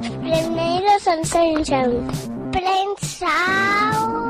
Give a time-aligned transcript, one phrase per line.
[0.00, 2.08] Bienvenidos al Sunshine.
[2.50, 4.21] Prensa.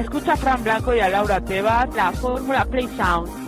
[0.00, 3.47] Escucha a Fran Blanco y a Laura Tebas, la fórmula Play Sound.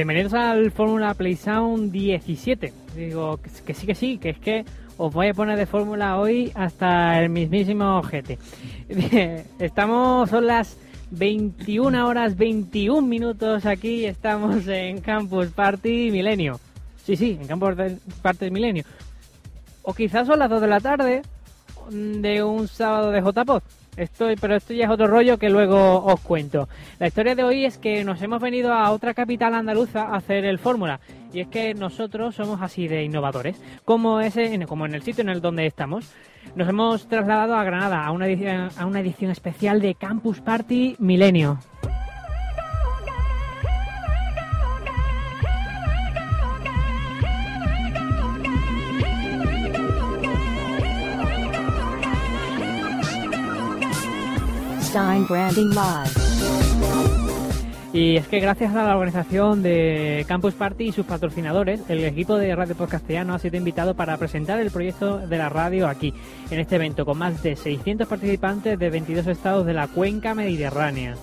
[0.00, 2.72] Bienvenidos al Fórmula Play Sound 17.
[2.96, 4.64] Digo que sí, que sí, que es que
[4.96, 8.38] os voy a poner de fórmula hoy hasta el mismísimo GT.
[9.58, 10.78] Estamos, son las
[11.10, 16.58] 21 horas 21 minutos aquí, estamos en Campus Party Milenio.
[17.04, 17.74] Sí, sí, en Campus
[18.22, 18.84] Party Milenio.
[19.82, 21.20] O quizás son las 2 de la tarde
[21.90, 23.62] de un sábado de JPod.
[23.96, 26.68] Pero esto ya es otro rollo que luego os cuento.
[26.98, 30.44] La historia de hoy es que nos hemos venido a otra capital andaluza a hacer
[30.44, 31.00] el Fórmula.
[31.32, 33.60] Y es que nosotros somos así de innovadores.
[33.84, 36.12] Como, ese, como en el sitio en el donde estamos.
[36.54, 40.96] Nos hemos trasladado a Granada a una edición, a una edición especial de Campus Party
[40.98, 41.58] Milenio.
[54.92, 56.10] Branding Live.
[57.92, 62.36] Y es que gracias a la organización de Campus Party y sus patrocinadores, el equipo
[62.36, 66.12] de Radio Post Castellano ha sido invitado para presentar el proyecto de la radio aquí,
[66.50, 71.14] en este evento, con más de 600 participantes de 22 estados de la cuenca mediterránea.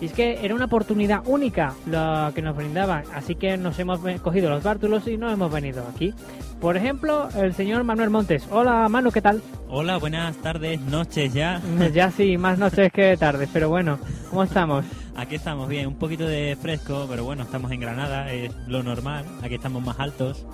[0.00, 4.00] Y es que era una oportunidad única lo que nos brindaban, así que nos hemos
[4.22, 6.14] cogido los bártulos y nos hemos venido aquí.
[6.58, 8.46] Por ejemplo, el señor Manuel Montes.
[8.50, 9.42] Hola Manu, ¿qué tal?
[9.68, 11.60] Hola, buenas tardes, noches ya.
[11.92, 13.98] Ya sí, más noches que tardes, pero bueno,
[14.30, 14.86] ¿cómo estamos?
[15.16, 19.26] Aquí estamos bien, un poquito de fresco, pero bueno, estamos en Granada, es lo normal,
[19.42, 20.46] aquí estamos más altos.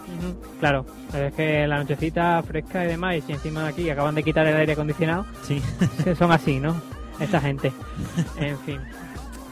[0.59, 4.45] Claro, es que la nochecita fresca y demás, y encima de aquí acaban de quitar
[4.47, 5.63] el aire acondicionado, sí.
[6.19, 6.75] son así, ¿no?
[7.21, 7.73] Esta gente.
[8.39, 8.81] En fin.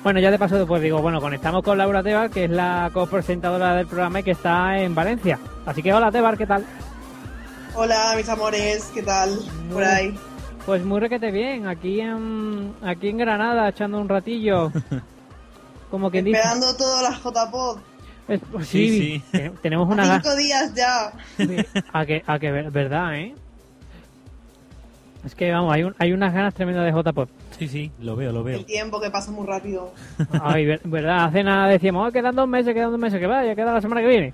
[0.04, 3.75] Bueno, ya de paso, pues digo, bueno, conectamos con Laura Tebar, que es la copresentadora
[3.75, 5.38] del programa y que está en Valencia.
[5.65, 6.62] Así que hola Tebar, ¿qué tal?
[7.75, 9.38] Hola, mis amores, ¿qué tal?
[9.72, 10.14] Por ahí.
[10.66, 14.70] Pues muy requete bien, aquí en, aquí en Granada, echando un ratillo.
[15.91, 17.78] Como que Esperando todas las JPod.
[18.26, 20.20] Pues sí, sí, tenemos una...
[20.20, 21.12] Cinco días ya.
[21.94, 23.34] A que, a que, verdad, ¿eh?
[25.25, 27.31] Es que vamos, hay, un, hay unas ganas tremendas de JPOP.
[27.59, 28.59] Sí, sí, lo veo, lo veo.
[28.59, 29.92] El tiempo que pasa muy rápido.
[30.42, 33.72] Ay, verdad, hace nada decíamos, oh, quedan dos meses, quedan dos meses, que vaya, queda
[33.72, 34.32] la semana que viene.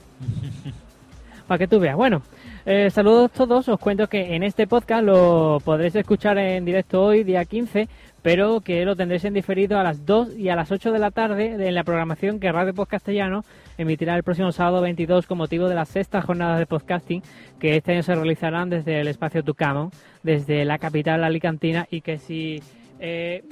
[1.47, 1.97] Para que tú veas.
[1.97, 2.23] Bueno,
[2.65, 7.25] eh, saludos todos, os cuento que en este podcast lo podréis escuchar en directo hoy,
[7.25, 7.89] día 15,
[8.23, 11.11] pero que lo tendréis en diferido a las 2 y a las 8 de la
[11.11, 13.45] tarde en la programación que Radio Post Castellano
[13.79, 17.23] emitirá el próximo sábado 22 con motivo de las sextas jornadas de podcasting
[17.59, 19.91] que este año se realizarán desde el espacio Tucamo,
[20.23, 22.63] desde la capital alicantina y que si...
[23.01, 23.43] Eh,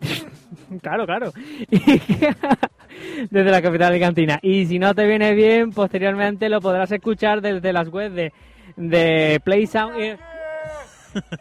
[0.82, 1.32] claro, claro.
[3.30, 4.38] desde la capital alicantina.
[4.42, 8.32] Y si no te viene bien, posteriormente lo podrás escuchar desde las webs de,
[8.76, 10.18] de Play Sound.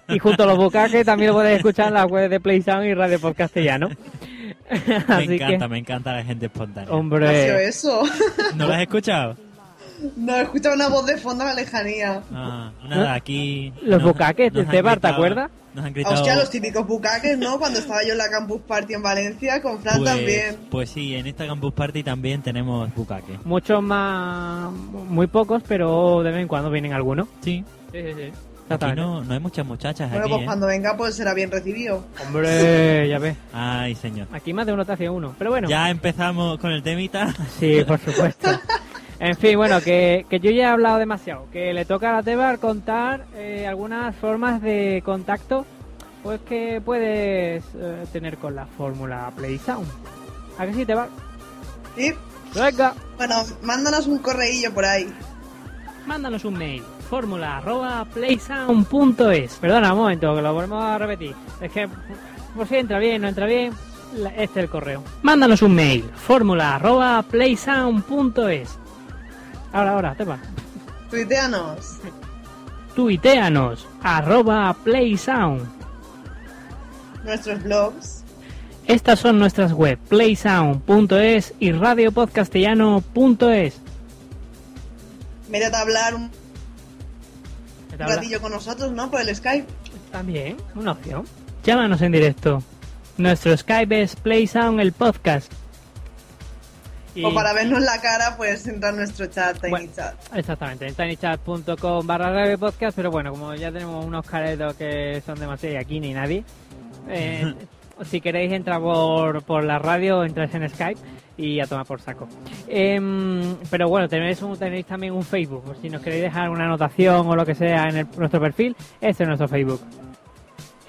[0.09, 2.93] Y junto a los bucaques también lo puedes escuchar en la web de PlaySound y
[2.93, 3.89] Radio Por Castellano.
[5.09, 6.91] me encanta, me encanta la gente espontánea.
[6.91, 7.65] Hombre.
[7.65, 8.03] eso?
[8.55, 9.35] ¿No lo has escuchado?
[10.17, 12.21] No, he escuchado una voz de fondo a la lejanía.
[12.31, 13.73] Ah, nada, aquí...
[13.83, 15.49] Los bucaques de Cebar, ¿te acuerdas?
[15.73, 16.15] Nos han gritado...
[16.15, 17.57] Hostia, los típicos bucaques, ¿no?
[17.57, 20.57] Cuando estaba yo en la Campus Party en Valencia, con Fran pues, también.
[20.69, 23.43] Pues sí, en esta Campus Party también tenemos bucaques.
[23.45, 24.71] Muchos más...
[24.71, 27.27] Muy pocos, pero de vez en cuando vienen algunos.
[27.41, 27.63] Sí.
[27.91, 28.31] Sí, sí, sí.
[28.69, 30.45] Aquí no, no hay muchas muchachas bueno, pues ¿eh?
[30.45, 32.05] cuando venga pues será bien recibido.
[32.25, 33.35] Hombre, ya ves.
[33.51, 34.27] Ay, señor.
[34.31, 35.69] Aquí más de uno te hace uno, pero bueno.
[35.69, 37.33] Ya empezamos con el temita.
[37.59, 38.49] Sí, por supuesto.
[39.29, 41.47] en fin, bueno, que, que, yo ya he hablado demasiado.
[41.51, 45.65] Que le toca a la Tebar contar eh, algunas formas de contacto
[46.21, 49.87] pues que puedes eh, tener con la fórmula Play Sound.
[50.57, 51.09] ¿A qué sí, Tebar?
[51.95, 52.13] Sí.
[52.55, 52.93] Venga.
[53.17, 55.11] Bueno, mándanos un correillo por ahí.
[56.05, 56.83] Mándanos un mail
[57.13, 59.57] fórmula arroba playsound.es.
[59.61, 61.35] Perdona un momento, que lo volvemos a repetir.
[61.61, 61.87] Es que,
[62.55, 63.71] por si entra bien, no entra bien,
[64.35, 65.03] este es el correo.
[65.21, 68.79] Mándanos un mail, fórmula arroba playsound.es.
[69.73, 70.39] Ahora, ahora, tema.
[71.09, 71.97] Tuiteanos.
[72.95, 75.67] Tuiteanos, arroba playsound.
[77.23, 78.23] Nuestros blogs.
[78.87, 83.77] Estas son nuestras web, playsound.es y radiopodcastellano.es.
[85.49, 86.29] Métete a hablar un
[87.89, 88.15] ¿Qué te habla?
[88.15, 89.09] ratillo con nosotros, ¿no?
[89.09, 89.67] Por el Skype.
[90.11, 91.23] También, una opción.
[91.63, 92.61] Llámanos en directo.
[93.17, 95.51] Nuestro Skype es PlaySound el podcast.
[97.15, 99.91] Y- O para vernos la cara, puedes entrar a nuestro chat, Tiny Bueno.
[99.95, 100.15] Chat.
[100.35, 105.39] Exactamente, en tinychat.com barra radio podcast, pero bueno, como ya tenemos unos caretos que son
[105.39, 106.43] demasiado y aquí ni nadie,
[107.09, 107.53] eh,
[108.05, 110.99] si queréis entrar por, por la radio, entráis en Skype
[111.37, 112.27] y a tomar por saco.
[112.67, 116.65] Em, pero bueno, tenéis, un- tenéis también un Facebook, por si nos queréis dejar una
[116.65, 119.81] anotación o lo que sea en el- nuestro perfil, este es nuestro Facebook.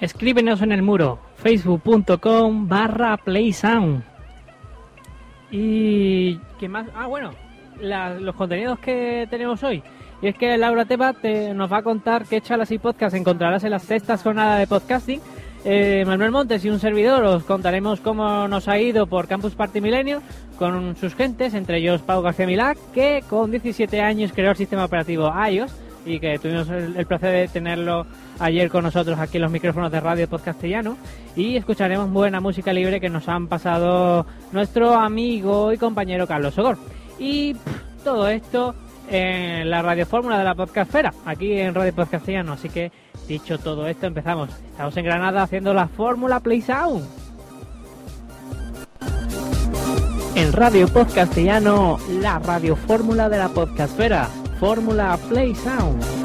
[0.01, 4.03] Escríbenos en el muro, facebook.com barra playsound.
[5.57, 7.31] Y qué más, ah bueno,
[7.79, 9.81] la- los contenidos que tenemos hoy.
[10.21, 13.63] Y es que Laura Teba te, nos va a contar qué chalas y podcast encontrarás
[13.63, 15.21] en la sexta jornada de podcasting.
[15.63, 19.79] Eh, Manuel Montes y un servidor os contaremos cómo nos ha ido por Campus Party
[19.79, 20.21] Milenio
[20.59, 24.85] con sus gentes, entre ellos Pau García Milá, que con 17 años creó el sistema
[24.85, 25.73] operativo iOS
[26.05, 28.05] y que tuvimos el, placer de tenerlo
[28.39, 30.97] ayer con nosotros aquí en los micrófonos de Radio Podcastellano
[31.35, 36.77] y escucharemos buena música libre que nos han pasado nuestro amigo y compañero Carlos Sogor.
[37.19, 37.55] Y
[38.03, 38.75] todo esto
[39.09, 42.53] en la radiofórmula de la podcastfera, aquí en Radio Podcastellano.
[42.53, 42.91] Así que,
[43.27, 44.49] dicho todo esto, empezamos.
[44.71, 47.05] Estamos en Granada haciendo la fórmula Play Sound.
[50.35, 54.27] En Radio Podcastellano, la radiofórmula de la podcastfera,
[54.65, 56.24] Fórmula Play Sound.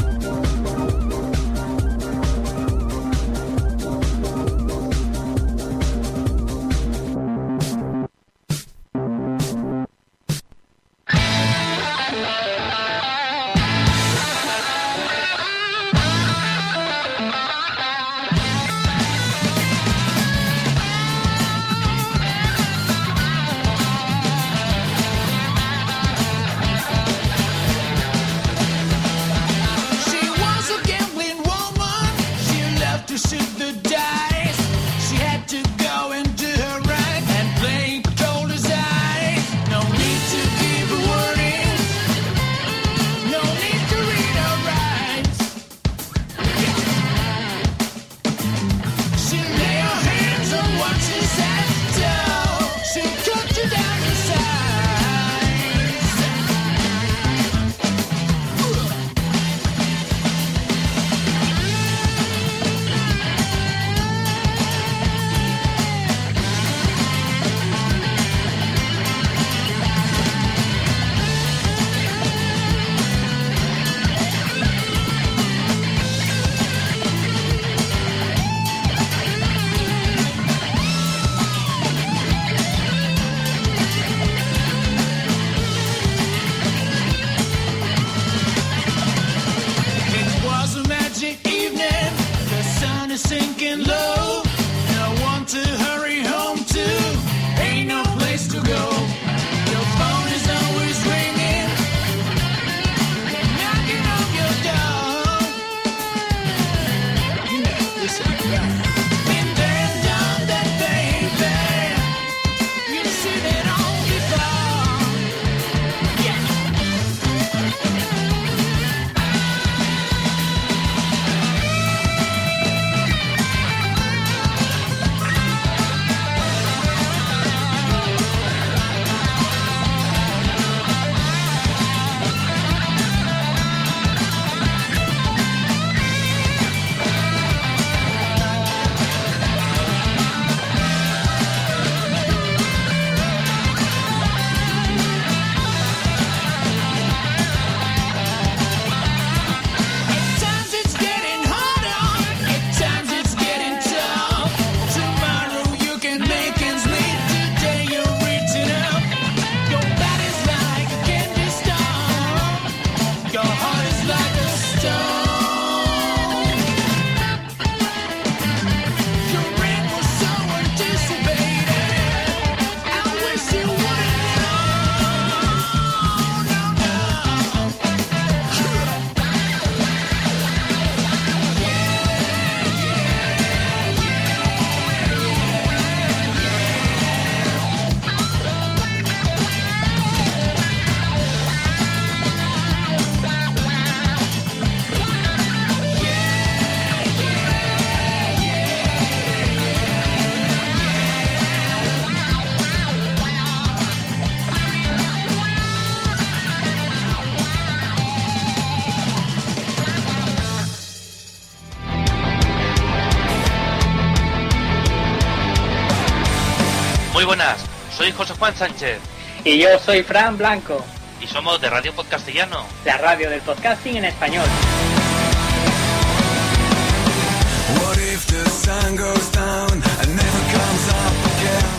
[218.40, 218.98] Juan Sánchez
[219.44, 220.82] Y yo soy Fran Blanco,
[221.20, 222.64] y somos de Radio Podcastellano.
[222.86, 224.46] la radio del podcasting en español.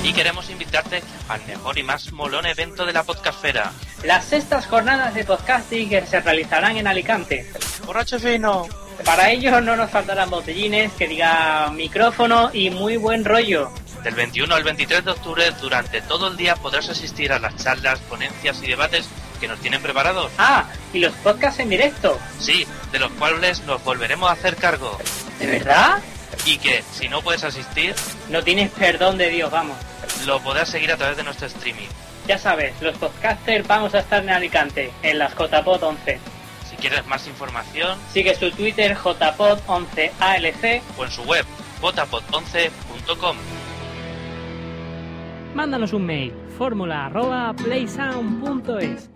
[0.04, 3.72] Y queremos invitarte al mejor y más molón evento de la podcastfera.
[4.04, 7.52] Las sextas jornadas de podcasting que se realizarán en Alicante.
[7.86, 8.68] ¡Borracho fino!
[9.04, 13.72] Para ello no nos faltarán botellines que diga micrófono y muy buen rollo.
[14.04, 18.00] Del 21 al 23 de octubre, durante todo el día podrás asistir a las charlas,
[18.00, 19.06] ponencias y debates
[19.40, 20.32] que nos tienen preparados.
[20.40, 22.20] Ah, y los podcasts en directo.
[22.40, 24.98] Sí, de los cuales nos volveremos a hacer cargo.
[25.40, 26.00] ¿De verdad?
[26.46, 27.94] Y que, si no puedes asistir,
[28.30, 29.78] No tienes perdón de Dios, vamos.
[30.26, 31.88] lo podrás seguir a través de nuestro streaming.
[32.28, 36.20] Ya sabes, los podcasters vamos a estar en Alicante, en las JPod 11.
[36.70, 40.82] Si quieres más información, Sigue su Twitter JPod11ALC.
[40.98, 41.46] o en su web,
[41.82, 43.38] botapod11.com.
[45.56, 49.12] Mándanos un mail, fórmula arroba playsound.es.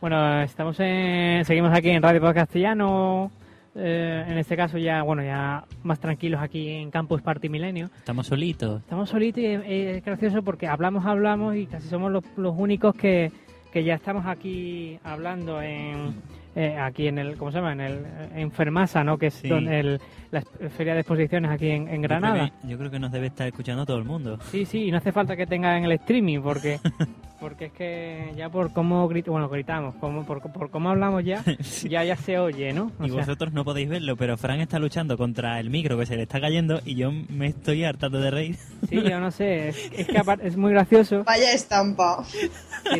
[0.00, 3.30] Bueno, estamos en, seguimos aquí en Radio Podcast Castellano.
[3.76, 7.86] eh, en este caso ya, bueno, ya más tranquilos aquí en Campus Party Milenio.
[7.96, 8.80] Estamos solitos.
[8.82, 12.94] Estamos solitos y eh, es gracioso porque hablamos, hablamos y casi somos los, los únicos
[12.94, 13.32] que,
[13.74, 16.14] que ya estamos aquí hablando en
[16.54, 17.72] eh, aquí en el, ¿cómo se llama?
[17.72, 19.18] En el en Fermasa, ¿no?
[19.18, 19.48] Que es Sí.
[19.48, 20.00] donde el-
[20.30, 20.40] la
[20.70, 22.34] feria de exposiciones aquí en, en Yo Granada.
[22.48, 24.38] creo, que, yo creo que nos debe estar escuchando todo el mundo.
[24.52, 26.78] Sí, sí, y no hace falta que tenga en el streaming porque
[27.44, 31.44] porque es que ya por cómo grit- bueno, gritamos, como, por, por cómo hablamos ya,
[31.88, 32.90] ya ya se oye, ¿no?
[32.98, 36.06] O Y sea, vosotros no podéis verlo, pero Fran está luchando contra el micro que
[36.06, 38.56] se le está cayendo y yo me estoy hartando de reír.
[38.88, 41.22] sí, yo no sé, es, es que aparte es muy gracioso.
[41.24, 42.24] Vaya estampa.
[42.24, 42.48] Sí,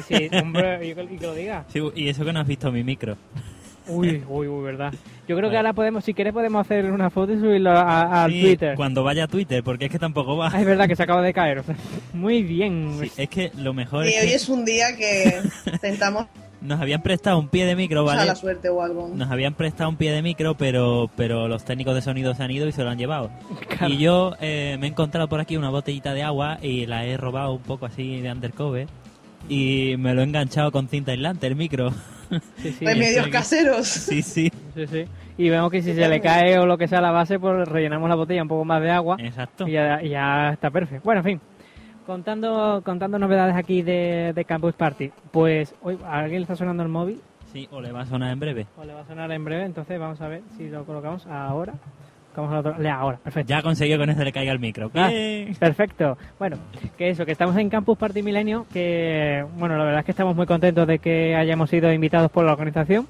[0.06, 1.64] sí, hombre, y que lo diga.
[1.68, 3.16] Sí, y eso que no has visto mi micro.
[3.88, 4.92] Uy, uy, uy, verdad.
[5.28, 8.32] Yo creo que ahora podemos, si quieres, podemos hacer una foto y subirlo a- al
[8.32, 8.74] Sí, Twitter.
[8.76, 10.50] Cuando vaya a Twitter, porque es que tampoco va.
[10.52, 11.58] Ah, es verdad que se acaba de caer.
[11.58, 11.74] o sea,
[12.12, 12.98] muy bien.
[13.00, 15.40] Sí, es que lo mejor Y es hoy que es un día que
[15.72, 16.26] intentamos
[16.60, 18.24] nos habían prestado un pie de micro, ¿vale?
[18.24, 19.10] la suerte o algo.
[19.14, 22.50] Nos habían prestado un pie de micro, pero pero los técnicos de sonido se han
[22.50, 23.30] ido y se lo han llevado.
[23.68, 23.92] Claro.
[23.92, 27.18] Y yo eh, me he encontrado por aquí una botellita de agua y la he
[27.18, 28.86] robado un poco así de undercover
[29.48, 31.90] y me lo he enganchado con cinta aislante el micro.
[32.56, 33.86] Sí, sí, Remedios caseros.
[33.86, 35.04] sí, sí, sí, sí.
[35.36, 37.66] Y vemos que si se le cae o lo que sea a la base, pues
[37.68, 39.66] rellenamos la botella un poco más de agua exacto.
[39.66, 41.04] y ya, y ya está perfecto.
[41.04, 41.40] Bueno, en fin.
[42.06, 45.10] Contando, contando novedades aquí de, de Campus Party.
[45.30, 47.20] Pues hoy a alguien le está sonando el móvil
[47.52, 48.66] Sí, o le va a sonar en breve.
[48.76, 51.72] o le va a sonar en breve, entonces vamos a ver si lo colocamos ahora.
[52.34, 53.48] Colocamos al otro- le- ahora, perfecto.
[53.50, 54.90] Ya conseguido que no se le caiga el micro.
[54.94, 55.10] Ah,
[55.58, 56.18] perfecto.
[56.38, 56.56] Bueno,
[56.98, 60.34] que eso, que estamos en Campus Party Milenio, que bueno, la verdad es que estamos
[60.34, 63.06] muy contentos de que hayamos sido invitados por la organización.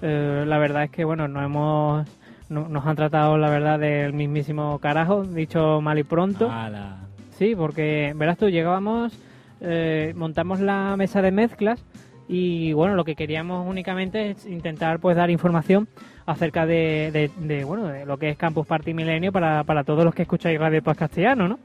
[0.00, 2.06] Eh, la verdad es que bueno, nos hemos
[2.48, 6.50] no- nos han tratado la verdad del mismísimo carajo, dicho mal y pronto.
[6.50, 6.98] Ala.
[7.38, 9.18] Sí, porque verás tú, llegábamos,
[9.60, 11.84] eh, montamos la mesa de mezclas
[12.28, 15.88] y bueno, lo que queríamos únicamente es intentar pues dar información
[16.26, 20.04] acerca de, de- de, bueno de lo que es Campus Party Milenio para, para todos
[20.04, 21.58] los que escucháis Radio Paz Castellano, ¿no?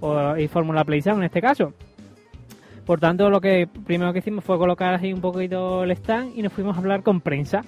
[0.00, 1.72] O, y Fórmula Play Sound en este caso.
[2.86, 6.42] Por tanto, lo que primero que hicimos fue colocar así un poquito el stand y
[6.42, 7.62] nos fuimos a hablar con prensa.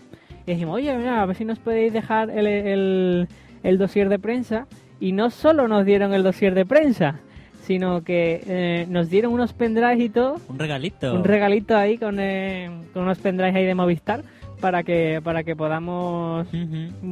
[0.46, 3.28] Y dijimos, oye, mira, a ver si nos podéis dejar el, el,
[3.62, 4.66] el dossier de prensa.
[4.98, 7.20] Y no solo nos dieron el dossier de prensa,
[7.62, 11.14] sino que eh, nos dieron unos pendrives y todo, Un regalito.
[11.14, 14.22] un regalito ahí con, eh, con unos pendrives ahí de Movistar
[14.62, 16.46] para que para que podamos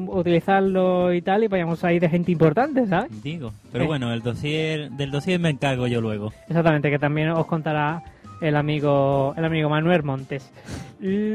[0.09, 3.23] utilizarlo y tal y vayamos ahí de gente importante, ¿sabes?
[3.23, 3.53] Digo.
[3.73, 3.87] Pero Eh.
[3.89, 6.33] bueno, el dossier, del dossier me encargo yo luego.
[6.49, 8.03] Exactamente, que también os contará
[8.41, 10.51] el amigo el amigo Manuel Montes.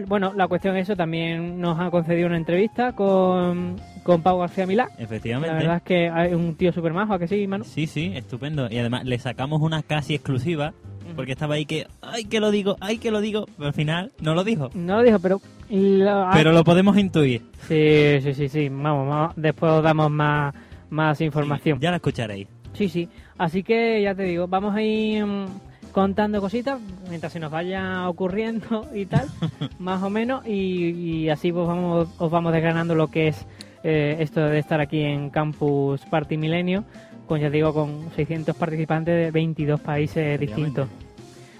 [0.07, 4.65] Bueno, la cuestión es eso, también nos ha concedido una entrevista con, con Pau García
[4.67, 4.89] Milá.
[4.97, 5.55] La Efectivamente.
[5.55, 7.63] verdad es que es un tío súper majo, ¿a que sí, Manu?
[7.63, 8.67] Sí, sí, estupendo.
[8.71, 10.73] Y además le sacamos una casi exclusiva
[11.15, 14.11] porque estaba ahí que, ay que lo digo, ay que lo digo, pero al final
[14.21, 14.69] no lo dijo.
[14.73, 15.39] No lo dijo, pero...
[15.69, 17.41] lo- Pero lo podemos intuir.
[17.67, 20.53] Sí, sí, sí, sí, vamos, vamos, después os damos más,
[20.89, 21.79] más información.
[21.79, 22.47] Ya la escucharéis.
[22.73, 23.09] Sí, sí.
[23.37, 25.45] Así que ya te digo, vamos a ir mm,
[25.91, 26.79] contando cositas
[27.09, 29.27] mientras se nos vaya ocurriendo y tal,
[29.79, 30.89] más o menos, y,
[31.23, 33.45] y así pues vamos, os vamos desgranando lo que es
[33.83, 36.83] eh, esto de estar aquí en Campus Party Milenio,
[37.27, 40.87] con ya digo, con 600 participantes de 22 países distintos.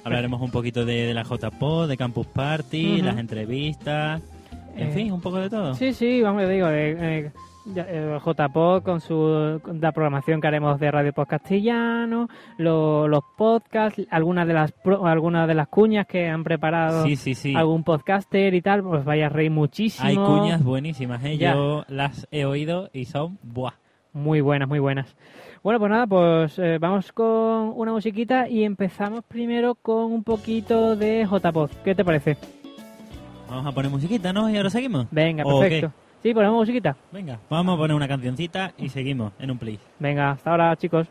[0.06, 4.22] Hablaremos un poquito de, de la JPO, de Campus Party, las entrevistas,
[4.76, 5.74] en eh, fin, un poco de todo.
[5.74, 7.32] Sí, sí, vamos, yo digo, eh, eh,
[7.76, 12.28] eh JPO con su con la programación que haremos de Radio Post Castellano,
[12.60, 17.16] lo, los podcasts, algunas de las pro, algunas de las cuñas que han preparado sí,
[17.16, 17.56] sí, sí.
[17.56, 20.08] algún podcaster y tal, pues vaya a reír muchísimo.
[20.08, 21.40] Hay cuñas buenísimas, ¿eh?
[21.40, 23.74] yo las he oído y son buah.
[24.14, 25.16] Muy buenas, muy buenas.
[25.66, 30.96] Bueno, pues nada, pues eh, vamos con una musiquita y empezamos primero con un poquito
[30.96, 31.72] de J-Pod.
[31.84, 32.38] ¿Qué te parece?
[33.50, 34.48] Vamos a poner musiquita, ¿no?
[34.48, 35.08] Y ahora seguimos.
[35.10, 35.92] Venga, perfecto.
[36.22, 36.96] Sí, ponemos musiquita.
[37.12, 39.80] Venga, vamos a poner una cancioncita y seguimos en un play.
[39.98, 41.08] Venga, hasta ahora, chicos.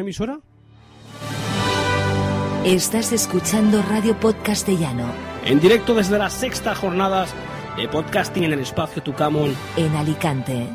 [0.00, 0.40] emisora?
[2.64, 5.06] Estás escuchando Radio Podcastellano.
[5.44, 7.32] En directo desde las sextas jornadas
[7.76, 9.54] de podcasting en el espacio Tucamón.
[9.76, 10.66] En Alicante.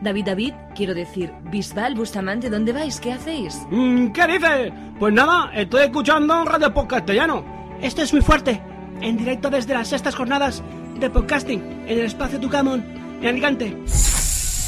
[0.00, 3.00] David, David, quiero decir, Bisbal, Bustamante, ¿dónde vais?
[3.00, 3.60] ¿Qué hacéis?
[3.70, 4.72] Mm, ¿Qué dices?
[4.98, 7.44] Pues nada, estoy escuchando Radio Podcastellano.
[7.80, 8.62] Esto es muy fuerte.
[9.00, 10.62] En directo desde las sextas jornadas
[11.00, 12.84] de podcasting en el espacio Tucamón,
[13.20, 14.13] en Alicante.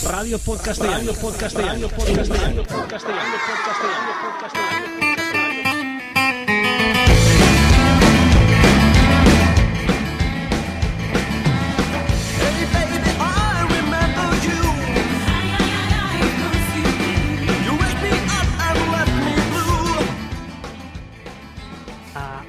[0.07, 3.07] Podcast Radio Podcast Radio Podcast Radio Podcast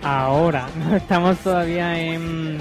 [0.04, 2.60] ahora, no estamos todavía en,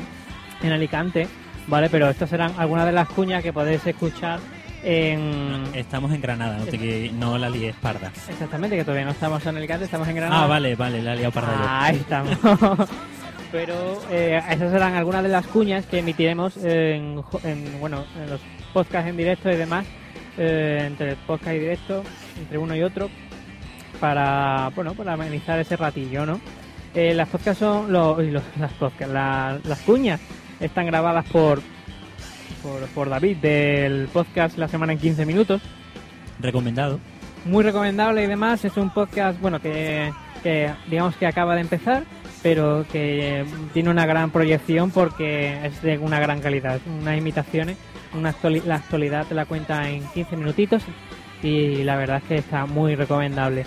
[0.62, 1.28] en Alicante,
[1.66, 1.90] ¿vale?
[1.90, 4.40] Pero estas serán algunas de las cuñas que podéis escuchar
[4.82, 5.62] en...
[5.74, 8.12] Estamos en Granada, no, te, que no la líes parda.
[8.28, 10.44] Exactamente, que todavía no estamos en Alicante, estamos en Granada.
[10.44, 11.64] Ah, vale, vale, la he liado parda yo.
[11.68, 12.38] Ahí estamos.
[13.52, 17.22] Pero eh, esas serán algunas de las cuñas que emitiremos en,
[17.80, 18.40] bueno, en los
[18.72, 19.86] podcasts en directo y demás,
[20.36, 22.02] eh, entre el podcast y directo,
[22.38, 23.08] entre uno y otro,
[24.00, 26.40] para, bueno, para amenizar ese ratillo, ¿no?
[26.94, 30.20] Eh, las podcasts son los, uy, los- las podcasts, la- las cuñas
[30.60, 31.62] están grabadas por,
[32.66, 35.62] por, por David del podcast La Semana en 15 Minutos
[36.40, 36.98] Recomendado.
[37.44, 38.64] muy recomendable y demás.
[38.64, 42.02] Es un podcast, bueno, que, que digamos que acaba de empezar,
[42.42, 46.80] pero que tiene una gran proyección porque es de una gran calidad.
[47.00, 47.76] Unas imitaciones,
[48.14, 50.82] una actuali- la actualidad te la cuenta en 15 minutitos
[51.42, 53.64] y la verdad es que está muy recomendable.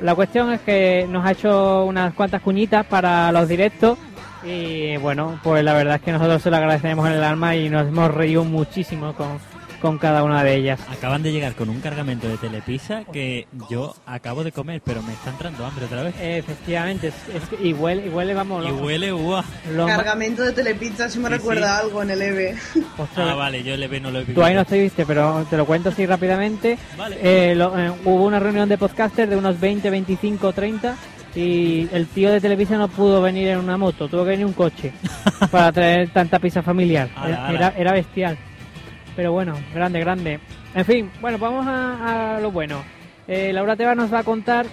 [0.00, 3.98] La cuestión es que nos ha hecho unas cuantas cuñitas para los directos
[4.46, 7.68] y bueno, pues la verdad es que nosotros se lo agradecemos en el alma y
[7.68, 9.38] nos hemos reído muchísimo con,
[9.80, 10.80] con cada una de ellas.
[10.90, 15.12] Acaban de llegar con un cargamento de telepizza que yo acabo de comer, pero me
[15.12, 16.14] está entrando hambre otra vez.
[16.20, 19.42] Efectivamente, es, es que- y huele, y huele, vamos, Y huele, guau.
[19.74, 22.54] lo Cargamento de telepizza, si me Sí, recuerda algo en el EVE.
[22.98, 24.40] ostras, Ah, vale, yo el EVE no lo he visto.
[24.40, 26.78] Tú ahí no estuviste, pero te lo cuento así rápidamente.
[26.96, 27.18] Vale.
[27.20, 30.96] Eh, lo- eh, hubo una reunión de podcasters de unos 20, 25, 30
[31.36, 34.48] y el tío de televisión no pudo venir en una moto, tuvo que venir en
[34.48, 34.92] un coche
[35.50, 37.08] para traer tanta pizza familiar.
[37.14, 37.58] Ala, Era, ala.
[37.58, 38.38] era, era bestial.
[39.14, 40.40] Pero bueno, grande, grande.
[40.74, 42.82] En fin, bueno, vamos a, a lo bueno.
[43.28, 44.66] Eh, Laura Teba nos va a contar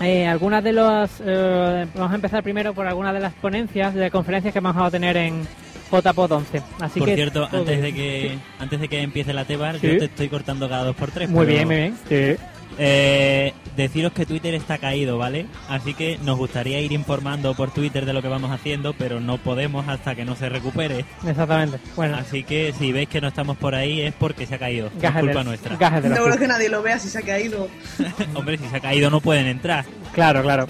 [0.00, 1.10] eh, algunas de los...
[1.24, 4.90] eh, vamos a empezar primero por algunas de las ponencias de conferencias que vamos a
[4.90, 5.42] tener en
[5.90, 6.62] JPod 11.
[6.80, 8.38] Así Por que cierto, antes de que Sí.
[8.58, 9.86] antes de que empiece la Tebar, Sí.
[9.86, 11.28] yo te estoy cortando cada dos por tres.
[11.30, 11.96] Muy pero, bien, muy bien.
[12.38, 12.42] Sí.
[12.78, 15.46] Eh, deciros que Twitter está caído, ¿vale?
[15.68, 19.38] Así que nos gustaría ir informando por Twitter de lo que vamos haciendo, pero no
[19.38, 21.04] podemos hasta que no se recupere.
[21.26, 21.78] Exactamente.
[21.96, 24.90] Bueno, Así que si veis que no estamos por ahí es porque se ha caído.
[25.00, 25.76] Es culpa nuestra.
[25.78, 27.68] la Seguro que nadie lo vea si se ha caído.
[28.34, 29.84] Hombre, si se ha caído no pueden entrar.
[30.12, 30.66] Claro, claro.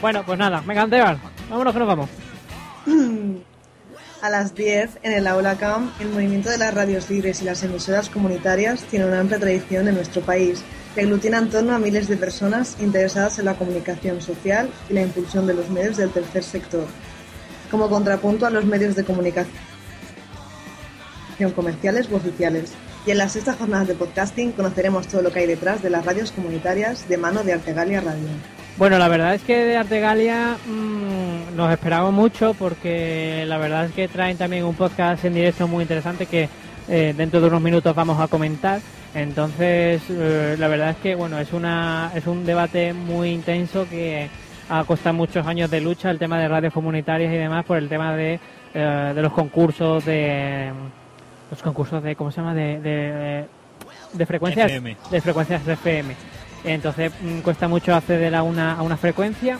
[0.00, 2.10] Bueno, pues nada, venga, Esteban, vámonos que nos vamos.
[4.22, 7.62] A las 10, en el Aula CAM, el movimiento de las radios libres y las
[7.62, 10.64] emisoras comunitarias tiene una amplia tradición en nuestro país
[10.98, 15.02] que aglutina en torno a miles de personas interesadas en la comunicación social y la
[15.02, 16.86] impulsión de los medios del tercer sector,
[17.70, 19.54] como contrapunto a los medios de comunicación
[21.54, 22.72] comerciales u oficiales.
[23.06, 26.04] Y en las sextas jornadas de podcasting conoceremos todo lo que hay detrás de las
[26.04, 28.26] radios comunitarias de mano de Artegalia Radio.
[28.76, 33.92] Bueno, la verdad es que de Artegalia mmm, nos esperamos mucho porque la verdad es
[33.92, 36.48] que traen también un podcast en directo muy interesante que
[36.88, 38.80] eh, dentro de unos minutos vamos a comentar.
[39.14, 44.28] Entonces, eh, la verdad es que bueno, es una es un debate muy intenso que
[44.68, 47.88] ha costado muchos años de lucha el tema de radios comunitarias y demás por el
[47.88, 48.38] tema de,
[48.74, 50.70] eh, de los concursos de
[51.50, 53.44] los concursos de cómo se llama de, de,
[54.12, 54.96] de frecuencias FM.
[55.10, 56.14] de frecuencias FM.
[56.64, 59.58] Entonces mm, cuesta mucho acceder a una, a una frecuencia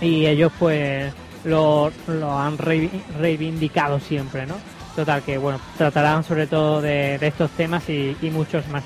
[0.00, 1.12] y ellos pues
[1.44, 4.54] lo, lo han reivi- reivindicado siempre, ¿no?
[4.96, 8.84] Total, que bueno, tratarán sobre todo de, estos temas y, muchos más.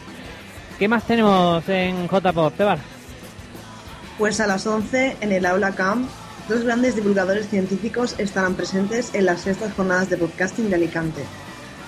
[0.79, 2.79] ¿Qué más tenemos en JPOP, Tebar?
[4.19, 6.09] Pues a las 11, en el Aula Camp,
[6.49, 11.25] dos grandes divulgadores científicos estarán presentes en las sextas jornadas de podcasting de Alicante.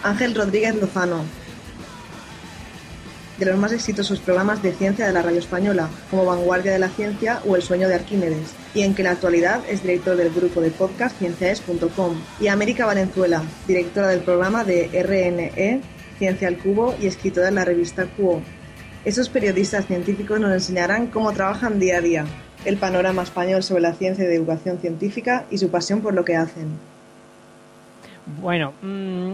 [0.02, 1.24] Ángel Rodríguez Lozano,
[3.38, 6.88] de los más exitosos programas de ciencia de la radio española, como Vanguardia de la
[6.88, 10.30] Ciencia o El sueño de Arquímedes, y en que en la actualidad es director del
[10.30, 15.80] grupo de podcast cienciaes.com, y América Valenzuela, directora del programa de RNE,
[16.18, 18.42] Ciencia al Cubo y escritora de la revista Cuo.
[19.04, 22.26] Esos periodistas científicos nos enseñarán cómo trabajan día a día,
[22.64, 26.36] el panorama español sobre la ciencia y divulgación científica y su pasión por lo que
[26.36, 26.66] hacen.
[28.40, 29.32] Bueno, mm,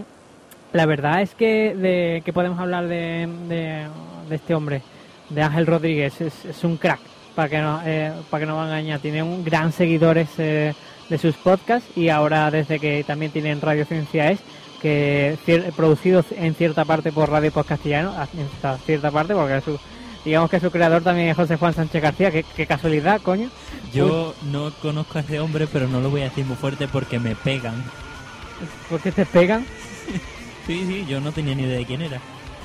[0.75, 3.87] la verdad es que de que podemos hablar de, de,
[4.27, 4.81] de este hombre,
[5.29, 6.99] de Ángel Rodríguez, es, es un crack,
[7.33, 8.99] para que no eh, para que no a engañar.
[8.99, 10.73] Tiene un gran seguidores eh,
[11.07, 14.41] de sus podcasts y ahora desde que también tienen Radio Ciencia es
[14.81, 15.37] que
[15.77, 19.79] producido en cierta parte por Radio Post Castellano, hasta cierta parte porque su
[20.25, 23.49] digamos que su creador también es José Juan Sánchez García, qué, qué casualidad, coño.
[23.93, 27.17] Yo no conozco a ese hombre, pero no lo voy a decir muy fuerte porque
[27.17, 27.81] me pegan.
[28.89, 29.65] ¿Por qué te pegan?
[30.67, 32.19] Sí, sí, yo no tenía ni idea de quién era.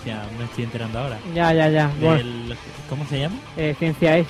[0.07, 1.19] Ya me estoy enterando ahora.
[1.35, 1.91] Ya, ya, ya.
[2.01, 2.57] Bueno, Del-
[2.89, 3.37] ¿Cómo se llama?
[3.57, 4.27] eh, Ciencia es.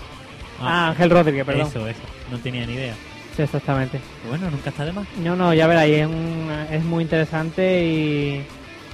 [0.61, 1.69] Ah, Ángel Rodríguez, perdón.
[1.69, 2.01] Eso, eso.
[2.31, 2.95] No tenía ni idea.
[3.37, 4.01] Sí, exactamente.
[4.29, 5.07] Bueno, nunca está de más.
[5.23, 8.45] No, no, ya verás, y es, un- es muy interesante y,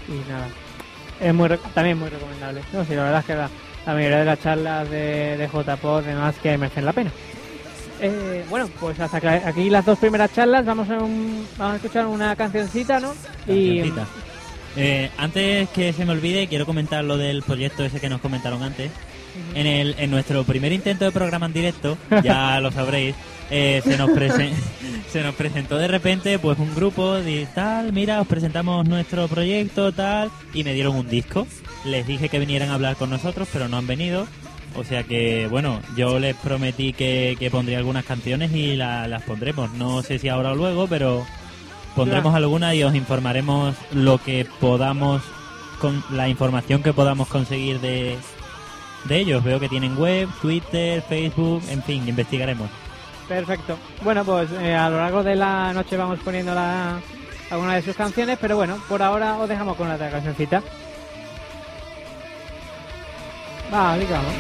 [0.09, 0.49] y nada.
[1.21, 2.61] Es muy re- también muy recomendable.
[2.73, 3.49] No, sí, la verdad es que la,
[3.87, 7.11] la mayoría de las charlas de, de JPod demás que merecen la pena.
[8.01, 9.17] Eh, bueno, pues hasta
[9.49, 13.15] aquí las dos primeras charlas vamos a, un- vamos a escuchar una cancioncita, ¿no?
[13.47, 14.07] Y Cancioncita.
[14.77, 18.63] Eh, antes que se me olvide, quiero comentar lo del proyecto ese que nos comentaron
[18.63, 18.91] antes.
[19.55, 23.15] En, el, en nuestro primer intento de programa en directo, ya lo sabréis,
[23.51, 24.55] eh, se, nos presen-
[25.13, 29.93] se nos presentó de repente pues un grupo de tal, mira, os presentamos nuestro proyecto,
[29.93, 31.47] tal, y me dieron un disco.
[31.85, 34.27] Les dije que vinieran a hablar con nosotros, pero no han venido.
[34.75, 39.23] O sea que, bueno, yo les prometí que, que pondría algunas canciones y la- las
[39.23, 39.71] pondremos.
[39.75, 41.27] No sé si ahora o luego, pero
[41.97, 45.23] pondremos alguna y os informaremos lo que podamos,
[45.81, 48.17] con la información que podamos conseguir de,
[49.05, 49.43] de ellos.
[49.43, 52.69] Veo que tienen web, Twitter, Facebook, en fin, investigaremos.
[53.27, 53.77] Perfecto.
[54.05, 57.01] Bueno, pues eh, a lo largo de la noche vamos poniendo la,
[57.51, 60.63] alguna de sus canciones, pero bueno, por ahora os dejamos con la cancioncita.
[63.73, 64.33] Va, digamos.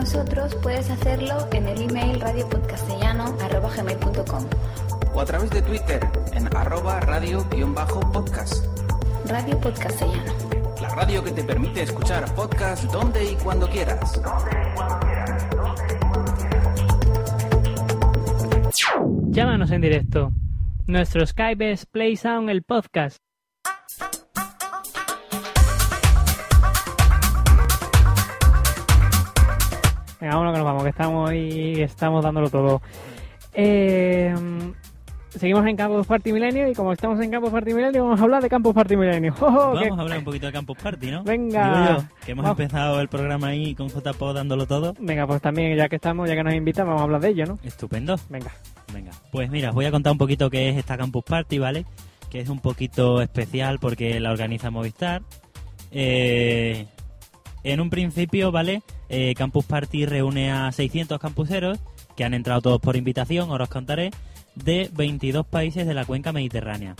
[0.00, 4.44] Nosotros puedes hacerlo en el email radiopodcastellano.gmail.com
[5.12, 6.00] o a través de Twitter
[6.32, 8.64] en arroba radio-podcast.
[9.26, 10.32] Radio Podcastellano.
[10.80, 14.18] La radio que te permite escuchar podcast donde y cuando quieras.
[19.28, 20.32] Llámanos en directo.
[20.86, 23.18] Nuestro Skype es PlaySound el podcast.
[30.90, 32.82] Estamos y estamos dándolo todo.
[33.52, 34.34] Eh,
[35.30, 38.42] seguimos en Campus Party Milenio y como estamos en Campus Party Milenio vamos a hablar
[38.42, 39.34] de Campus Party Milenio.
[39.40, 41.24] ¡Oh, Vamos a hablar un poquito de Campus Party, ¿no?
[41.24, 41.98] Venga.
[41.98, 42.60] Yo, que hemos Vamos.
[42.60, 44.94] empezado el programa ahí con JPO dándolo todo.
[45.00, 47.46] Venga, pues también ya que estamos, ya que nos invitan, vamos a hablar de ello,
[47.46, 47.58] ¿no?
[47.64, 48.16] Estupendo.
[48.28, 48.50] Venga.
[48.92, 49.12] Venga.
[49.30, 51.86] Pues mira, os voy a contar un poquito qué es esta Campus Party, ¿vale?
[52.28, 55.22] Que es un poquito especial porque la organiza Movistar.
[55.92, 56.86] Eh,
[57.64, 58.82] en un principio, ¿vale?
[59.10, 61.80] Eh, Campus Party reúne a 600 campuseros
[62.16, 64.10] que han entrado todos por invitación, ahora os contaré,
[64.54, 66.94] de 22 países de la cuenca mediterránea.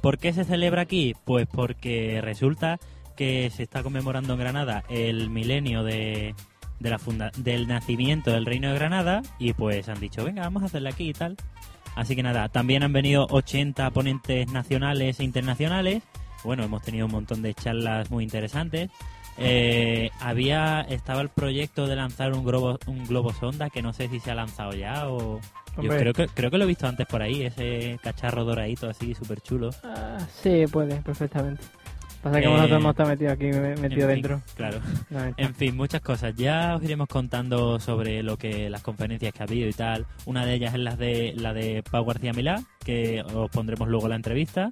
[0.00, 1.14] ¿Por qué se celebra aquí?
[1.24, 2.78] Pues porque resulta
[3.14, 6.34] que se está conmemorando en Granada el milenio del
[7.68, 11.12] nacimiento del Reino de Granada y pues han dicho, venga, vamos a hacerla aquí y
[11.12, 11.36] tal.
[11.96, 16.02] Así que nada, también han venido 80 ponentes nacionales e internacionales.
[16.44, 18.88] Bueno, hemos tenido un montón de charlas muy interesantes.
[19.42, 24.08] Eh, había estaba el proyecto de lanzar un globo un globo sonda que no sé
[24.08, 25.40] si se ha lanzado ya o
[25.80, 29.14] yo creo que creo que lo he visto antes por ahí ese cacharro doradito así
[29.14, 31.62] súper chulo Ah, sí, puede, perfectamente.
[32.22, 34.42] Pasa que Eh, nosotros hemos estado metidos aquí, me- metido fin, dentro.
[34.54, 34.78] claro.
[35.08, 36.34] No, en fin muchas cosas.
[36.36, 40.04] Ya os iremos contando sobre lo que las conferencias que ha habido y tal.
[40.26, 44.06] Una de ellas es la de la de Pau García Milá que os pondremos luego
[44.06, 44.68] la entrevista.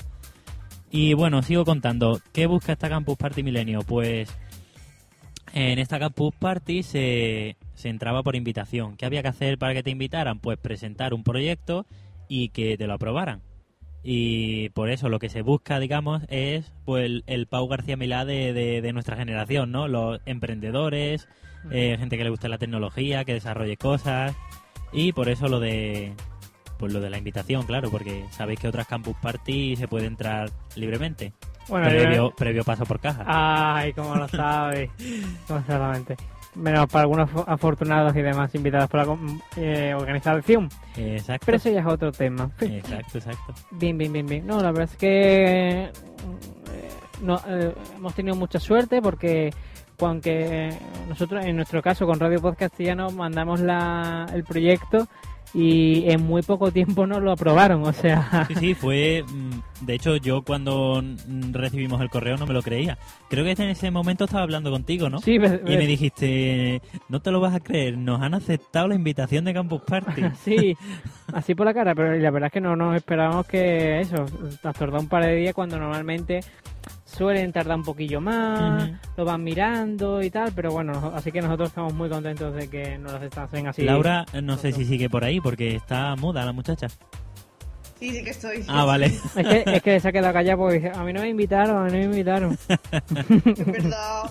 [0.90, 2.20] Y bueno sigo contando.
[2.34, 4.28] Qué busca esta Campus Party Milenio pues
[5.58, 8.96] en esta Campus Party se, se entraba por invitación.
[8.96, 10.38] ¿Qué había que hacer para que te invitaran?
[10.38, 11.84] Pues presentar un proyecto
[12.28, 13.42] y que te lo aprobaran.
[14.04, 18.24] Y por eso lo que se busca, digamos, es pues el, el Pau García Milá
[18.24, 19.88] de, de- de nuestra generación, ¿no?
[19.88, 21.28] Los emprendedores,
[21.72, 24.36] eh, gente que le guste la tecnología, que desarrolle cosas.
[24.92, 26.12] Y por eso lo de
[26.78, 30.50] pues lo de la invitación, claro, porque sabéis que otras Campus Party se puede entrar
[30.76, 31.32] libremente.
[31.68, 33.24] Bueno, previo, previo paso por caja.
[33.26, 34.90] Ay, cómo lo sabes.
[34.98, 36.16] Exactamente.
[36.54, 39.16] Menos para algunos afo- afortunados y demás invitados por la
[39.56, 40.68] eh, organización.
[40.96, 41.44] Exacto.
[41.46, 42.50] Pero eso ya es otro tema.
[42.60, 43.54] Exacto, exacto.
[43.70, 44.46] Bien, bien, bien, bien.
[44.46, 45.92] No, la verdad es que eh,
[47.22, 49.50] no, eh, hemos tenido mucha suerte porque
[50.00, 50.70] aunque
[51.08, 55.06] nosotros, en nuestro caso, con Radio Podcast Castellano, mandamos la, el proyecto
[55.54, 57.82] y en muy poco tiempo nos lo aprobaron.
[57.84, 59.24] O sea, Sí, sí, fue.
[59.26, 61.02] mm, De hecho, yo cuando
[61.52, 62.98] recibimos el correo no me lo creía.
[63.30, 65.20] Creo que en ese momento estaba hablando contigo, ¿no?
[65.20, 68.94] Sí, ves- Y me dijiste, no te lo vas a creer, nos han aceptado la
[68.96, 70.22] invitación de Campus Party.
[70.44, 70.76] sí,
[71.32, 74.60] así por la cara, pero la verdad es que no nos esperábamos que eso, nos
[74.76, 76.40] tardó un par de días cuando normalmente
[77.18, 81.68] suelen tardar un poquillo más, lo van mirando y tal, pero bueno, así que nosotros
[81.70, 83.82] estamos muy contentos de que nos lo aceptasen así.
[83.82, 86.88] Laura, no sé si sigue por ahí porque está muda la muchacha.
[87.98, 88.64] Sí, sí que estoy.
[88.68, 89.06] Ah, vale.
[89.36, 91.84] Es que, es que se ha quedado callado porque a mí no me invitaron, a
[91.86, 92.56] mí no me invitaron.
[92.88, 94.30] Es verdad.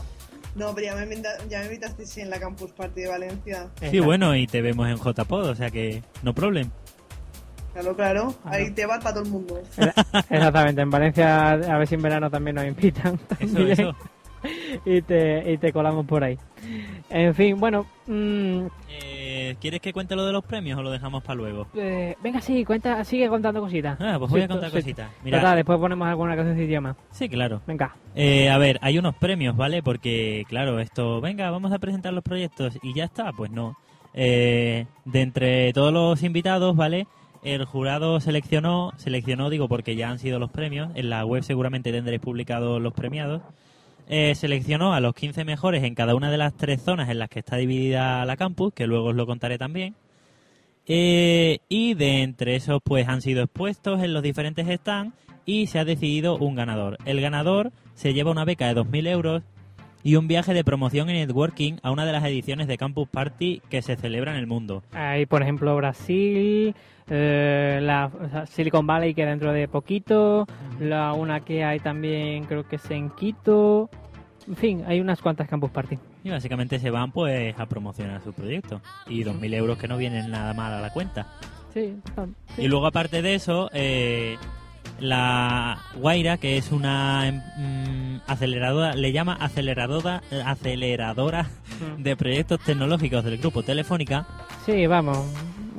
[0.55, 3.67] No, pero ya me, invita- ya me invitaste sí, en la Campus Party de Valencia.
[3.91, 6.71] Sí, bueno, y te vemos en JPod, o sea que no problem.
[7.77, 8.33] Claro, claro.
[8.45, 9.59] Ahí te va para todo el mundo.
[10.29, 13.19] Exactamente, en Valencia a ver si en verano también nos invitan.
[13.39, 13.71] Eso, también.
[13.71, 13.95] eso.
[14.85, 16.37] Y te, y te colamos por ahí.
[17.09, 21.23] En fin, bueno, mm, Eh, ¿Quieres que cuente lo de los premios o lo dejamos
[21.23, 21.67] para luego?
[21.75, 23.97] eh, venga, sí, cuenta, sigue contando cositas.
[23.99, 24.75] Ah, pues voy Sí, a contar sí.
[24.77, 25.09] cositas.
[25.23, 26.95] Mira, Total, después ponemos alguna cosa de idioma.
[27.11, 27.61] Sí, claro.
[27.65, 27.95] Venga.
[28.15, 29.81] Eh, a ver, hay unos premios, ¿vale?
[29.81, 33.75] Porque, claro, esto, venga, vamos a presentar los proyectos y ya está, pues no.
[34.13, 37.07] Eh, de entre todos los invitados, ¿vale?
[37.47, 41.93] El jurado seleccionó, seleccionó, digo, porque ya han sido los premios, en la web seguramente
[41.93, 43.41] tendréis publicados los premiados.
[44.09, 47.29] Eh, seleccionó a los 15 mejores en cada una de las tres zonas en las
[47.29, 49.95] que está dividida la campus, que luego os lo contaré también.
[50.87, 55.79] Eh, y de entre esos, pues han sido expuestos en los diferentes stands y se
[55.79, 56.97] ha decidido un ganador.
[57.05, 59.43] El ganador se lleva una beca de 2.000 euros
[60.03, 63.61] y un viaje de promoción y networking a una de las ediciones de Campus Party
[63.69, 64.83] que se celebra en el mundo.
[64.91, 66.75] Hay, por ejemplo, Brasil,
[67.09, 70.45] eh, la o sea, Silicon Valley que dentro de poquito,
[70.79, 73.89] la una que hay también creo que es en Quito.
[74.47, 75.97] En fin, hay unas cuantas Campus Party.
[76.23, 78.81] Y básicamente se van pues a promocionar su proyecto.
[79.07, 81.27] Y 2.000 euros que no vienen nada mal a la cuenta.
[81.73, 82.61] Sí, sí.
[82.63, 84.37] Y luego aparte de eso, eh,
[84.99, 91.49] La Guaira, que es una em, mm, aceleradora, le llama aceleradora, aceleradora
[91.97, 94.25] de proyectos tecnológicos del grupo Telefónica.
[94.65, 95.19] Sí, vamos.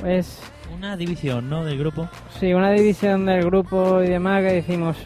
[0.05, 0.41] Es
[0.79, 1.65] Una división, ¿no?
[1.65, 2.09] Del grupo.
[2.39, 4.97] sí, una división del grupo y demás que decimos.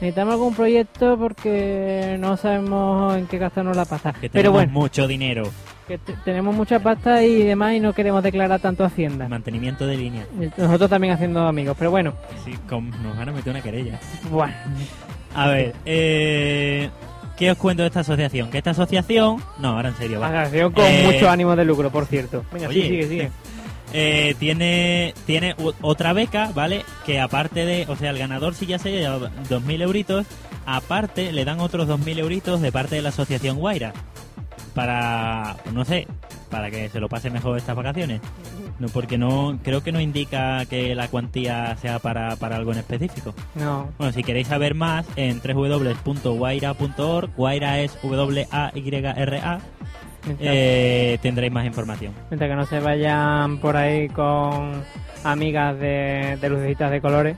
[0.00, 4.12] Necesitamos algún proyecto porque no sabemos en qué gastarnos la pasta.
[4.12, 5.42] Que Pero tenemos bueno, mucho dinero.
[5.88, 9.28] que te- tenemos mucha pasta y demás y no queremos declarar tanto Hacienda.
[9.28, 10.26] Mantenimiento de línea.
[10.56, 12.12] Nosotros también haciendo amigos, pero bueno.
[12.44, 13.98] Sí, con- nos van a meter una querella.
[14.30, 14.54] Bueno,
[15.34, 16.88] A ver, eh,
[17.36, 18.50] ¿qué os cuento de esta asociación?
[18.50, 19.38] Que esta asociación...
[19.58, 20.28] No, ahora en serio, va.
[20.28, 22.44] asociación con Eh, mucho ánimo de lucro, por cierto.
[22.52, 23.30] Venga, sí, Oye, sigue, sigue.
[23.92, 26.84] Eh, tiene tiene otra beca, ¿vale?
[27.06, 30.26] Que aparte de, o sea, el ganador sí ya se lleva 2.000 euritos,
[30.66, 33.92] aparte le dan otros 2.000 euritos de parte de la asociación Guaira.
[34.74, 36.06] Para, no sé,
[36.50, 38.20] para que se lo pase mejor estas vacaciones.
[38.78, 42.78] No, porque no, creo que no indica que la cuantía sea para, para algo en
[42.78, 43.34] específico.
[43.56, 43.90] No.
[43.98, 49.60] Bueno, si queréis saber más, en www.guaira.org, Guaira es W-A-Y-R-A,
[50.40, 52.12] eh, tendréis más información.
[52.30, 54.82] Mientras que no se vayan por ahí con
[55.24, 57.36] amigas de, de lucecitas de colores,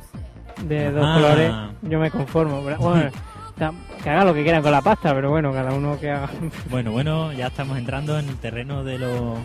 [0.62, 1.14] de dos Ah.
[1.14, 2.62] colores, yo me conformo.
[2.62, 3.10] Bueno,
[4.02, 6.30] que hagan lo que quieran con la pasta, pero bueno, cada uno que haga.
[6.70, 9.36] Bueno, bueno, ya estamos entrando en el terreno de lo...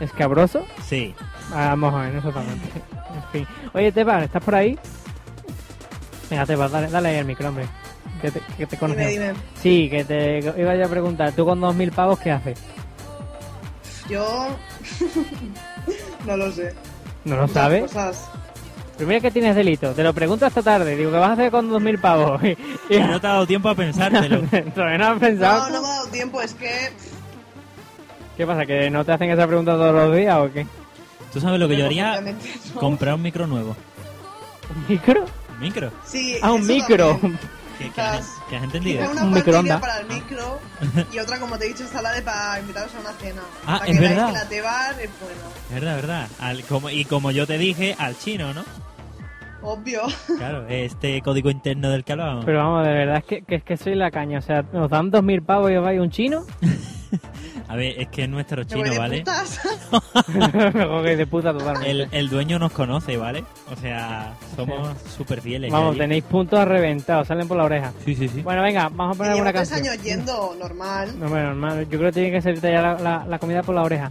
[0.00, 0.66] ¿Escabroso?
[0.82, 1.14] Sí.
[1.50, 2.68] Vamos a ver, exactamente.
[3.14, 3.46] En fin.
[3.74, 4.78] Oye, Teban, ¿estás por ahí?
[6.30, 7.66] Venga, Teban, dale, dale ahí el micro, hombre.
[8.22, 9.10] Que te, que te conocemos.
[9.10, 9.38] Dime, dime.
[9.56, 12.58] Sí, que te iba yo a preguntar, ¿tú con dos mil pavos qué haces?
[14.12, 14.48] Yo
[16.26, 16.74] no lo sé.
[17.24, 17.84] ¿No lo sabes?
[17.84, 18.28] cosas.
[18.98, 21.70] Primero que tienes delito, te lo pregunto esta tarde, digo, ¿qué vas a hacer con
[21.70, 22.40] dos mil pavos?
[22.90, 24.40] Y, no te ha dado tiempo a pensártelo.
[24.74, 25.70] Todavía no has pensado.
[25.70, 26.90] No, no me ha dado tiempo, es que
[28.36, 28.66] ¿Qué pasa?
[28.66, 30.66] ¿Que no te hacen esa pregunta todos los días o qué?
[31.32, 32.22] ¿Tú sabes lo que yo haría?
[32.74, 33.74] Comprar un micro nuevo.
[34.76, 35.24] ¿Un micro?
[35.54, 35.90] ¿Un micro?
[36.04, 37.12] Sí, Ah, un micro.
[37.12, 37.38] también.
[37.84, 39.10] ¿Qué, qué has, qué has entendido?
[39.10, 39.80] Una Un microondas.
[39.80, 40.60] para el micro
[41.12, 43.42] y otra, como te he dicho, está la de para invitaros a una cena.
[43.66, 44.26] Ah, para es que veáis verdad.
[44.28, 45.40] que la Tebar es bueno.
[45.70, 46.28] Verdad, verdad.
[46.40, 48.64] Al- como, y como yo te dije, al chino, ¿no?
[49.64, 50.02] Obvio.
[50.38, 52.44] Claro, este código interno del que hablábamos.
[52.44, 54.38] Pero vamos, de verdad es que, que es que soy la caña.
[54.38, 56.44] O sea, nos dan dos mil pavos y os vais un chino.
[57.68, 59.18] A ver, es que es nuestro chino, de ¿vale?
[59.18, 59.60] putas.
[61.16, 61.90] De puta totalmente.
[61.90, 63.44] El, el dueño nos conoce, ¿vale?
[63.72, 65.70] O sea, somos súper fieles.
[65.70, 67.92] Vamos, tenéis puntos a reventar, os salen por la oreja.
[68.04, 68.42] Sí, sí, sí.
[68.42, 69.80] Bueno, venga, vamos a poner tres canción.
[69.80, 71.18] años yendo, normal.
[71.18, 71.86] No, bueno, normal.
[71.90, 74.10] Yo creo que tiene que salirte ya la, la- la comida por la oreja.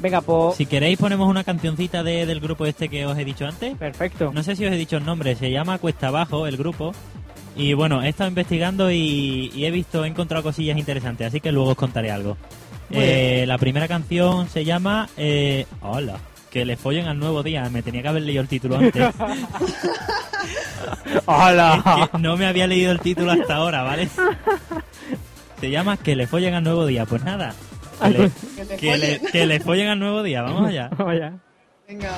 [0.00, 0.56] Venga, pues...
[0.56, 3.76] Si queréis ponemos una cancioncita de- del grupo este que os he dicho antes.
[3.76, 4.30] Perfecto.
[4.32, 6.92] No sé si os he dicho el nombre, se llama Cuesta Abajo el grupo.
[7.56, 11.52] Y bueno, he estado investigando y, y he visto, he encontrado cosillas interesantes, así que
[11.52, 12.36] luego os contaré algo.
[12.90, 16.16] Eh, la primera canción se llama eh, Hola,
[16.50, 17.68] que le follen al nuevo día.
[17.70, 19.14] Me tenía que haber leído el título antes.
[21.26, 22.00] ¡Hola!
[22.04, 24.08] Es que no me había leído el título hasta ahora, ¿vale?
[25.60, 27.04] Se llama Que le follen al nuevo día.
[27.06, 27.54] Pues nada,
[28.02, 28.32] que le, pues-
[28.80, 29.32] Que le, follen.
[29.32, 30.42] que le follen al nuevo día.
[30.42, 30.88] Vamos allá.
[30.96, 31.32] Vamos allá.
[31.88, 32.10] Venga.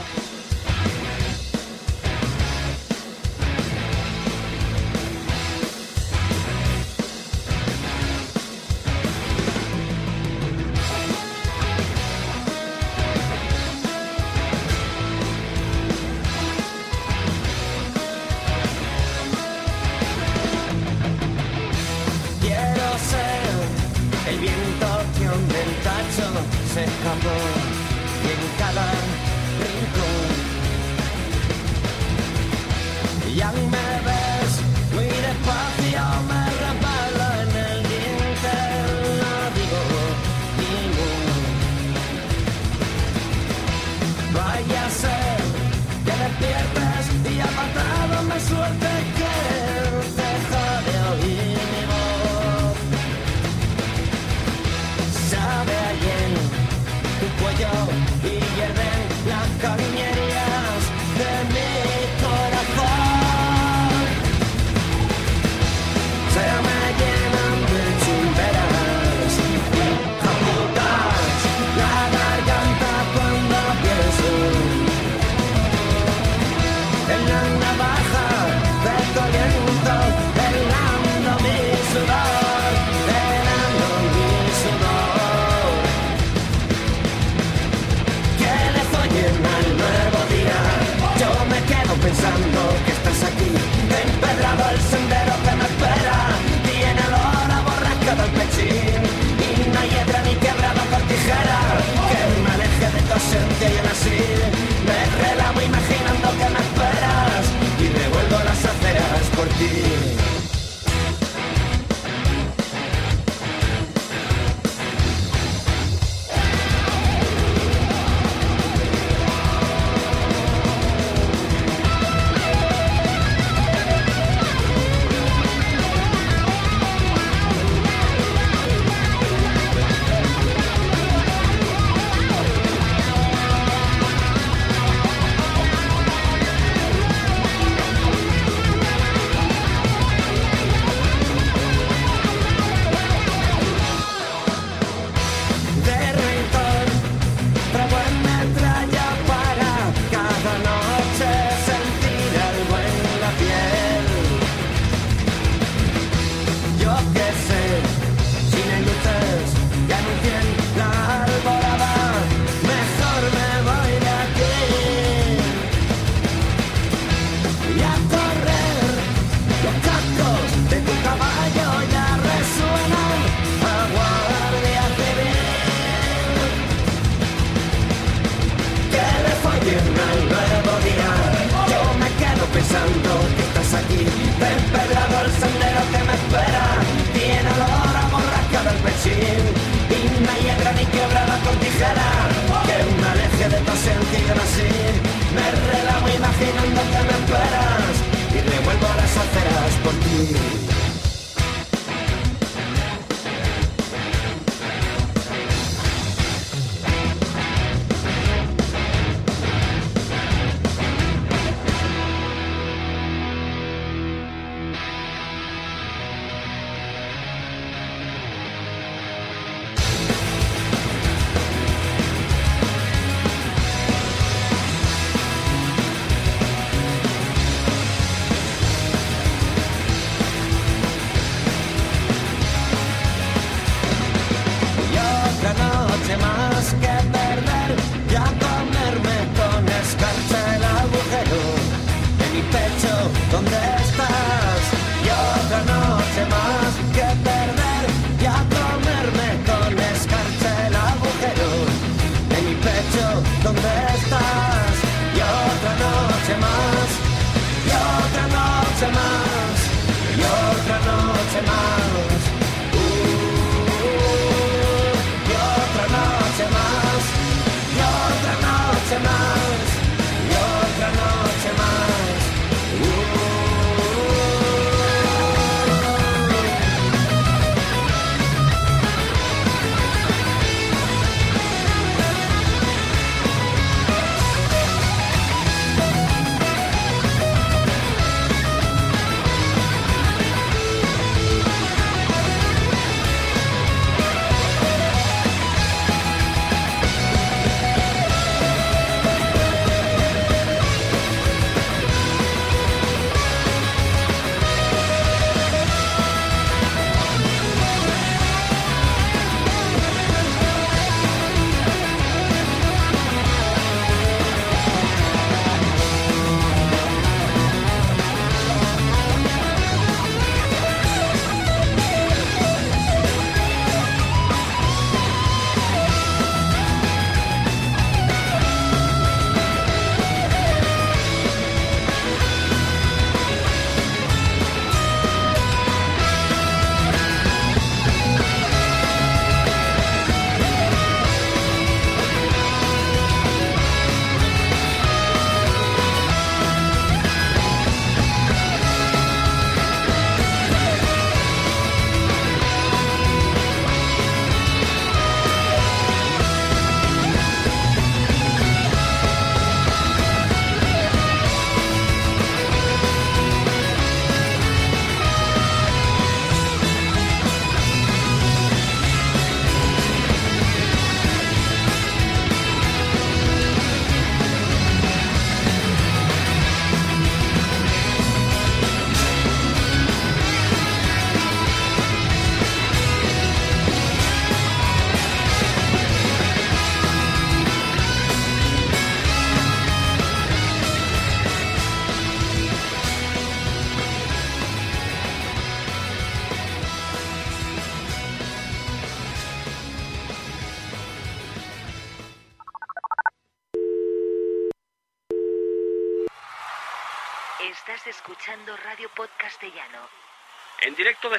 [27.23, 27.62] Se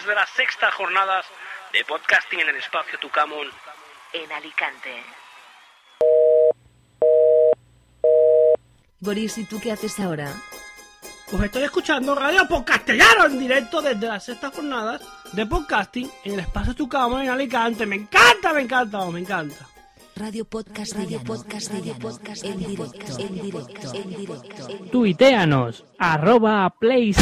[0.06, 1.26] de las sexta jornadas
[1.72, 3.48] de podcasting en el espacio Tucamón
[4.12, 5.04] en Alicante.
[9.00, 10.34] Boris, ¿y tú qué haces ahora?
[11.32, 15.02] Pues estoy escuchando Radio Podcastellano en directo desde las sextas jornadas
[15.32, 17.86] de podcasting en el espacio Tucamón en Alicante.
[17.86, 19.68] Me encanta, me encanta, me encanta.
[20.16, 24.68] Radio Podcast Radio Podcast Radio Podcast en directo, en directo, en directo.
[24.92, 27.22] Tuiteanos, arroba place.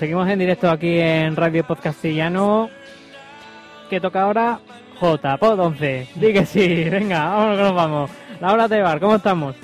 [0.00, 2.70] seguimos en directo aquí en Radio Podcastillano.
[3.90, 4.58] Que toca ahora
[4.98, 6.08] JPod 11.
[6.14, 8.10] Di que sí, venga, vámonos que nos vamos.
[8.40, 9.56] Laura Tebar, ¿cómo estamos?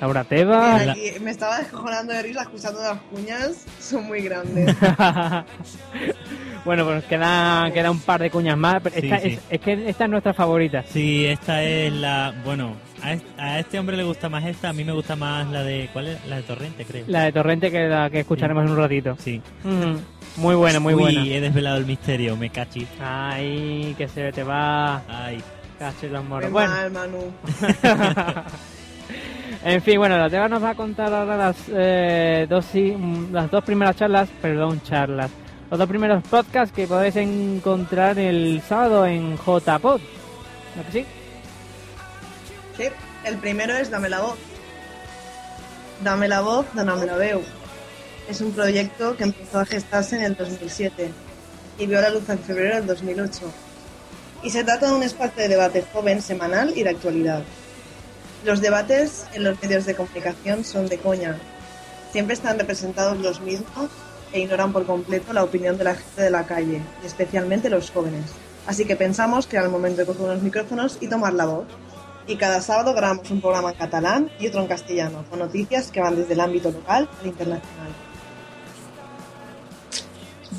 [0.00, 0.86] Laura Tebar.
[0.86, 0.96] La...
[1.20, 4.72] Me estaba descojonando de risa escuchando las cuñas, son muy grandes.
[6.64, 8.80] bueno, pues queda, queda un par de cuñas más.
[8.84, 10.84] Pero esta es que esta es nuestra favorita.
[10.84, 12.32] Sí, esta es la.
[12.44, 15.46] Bueno, a es- a este hombre le gusta más esta, a mí me gusta más
[15.50, 15.88] la de...
[15.92, 16.26] ¿Cuál es?
[16.26, 17.04] La de Torrente, creo.
[17.08, 19.16] La de Torrente que, la que escucharemos en un ratito.
[19.18, 19.40] Sí.
[19.64, 20.00] Ujú.
[20.36, 21.24] Muy buena, muy Uy, buena.
[21.26, 22.86] he desvelado el misterio, me cachi.
[23.00, 25.02] Ay, que se te va.
[25.08, 25.42] Ay.
[25.78, 26.50] Casi los Qué moros.
[26.50, 27.32] Bueno, mal, Manu.
[29.64, 33.32] en fin, bueno, la Teba nos va a contar ahora las, eh, dos, sí, mm,
[33.32, 35.30] las dos primeras charlas, perdón, charlas.
[35.70, 40.00] Los dos primeros podcasts que podéis encontrar el sábado en JPod.
[40.76, 41.04] ¿No que sí?
[43.24, 44.38] El primero es Dame la voz.
[46.04, 47.42] Dame la voz, Dame la veu.
[48.28, 51.10] Es un proyecto que empezó a gestarse en el 2007
[51.78, 53.40] y vio la luz en febrero del 2008.
[54.44, 57.42] Y se trata de un espacio de debate joven, semanal y de actualidad.
[58.44, 61.36] Los debates en los medios de comunicación son de coña.
[62.12, 63.90] Siempre están representados los mismos
[64.32, 68.26] e ignoran por completo la opinión de la gente de la calle, especialmente los jóvenes.
[68.68, 71.66] Así que pensamos que era el momento de coger unos micrófonos y tomar la voz.
[72.28, 76.00] Y cada sábado grabamos un programa en catalán y otro en castellano, con noticias que
[76.00, 77.88] van desde el ámbito local al internacional.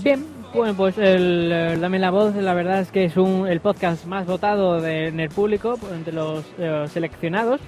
[0.03, 3.59] Bien, bueno, pues el, eh, Dame la Voz, la verdad es que es un, el
[3.59, 7.61] podcast más votado de- en el público, entre los eh, seleccionados,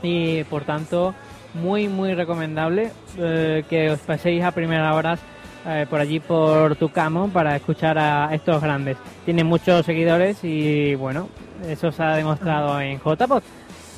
[0.00, 1.12] y por tanto,
[1.54, 5.20] muy, muy recomendable eh, que os paséis a primeras horas
[5.66, 8.96] eh, por allí por Tucamo para escuchar a estos grandes.
[9.24, 11.28] Tienen muchos seguidores y bueno,
[11.66, 13.42] eso se ha demostrado en JPod.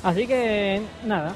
[0.03, 1.33] Así que nada,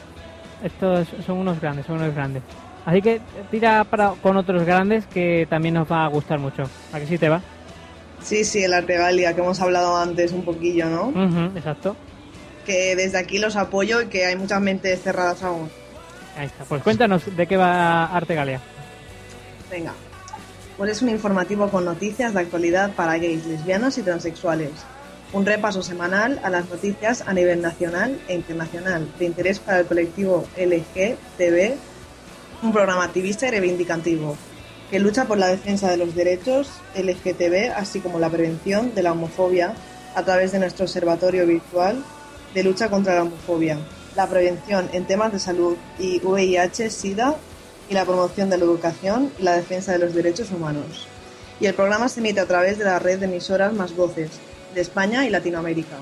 [0.64, 2.44] estos son unos grandes, son unos grandes.
[2.86, 3.22] Así que
[3.52, 6.64] tira para, con otros grandes que también nos va a gustar mucho.
[6.94, 7.42] ¿A que sí te va?
[8.22, 11.08] Sí, sí, el Artegalia, que hemos hablado antes un poquillo, ¿no?
[11.08, 11.96] Ujú, exacto.
[12.66, 15.70] Que desde aquí los apoyo y que hay muchas mentes cerradas aún.
[16.38, 16.64] Ahí está.
[16.66, 18.60] Pues cuéntanos de qué va Artegalia.
[19.70, 19.94] Venga.
[20.78, 24.72] Pues es un informativo con noticias de actualidad para gays, lesbianas y transexuales.
[25.32, 29.86] Un repaso semanal a las noticias a nivel nacional e internacional de interés para el
[29.86, 31.76] colectivo LGTB,
[32.64, 34.36] un programa activista y reivindicativo
[34.90, 39.12] que lucha por la defensa de los derechos LGTB, así como la prevención de la
[39.12, 39.76] homofobia
[40.16, 42.04] a través de nuestro observatorio virtual
[42.56, 43.78] de lucha contra la homofobia,
[44.16, 47.36] la prevención en temas de salud y VIH, SIDA
[47.88, 51.08] y la promoción de la educación y la defensa de los derechos humanos.
[51.60, 54.32] Y el programa se emite a través de la red de emisoras Más Voces
[54.74, 55.98] de España y Latinoamérica.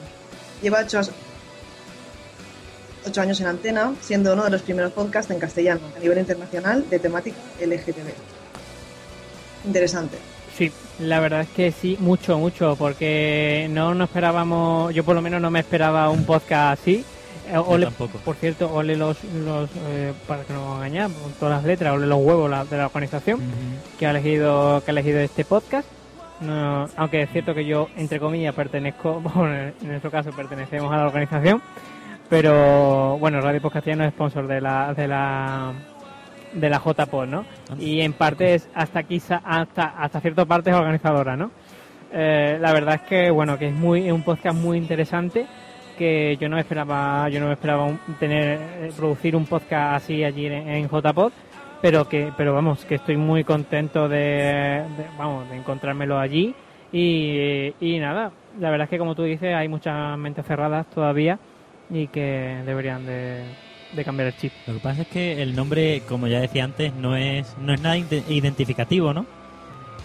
[0.61, 1.01] Lleva ocho,
[3.05, 6.84] ocho años en antena, siendo uno de los primeros podcasts en castellano a nivel internacional
[6.89, 8.13] de temática LGTB.
[9.65, 10.18] Interesante.
[10.57, 15.22] Sí, la verdad es que sí, mucho, mucho, porque no nos esperábamos, yo por lo
[15.22, 17.05] menos no me esperaba un podcast así.
[17.49, 18.18] Eh, ole- tampoco.
[18.20, 22.07] Por cierto, ole los, los eh, para que no nos engañemos, todas las letras, ole
[22.07, 23.39] los huevos la- de la organización
[23.99, 25.88] que ha elegido que ha elegido este podcast.
[26.41, 30.97] No, aunque es cierto que yo, entre comillas, pertenezco, bueno, en nuestro caso pertenecemos a
[30.97, 31.61] la organización,
[32.29, 35.73] pero bueno, Radio Podcastiano es sponsor de la de la
[36.53, 37.45] de la JPod, ¿no?
[37.79, 41.51] Y en parte es hasta quizá hasta hasta cierta parte es organizadora, ¿no?
[42.11, 45.45] Eh, la verdad es que bueno, que es muy es un podcast muy interesante
[45.97, 50.45] que yo no esperaba yo no esperaba un- tener eh, producir un podcast así allí
[50.45, 51.31] en, en JPod
[51.82, 54.84] pero que pero vamos que estoy muy contento de,
[55.17, 56.53] vamos de encontrármelo allí
[56.91, 61.38] y, y nada la verdad es que como tú dices hay muchas mentes cerradas todavía
[61.89, 63.43] y que deberían de,
[63.95, 66.93] de cambiar el chip Lo que pasa es que el nombre, como ya decía antes,
[66.93, 69.25] no es, no es nada ide- identificativo, ¿no?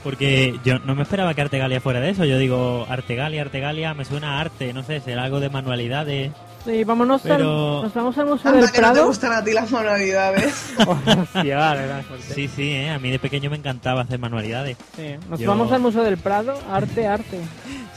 [0.05, 2.25] Porque yo no me esperaba que Artegalia fuera de eso.
[2.25, 6.33] Yo digo, Artegalia, Artegalia, me suena a arte, no sé, será algo de manualidades.
[6.65, 9.33] Sí, vámonos Pero- al, nos vamos al Museo Anda del que no te Prado gustan
[9.33, 10.55] a ti las manualidades.
[10.87, 12.35] Hostia, vale, vale, fuerte.
[12.35, 12.91] Sí, sí, ¿eh?
[12.91, 14.77] a mí de pequeño me encantaba hacer manualidades.
[14.97, 17.39] Sí, Nos Yo- vamos al Museo del Prado, arte, arte.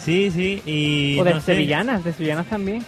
[0.03, 1.19] Sí, sí, y...
[1.19, 1.53] o de no sé.
[1.53, 2.83] sevillanas, de sevillanas también.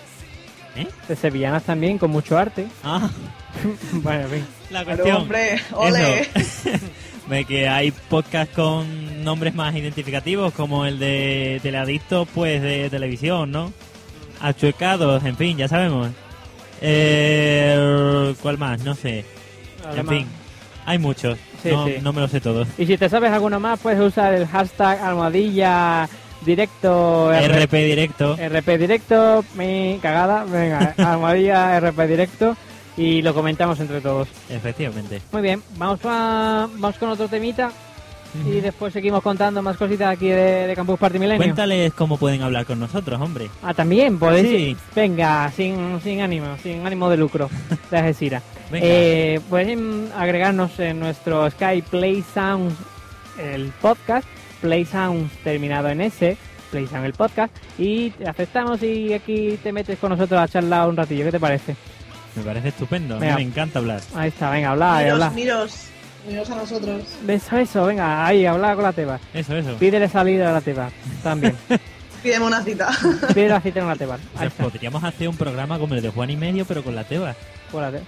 [0.75, 0.87] ¿Eh?
[1.07, 2.67] De sevillanas también, con mucho arte.
[2.83, 3.09] Ah,
[3.93, 4.45] bueno, en fin.
[4.71, 5.17] la Pero, cuestión...
[5.21, 6.27] hombre, ole.
[7.27, 13.51] De que hay podcasts con nombres más identificativos, como el de Teleadictos, pues de televisión,
[13.51, 13.73] ¿no?
[14.41, 16.09] Achuecados, en fin, ya sabemos.
[16.81, 18.83] Eh, ¿Cuál más?
[18.83, 19.19] No sé.
[19.19, 19.25] En
[19.89, 20.27] Además- fin,
[20.85, 21.37] hay muchos.
[21.63, 21.95] Sí, no, sí.
[22.01, 22.67] no me lo sé todos.
[22.77, 26.07] Y si te sabes alguno más, puedes usar el hashtag almohadilla
[26.45, 28.37] directo RP directo.
[28.37, 32.55] RP directo, mi cagada, venga, almohadilla RP directo
[32.95, 34.27] y lo comentamos entre todos.
[34.49, 35.19] Efectivamente.
[35.31, 37.71] Muy bien, vamos a, vamos con otro temita
[38.45, 41.37] y después seguimos contando más cositas aquí de, de Campus Party Milenio.
[41.43, 43.49] Cuéntales cómo pueden hablar con nosotros, hombre.
[43.63, 44.47] Ah, también podéis.
[44.47, 44.77] Sí.
[44.95, 47.49] Venga, sin, sin ánimo, sin ánimo de lucro,
[47.91, 48.43] de Algeciras.
[48.71, 48.85] Venga.
[48.87, 52.75] Eh, pueden agregarnos en nuestro Sky Play Sounds,
[53.39, 54.27] el podcast,
[54.61, 56.37] Play Sounds terminado en S,
[56.71, 60.89] Play Sound el podcast, y te aceptamos y aquí te metes con nosotros a charlar
[60.89, 61.25] un ratillo.
[61.25, 61.75] ¿Qué te parece?
[62.35, 63.15] Me parece estupendo.
[63.15, 63.35] A mí Venga.
[63.37, 64.01] me encanta hablar.
[64.15, 65.29] Ahí está, venga, habla, Miros, habla.
[65.31, 65.87] miros,
[66.27, 67.01] miros a nosotros.
[67.27, 69.19] Eso, eso, venga, ahí, habla con la teba.
[69.33, 69.75] Eso, eso.
[69.77, 70.89] Pídele salida a la teba,
[71.23, 71.55] también.
[72.23, 72.89] Pídeme una cita.
[73.29, 74.17] Pídele la cita en la teba.
[74.35, 77.03] O sea, podríamos hacer un programa como el de Juan y Medio, pero con la
[77.03, 77.35] teba.
[77.71, 78.03] por la teba.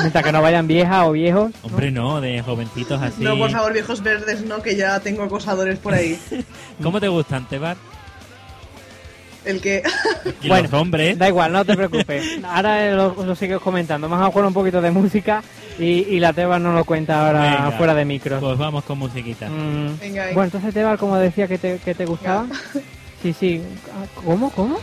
[0.00, 1.50] Mientras que no vayan viejas o viejos.
[1.50, 1.68] ¿no?
[1.68, 3.22] Hombre, no, de jovencitos así.
[3.22, 6.18] No, por favor, viejos verdes, no, que ya tengo acosadores por ahí.
[6.82, 7.76] ¿Cómo te gustan, Tebar?
[9.44, 9.82] El que...
[10.42, 11.18] Y Bueno, los hombres.
[11.18, 12.24] Da igual, no te preocupes.
[12.44, 14.08] Ahora lo, lo sigues comentando.
[14.08, 15.42] Vamos a jugar un poquito de música
[15.78, 18.40] y, y la Teba nos lo cuenta ahora Venga, fuera de micro.
[18.40, 19.48] Pues vamos con musiquita.
[19.48, 20.34] Mm, Venga, ahí.
[20.34, 22.46] Bueno, entonces Teba, como decía que te, que te gustaba.
[23.22, 23.62] Sí, sí.
[23.92, 24.50] Ah, ¿Cómo?
[24.50, 24.78] ¿Cómo?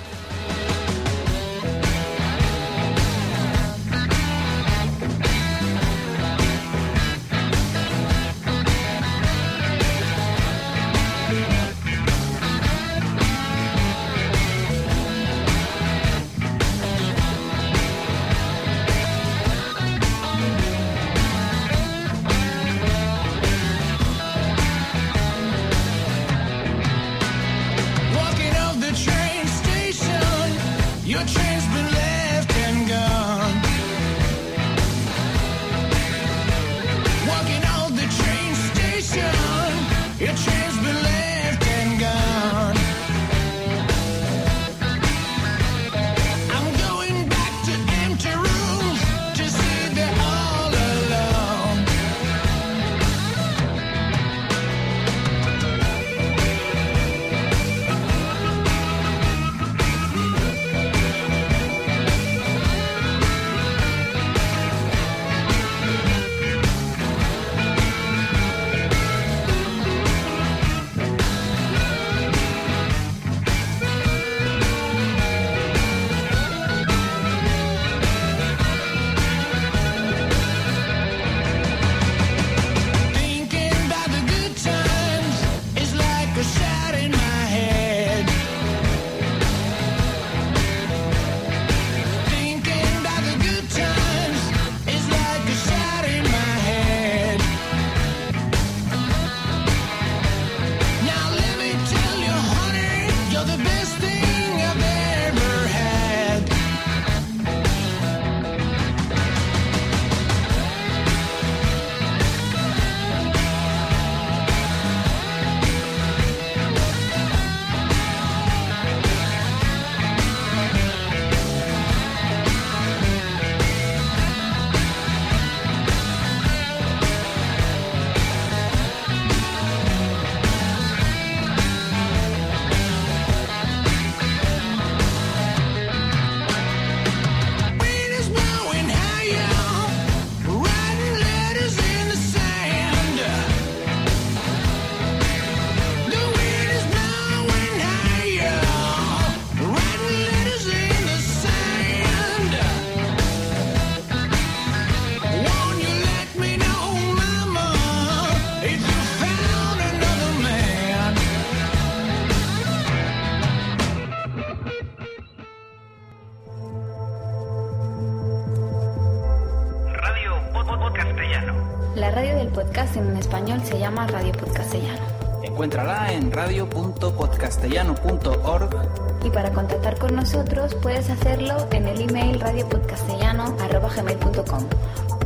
[177.61, 184.63] radio.podcastellano.org Y para contactar con nosotros puedes hacerlo en el email radiopodcastellano.gmail.com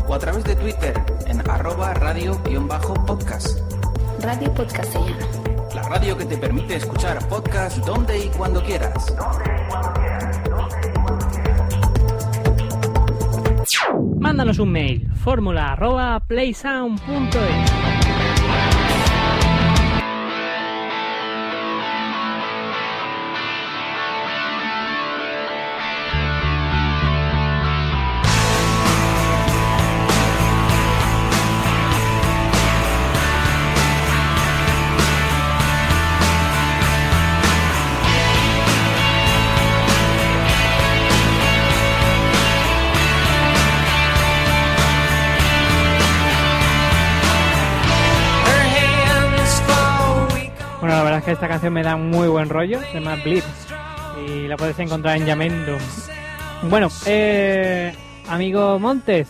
[0.07, 0.93] o a través de Twitter
[1.27, 3.59] en arroba radio-podcast.
[4.21, 5.25] Radio Podcastellano.
[5.73, 9.15] La radio que te permite escuchar podcast donde y cuando quieras.
[14.19, 17.84] Mándanos un mail, fórmula arroba playsound.es.
[51.25, 53.17] es que esta canción me da muy buen rollo, se llama.
[54.27, 55.75] Y la puedes encontrar en Yamendo.
[56.69, 57.93] Bueno, eh,
[58.29, 59.27] amigo Montes,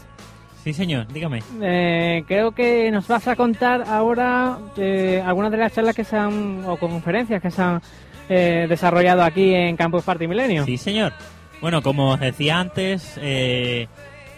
[0.64, 1.42] Sí, señor, dígame.
[1.62, 6.18] eh, creo que nos vas a contar ahora eh, algunas de las charlas que se
[6.18, 7.82] han, o conferencias que se han
[8.30, 10.66] eh, desarrollado aquí en Campus Party Milenio.
[10.66, 11.14] Sí, señor.
[11.62, 13.88] Bueno, como os decía antes, eh,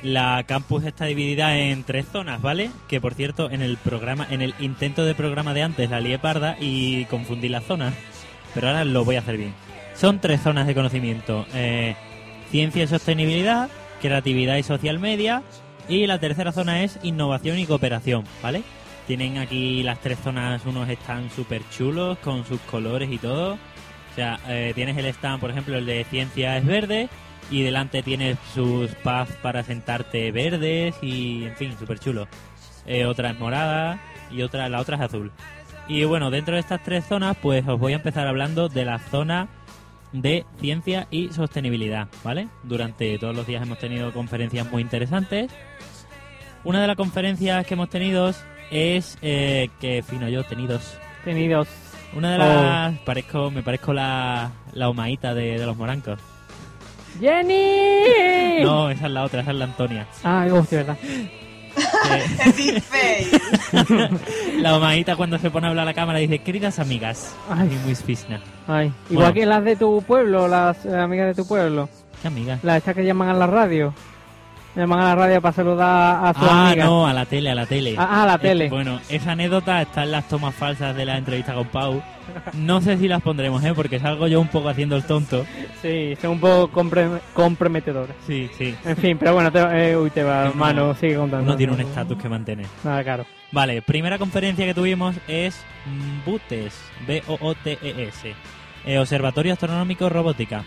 [0.03, 2.69] la campus está dividida en tres zonas, ¿vale?
[2.87, 6.19] Que por cierto, en el programa, en el intento de programa de antes la lié
[6.19, 7.93] parda y confundí las zonas,
[8.53, 9.53] pero ahora lo voy a hacer bien.
[9.95, 11.95] Son tres zonas de conocimiento: eh,
[12.51, 13.69] ciencia y sostenibilidad,
[14.01, 15.43] creatividad y social media,
[15.89, 18.63] y la tercera zona es innovación y cooperación, ¿vale?
[19.07, 23.53] Tienen aquí las tres zonas, unos están súper chulos con sus colores y todo.
[23.53, 27.07] O sea, eh, tienes el stand, por ejemplo, el de ciencia es verde
[27.49, 32.27] y delante tienes sus paths para sentarte verdes y, en fin, súper chulo.
[32.85, 33.99] Eh, otra es morada
[34.31, 35.31] y otra, la otra es azul.
[35.87, 38.99] Y bueno, dentro de estas tres zonas, pues os voy a empezar hablando de la
[38.99, 39.47] zona
[40.11, 42.47] de ciencia y sostenibilidad, ¿vale?
[42.63, 45.51] Durante todos los días hemos tenido conferencias muy interesantes.
[46.63, 48.33] Una de las conferencias que hemos tenido
[48.71, 50.97] es eh, que fino yo tenidos.
[51.23, 51.67] Tenidos.
[52.13, 56.19] Una de las parezco me parezco la la humaíta de, de los morancos.
[57.19, 58.63] ¡Jenny!
[58.63, 60.07] No, esa es la otra, esa es la Antonia.
[60.23, 60.97] Ay, hostia, verdad.
[64.59, 67.69] la humaíta cuando se pone a hablar a la cámara dice, queridas amigas, Ay.
[67.71, 68.39] y muy fisna.
[68.67, 69.33] Ay, igual Bueno.
[69.33, 71.89] que las de tu pueblo, las eh, amigas de tu pueblo.
[72.21, 72.63] ¿Qué amigas?
[72.63, 73.93] Las estas que llaman a la radio.
[74.77, 76.85] Llaman a la radio para saludar a su Ah, amiga.
[76.85, 77.95] no, a la tele, a la tele.
[77.97, 78.69] Ah, a la tele.
[78.69, 82.03] bueno, esa anécdota está en las tomas falsas de la entrevista con Pau.
[82.53, 83.73] No sé si las pondremos, ¿eh?
[83.73, 85.45] Porque salgo yo un poco haciendo el tonto.
[85.81, 86.69] Sí, son un poco
[87.33, 88.15] comprometedoras.
[88.27, 88.75] Sí, sí.
[88.85, 89.59] En fin, pero bueno, te,
[89.91, 91.45] eh, uy, te va, hermano, sigue contando.
[91.45, 92.67] Uno tiene un estatus que mantener.
[92.83, 93.25] Nada, claro.
[93.51, 95.59] Vale, primera conferencia que tuvimos es
[96.25, 96.73] BUTES,
[97.07, 98.35] B-O-O-T-E-S,
[98.85, 100.63] eh, Observatorio Astronómico Robótica.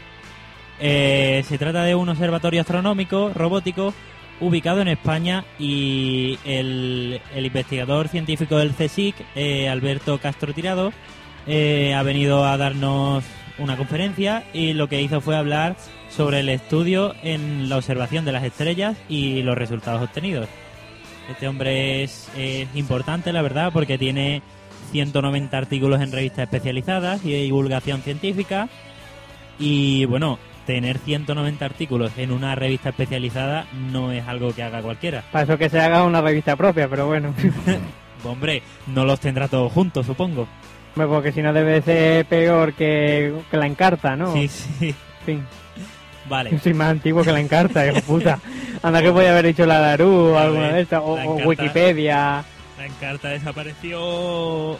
[0.81, 3.93] Eh, se trata de un observatorio astronómico robótico
[4.41, 10.93] ubicado en España y el, investigador científico del CSIC, eh, Alberto Castro Tirado,
[11.47, 13.25] eh, ha venido a darnos
[13.59, 15.77] una conferencia y lo que hizo fue hablar
[16.09, 20.49] sobre el estudio en la observación de las estrellas y los resultados obtenidos.
[21.31, 24.41] Este hombre es, es importante, la verdad, porque tiene
[24.93, 28.69] 190 artículos en revistas especializadas y de divulgación científica.
[29.59, 35.25] Y bueno, tener 190 artículos en una revista especializada no es algo que haga cualquiera.
[35.33, 37.35] Para eso que se haga una revista propia, pero bueno.
[38.25, 40.47] Hombre, no los tendrá todos juntos, supongo.
[40.95, 44.33] Hombre, Porque si no debe ser peor que, que la encarta, ¿no?
[44.35, 44.95] Sí, sí.
[45.25, 45.45] Fin.
[46.29, 46.51] Vale.
[46.51, 48.39] Yo soy más antiguo que la encarta, hijo puta.
[48.83, 51.15] Anda que podía haber dicho la Daru o alguna de estas, o.
[51.45, 52.45] Wikipedia.
[52.79, 54.79] La encarta desapareció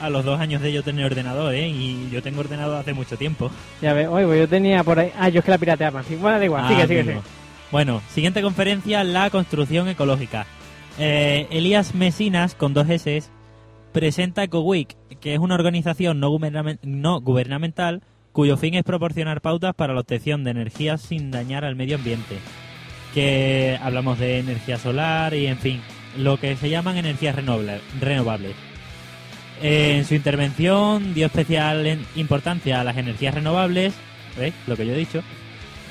[0.00, 1.68] a los dos años de yo tener ordenador, ¿eh?
[1.68, 3.50] Y yo tengo ordenador hace mucho tiempo.
[3.82, 5.10] Ya ves, pues yo tenía por ahí.
[5.18, 6.02] Ah, yo es que la pirateaba.
[6.20, 7.20] Bueno, da igual, Ah, sigue, sigue, sigue.
[7.70, 10.46] Bueno, siguiente conferencia, la construcción ecológica.
[10.98, 13.22] Eh, Elías Mesinas, con dos S,
[13.92, 16.36] presenta EcoWeek, que es una organización no,
[16.82, 21.76] no gubernamental cuyo fin es proporcionar pautas para la obtención de energía sin dañar al
[21.76, 22.36] medio ambiente.
[23.14, 25.80] Que hablamos de energía solar y, en fin,
[26.16, 27.36] lo que se llaman energías
[28.00, 28.54] renovables.
[29.62, 33.94] En su intervención dio especial importancia a las energías renovables,
[34.36, 34.54] ¿veis?
[34.66, 35.22] Lo que yo he dicho,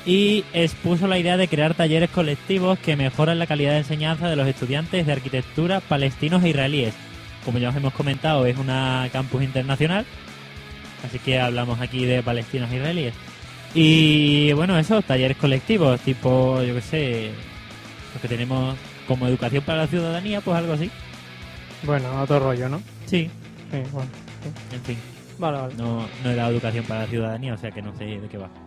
[0.06, 4.36] y expuso la idea de crear talleres colectivos que mejoran la calidad de enseñanza de
[4.36, 6.94] los estudiantes de arquitectura palestinos e israelíes.
[7.44, 10.06] Como ya os hemos comentado, es una campus internacional,
[11.06, 13.14] así que hablamos aquí de palestinos e israelíes.
[13.74, 17.30] Y bueno, eso, talleres colectivos, tipo, yo qué sé,
[18.14, 20.90] lo que tenemos como educación para la ciudadanía, pues algo así.
[21.82, 22.82] Bueno, otro rollo, ¿no?
[23.06, 23.30] Sí,
[23.70, 24.10] Sí, bueno.
[24.42, 24.74] sí.
[24.74, 24.98] en fin.
[25.38, 25.74] Vale, vale.
[25.76, 28.38] No, no he dado educación para la ciudadanía, o sea que no sé de qué
[28.38, 28.48] va.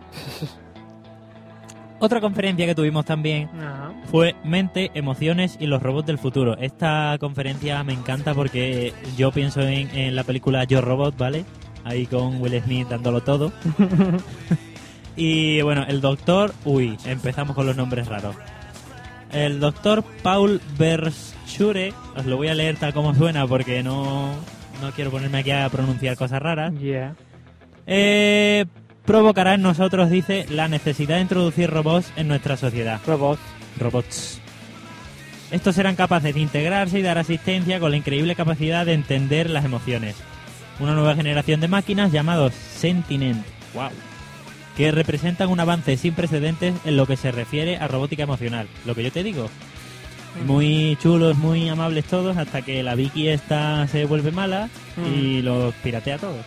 [1.98, 3.92] Otra conferencia que tuvimos también Ajá.
[4.06, 6.56] fue Mente, Emociones y los Robots del Futuro.
[6.58, 11.44] Esta conferencia me encanta porque yo pienso en, en la película Yo Robot, ¿vale?
[11.84, 13.52] Ahí con Will Smith dándolo todo.
[15.16, 16.52] y bueno, el doctor...
[16.64, 18.34] Uy, empezamos con los nombres raros.
[19.30, 24.34] El doctor Paul Verschure, os lo voy a leer tal como suena porque no,
[24.82, 26.74] no quiero ponerme aquí a pronunciar cosas raras.
[26.74, 27.14] Yeah.
[27.86, 28.66] Eh,
[29.06, 33.00] provocará en nosotros, dice, la necesidad de introducir robots en nuestra sociedad.
[33.06, 33.40] Robots.
[33.78, 34.40] Robots.
[35.50, 39.64] Estos serán capaces de integrarse y dar asistencia con la increíble capacidad de entender las
[39.64, 40.16] emociones.
[40.80, 43.44] Una nueva generación de máquinas llamados Sentinent.
[43.74, 43.90] Wow.
[44.76, 48.66] Que representan un avance sin precedentes en lo que se refiere a robótica emocional.
[48.86, 49.50] Lo que yo te digo.
[50.46, 54.68] Muy chulos, muy amables todos, hasta que la Vicky esta se vuelve mala
[55.14, 56.44] y los piratea todos.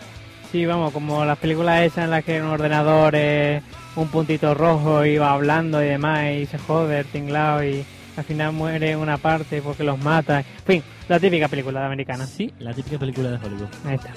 [0.52, 3.62] Sí, vamos, como las películas esas en las que un ordenador es
[3.96, 7.84] un puntito rojo y va hablando y demás y se jode el tinglado y
[8.16, 10.40] al final muere una parte porque los mata.
[10.40, 12.26] En fin, la típica película de americana.
[12.26, 13.68] Sí, la típica película de Hollywood.
[13.84, 14.10] Ahí está.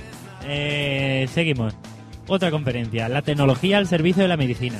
[0.46, 1.76] Eh, seguimos.
[2.28, 3.10] Otra conferencia.
[3.10, 4.78] La tecnología al servicio de la medicina.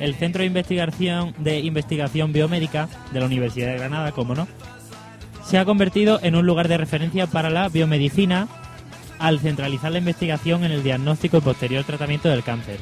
[0.00, 4.48] El Centro de Investigación, de Investigación Biomédica de la Universidad de Granada, como no,
[5.44, 8.48] se ha convertido en un lugar de referencia para la biomedicina
[9.18, 12.78] al centralizar la investigación en el diagnóstico y posterior tratamiento del cáncer.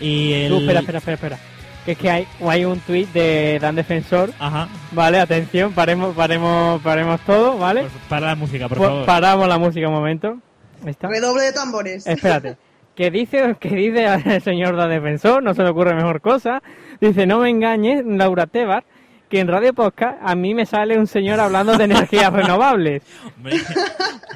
[0.00, 0.50] Y el...
[0.50, 1.38] Tú, espera, espera, espera, espera.
[1.84, 4.30] Que es que hay, hay un tuit de Dan Defensor.
[4.38, 4.68] Ajá.
[4.92, 7.86] Vale, atención, paremos, paremos, paremos todo, ¿vale?
[8.08, 9.06] Para la música, por Pues favor.
[9.06, 10.38] Paramos la música un momento.
[10.84, 11.08] Está.
[11.08, 12.06] Redoble de tambores.
[12.06, 12.56] Espérate.
[12.98, 16.60] Que dice, que dice el señor da defensor, no se le ocurre mejor cosa.
[17.00, 18.82] Dice, no me engañes, Laura Tebar,
[19.28, 23.04] que en Radio Podcast a mí me sale un señor hablando de energías renovables.
[23.36, 23.54] Hombre,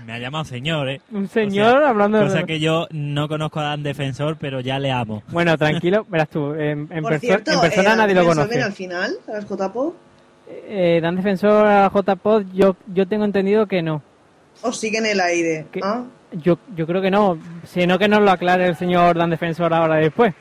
[0.06, 1.00] me ha llamado señor, ¿eh?
[1.10, 2.24] Un señor hablando de...
[2.26, 5.24] Cosa que yo no conozco a Dan Defensor, pero ya le amo.
[5.32, 8.44] Bueno, tranquilo, verás tú, en, en Por perso- cierto, en persona eh, nadie lo ¿Defensor
[8.44, 8.48] conoce.
[8.54, 9.96] viene al final, a las JPO?
[10.68, 14.02] Eh, Dan Defensor a JPod, yo, yo tengo entendido que no.
[14.62, 15.66] ¿O sigue en el aire?
[15.82, 16.04] Ah,
[16.34, 19.96] Yo, yo creo que no, sino que nos lo aclare el señor Dan Defensor ahora
[19.96, 20.34] después.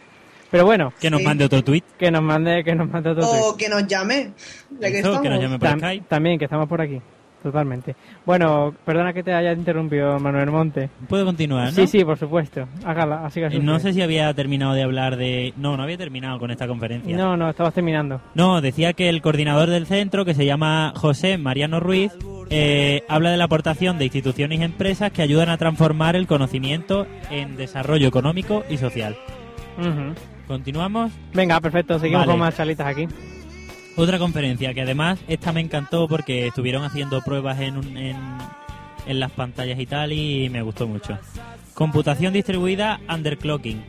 [0.50, 1.26] Pero bueno, Que nos Sí.
[1.26, 1.84] mande otro tuit.
[1.98, 3.42] que nos mande, que nos mande otro tuit.
[3.44, 4.32] O que nos llame.
[4.80, 6.06] Ya que Eso, que nos llame por Tam- Skype.
[6.10, 7.02] También, que estamos por aquí.
[7.42, 7.96] Totalmente.
[8.26, 10.90] Bueno, perdona que te haya interrumpido, Manuel Monte.
[11.10, 11.72] Puedo continuar, ¿no?
[11.72, 12.68] Sí, sí, por supuesto.
[12.86, 15.54] Hágala, así que No sé si había terminado de hablar de...
[15.58, 17.18] No, no había terminado con esta conferencia.
[17.18, 18.22] No, no, estabas terminando.
[18.36, 22.12] No, decía que el coordinador del centro, que se llama José Mariano Ruiz,
[22.52, 27.08] eh, habla de la aportación de instituciones y empresas que ayudan a transformar el conocimiento
[27.32, 29.16] en desarrollo económico y social.
[30.48, 31.12] ¿Continuamos?
[31.34, 32.32] Venga, perfecto, seguimos Vale.
[32.32, 33.08] con más chalitas aquí.
[33.98, 38.16] Otra conferencia que además esta me encantó porque estuvieron haciendo pruebas en, un- en,
[39.06, 41.18] en las pantallas y tal y me gustó mucho.
[41.74, 43.84] Computación distribuida underclocking.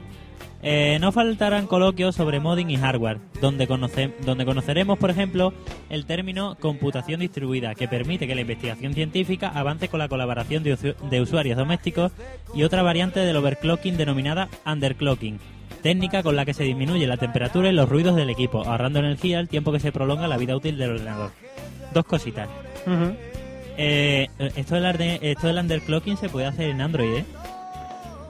[0.64, 5.52] Eh, no faltarán coloquios sobre modding y hardware, donde, conoce- donde conoceremos, por ejemplo,
[5.90, 10.74] el término computación distribuida, que permite que la investigación científica avance con la colaboración de,
[10.76, 12.12] usu- de usuarios domésticos
[12.54, 15.40] y otra variante del overclocking denominada underclocking,
[15.82, 19.38] técnica con la que se disminuye la temperatura y los ruidos del equipo, ahorrando energía
[19.38, 21.30] al tiempo que se prolonga la vida útil del ordenador.
[21.92, 22.48] Dos cositas.
[23.76, 27.24] Eh, esto, del arde- esto del underclocking se puede hacer en Android, ¿eh?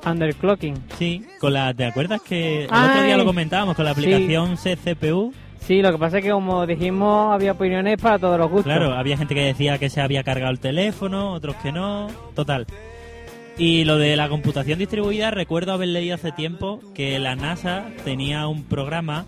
[0.05, 0.75] Underclocking.
[0.99, 2.89] Sí, con la, ¿te acuerdas que el Ay.
[2.91, 4.01] otro día lo comentábamos con la Sí.
[4.01, 5.33] aplicación CCPU?
[5.61, 8.65] Sí, lo que pasa es que como dijimos, había opiniones para todos los gustos.
[8.65, 12.67] Claro, había gente que decía que se había cargado el teléfono, otros que no, total.
[13.63, 18.49] Y lo de la computación distribuida, recuerdo haber leído hace tiempo que la NASA tenía
[18.49, 19.25] un programa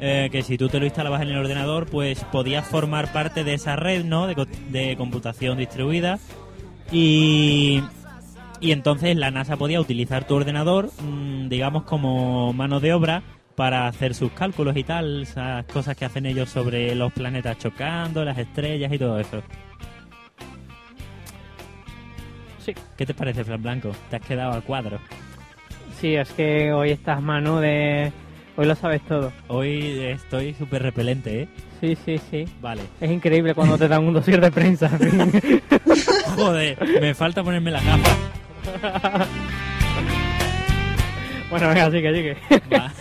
[0.00, 3.54] eh, que si tú te lo instalabas en el ordenador, pues podías formar parte de
[3.54, 4.26] esa red, ¿no?
[4.26, 6.18] De, co- de computación distribuida.
[6.90, 7.80] Y,
[8.60, 13.22] y entonces la NASA podía utilizar tu ordenador, mm, digamos, como mano de obra
[13.54, 18.24] para hacer sus cálculos y tal, esas cosas que hacen ellos sobre los planetas chocando,
[18.24, 19.42] las estrellas y todo eso.
[22.64, 22.74] Sí.
[22.96, 23.92] ¿Qué te parece, Fran Blanco?
[24.10, 24.98] Te has quedado al cuadro.
[26.00, 28.12] Sí, es que hoy estás Manu de...
[28.56, 29.32] Hoy lo sabes todo.
[29.48, 31.48] Hoy estoy súper repelente, ¿eh?
[31.80, 32.44] Sí, sí, sí.
[32.60, 32.82] Vale.
[33.00, 34.90] Es increíble cuando te dan un dossier de prensa.
[36.36, 39.28] Joder, me falta ponerme las gafas.
[41.50, 42.36] bueno, venga, sigue, sigue.
[42.72, 42.92] Va.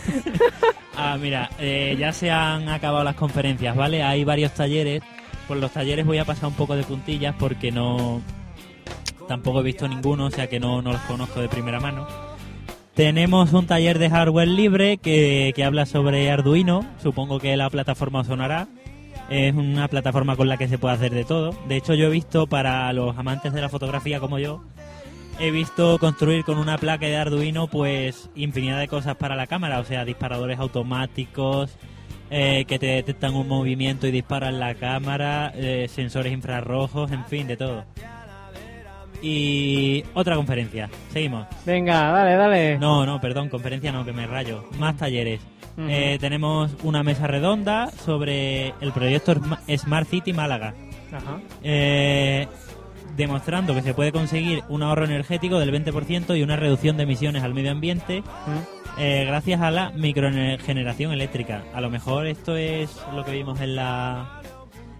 [0.95, 4.03] Ah, mira, eh, ya se han acabado las conferencias, ¿vale?
[4.03, 5.01] Hay varios talleres.
[5.47, 8.21] Por los talleres voy a pasar un poco de puntillas porque no...
[9.29, 12.07] Tampoco he visto ninguno, o sea que no, no los conozco de primera mano.
[12.95, 16.83] Tenemos un taller de hardware libre que, que habla sobre Arduino.
[17.03, 18.67] Supongo que la plataforma os sonará.
[19.29, 21.55] Es una plataforma con la que se puede hacer de todo.
[21.67, 24.63] De hecho, yo he visto para los amantes de la fotografía como yo,
[25.39, 29.79] he visto construir con una placa de Arduino pues infinidad de cosas para la cámara,
[29.79, 31.77] o sea, disparadores automáticos
[32.31, 37.45] eh, que te detectan un movimiento y disparan la cámara, eh, sensores infrarrojos, en fin,
[37.45, 37.85] de todo.
[39.21, 41.45] Y otra conferencia, seguimos.
[41.65, 42.77] Venga, dale, dale.
[42.79, 44.63] No, no, perdón, conferencia no, que me rayo.
[44.79, 45.41] Más talleres.
[45.77, 50.73] Eh, tenemos una mesa redonda sobre el proyecto Sma- Smart City Málaga.
[51.11, 51.39] Ajá.
[51.63, 52.47] Eh,
[53.15, 57.43] demostrando que se puede conseguir un ahorro energético del 20% y una reducción de emisiones
[57.43, 58.23] al medio ambiente
[58.97, 61.63] eh, gracias a la microgeneración eléctrica.
[61.73, 64.41] A lo mejor esto es lo que vimos en la...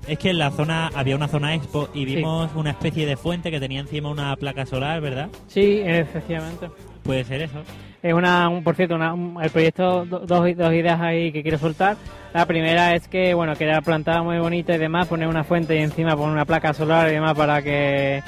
[0.09, 2.15] Es que en la zona había una zona expo y Sí.
[2.15, 5.29] vimos una especie de fuente que tenía encima una placa solar, ¿verdad?
[5.47, 6.67] Sí, efectivamente.
[7.03, 7.61] Puede ser eso.
[8.01, 11.43] Es una, un- por cierto, una, un- el proyecto, do- dos, dos ideas ahí que
[11.43, 11.95] quiero soltar.
[12.33, 15.75] La primera es que, bueno, que era plantada muy bonita y demás, poner una fuente
[15.75, 18.23] y encima poner una placa solar y demás para que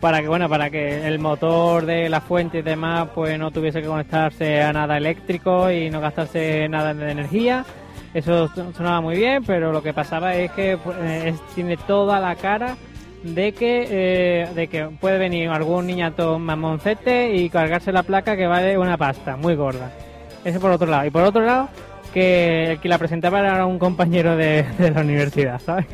[0.00, 3.80] para que bueno para que el motor de la fuente y demás pues no tuviese
[3.80, 7.64] que conectarse a nada eléctrico y no gastarse nada de energía
[8.18, 12.34] eso sonaba muy bien pero lo que pasaba es que pues, eh, tiene toda la
[12.36, 12.76] cara
[13.22, 18.46] de que eh, de que puede venir algún niñato mamoncete y cargarse la placa que
[18.46, 19.90] vale una pasta muy gorda
[20.44, 21.68] eso por otro lado y por otro lado
[22.14, 25.86] que el que la presentaba era un compañero de, de la universidad sabes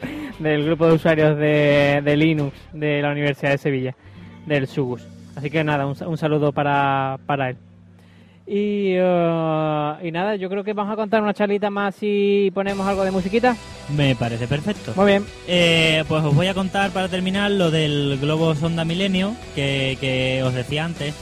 [0.38, 3.94] del grupo de usuarios de, Linux de la Universidad de Sevilla,
[4.46, 5.06] del Sugus.
[5.36, 7.56] Así que nada, un, un saludo para, para él.
[8.48, 12.86] Y, eh, y nada, yo creo que vamos a contar una charlita más y ponemos
[12.86, 13.54] algo de musiquita.
[13.94, 14.92] Me parece perfecto.
[14.96, 15.26] Muy bien.
[15.46, 20.42] Eh, pues os voy a contar para terminar lo del globo sonda milenio que, que
[20.42, 21.14] os decía antes.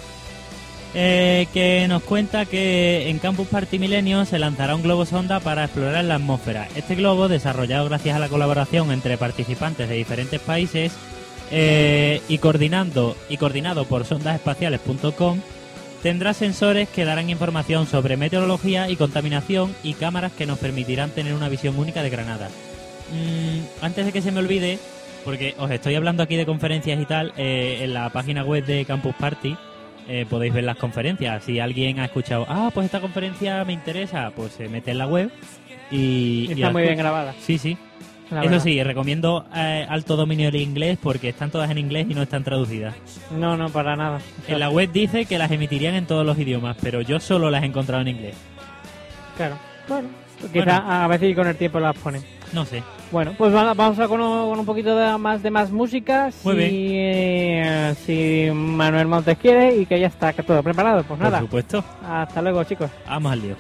[0.99, 5.65] Eh, que nos cuenta que en Campus Party Milenio se lanzará un globo sonda para
[5.65, 6.69] explorar la atmósfera.
[6.75, 10.93] Este globo, desarrollado gracias a la colaboración entre participantes de diferentes países
[11.51, 15.41] eh, y, coordinando, y coordinado por sondasespaciales.com,
[16.03, 21.35] tendrá sensores que darán información sobre meteorología y contaminación y cámaras que nos permitirán tener
[21.35, 22.49] una visión única de Granada.
[23.13, 24.79] Mm, antes de que se me olvide,
[25.25, 28.85] porque os estoy hablando aquí de conferencias y tal, eh, en la página web de
[28.85, 29.57] Campus Party
[30.09, 31.45] eh, podéis ver las conferencias.
[31.45, 35.07] Si alguien ha escuchado, ah, pues esta conferencia me interesa, pues se mete en la
[35.07, 35.31] web
[35.91, 36.53] y...
[36.53, 37.35] Está muy bien grabada.
[37.41, 37.77] Sí, sí.
[38.31, 38.65] La Eso verdad.
[38.65, 42.43] sí, recomiendo eh, alto dominio del inglés porque están todas en inglés y no están
[42.43, 42.95] traducidas.
[43.31, 44.19] No, no, para nada.
[44.49, 47.63] En la web dice que las emitirían en todos los idiomas, pero yo solo las
[47.63, 48.35] he encontrado en inglés.
[49.37, 49.57] Claro.
[49.89, 50.09] Bueno,
[50.53, 52.23] quizá a veces con el tiempo las ponen.
[52.53, 52.83] No sé.
[53.13, 56.31] Bueno, pues va- vamos a con, un- con un poquito de más de más música.
[56.43, 56.73] Muy si, bien.
[56.75, 61.05] eh, si Manuel Montes quiere y que ya está que todo preparado.
[61.05, 61.39] Pues nada.
[61.39, 61.85] Por supuesto.
[62.09, 62.91] Hasta luego, chicos.
[63.07, 63.57] Vamos al lío.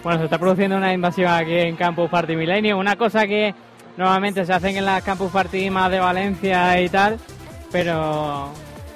[0.02, 3.54] Bueno, se está produciendo una invasión aquí en Campus Party Milenio, una cosa que
[3.96, 7.18] normalmente se hacen en las Campus Party más de Valencia y tal,
[7.70, 8.50] pero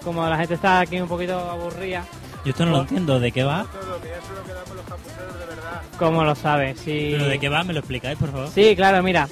[0.04, 2.04] como la gente está aquí un poquito aburrida,
[2.44, 3.18] Yo esto no lo entiendo.
[3.20, 3.66] ¿De qué va?
[5.98, 6.78] ¿cómo lo sabes?
[6.80, 7.10] Sí.
[7.12, 7.64] ¿Pero de qué va?
[7.64, 8.48] ¿Me lo explicáis, por favor?
[8.54, 9.28] Sí, claro, mira.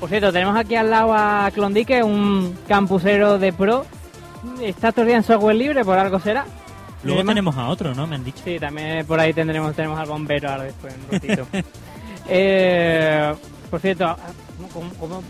[0.00, 3.86] Por cierto, tenemos aquí al lado a Clondique, un campusero de pro.
[4.60, 6.44] Está todo el día en software libre, por algo será.
[7.02, 8.06] Luego además- tenemos a otro, ¿no?
[8.06, 8.40] Me han dicho.
[8.44, 11.46] Sí, también por ahí tendremos tenemos al bombero ahora después, un ratito.
[12.28, 13.34] eh,
[13.70, 14.16] por cierto,
[14.72, 15.22] ¿cómo, cómo-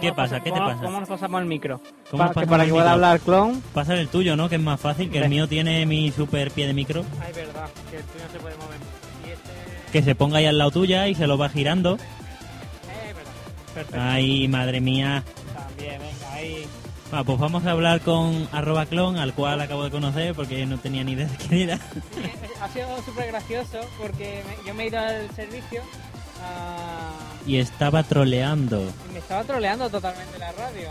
[0.00, 0.40] ¿Qué pasa?
[0.40, 0.82] ¿Qué te pasa?
[0.82, 1.80] ¿Cómo nos pasamos el micro?
[2.10, 3.62] ¿Cómo Pa- que para que pueda hablar clon.
[3.72, 4.48] Pasa el tuyo, ¿no?
[4.48, 7.04] Que es más fácil, que el mío tiene mi super pie de micro.
[7.24, 8.78] Ay, verdad, que el tuyo se puede mover.
[9.26, 9.90] Y este...
[9.92, 11.94] Que se ponga ahí al lado tuya y se lo va girando.
[11.94, 13.32] Eh, verdad.
[13.74, 14.00] Perfecto.
[14.02, 15.24] Ay, madre mía.
[15.54, 16.66] También, venga, ahí.
[17.24, 21.04] Pues vamos a hablar con arroba clon, al cual acabo de conocer porque no tenía
[21.04, 21.78] ni idea de quién era.
[22.60, 25.82] Ha sido súper gracioso porque me- yo me he ido al servicio
[26.42, 27.08] ah,
[27.46, 28.82] Y estaba troleando.
[29.08, 30.88] y me estaba troleando totalmente la radio.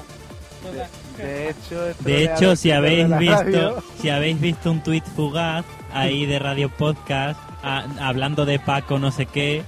[1.18, 3.84] De hecho, he De hecho, si habéis visto, radio.
[4.02, 5.64] si habéis visto un tweet fugaz
[5.94, 9.64] ahí de Radio Podcast a- hablando de Paco no sé qué,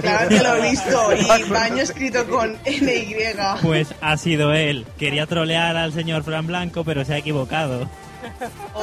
[0.00, 1.08] Claro que lo he visto.
[1.16, 3.14] Y baño escrito con NY.
[3.62, 4.84] pues ha sido él.
[4.98, 7.88] Quería trolear al señor Fran Blanco, pero se ha equivocado.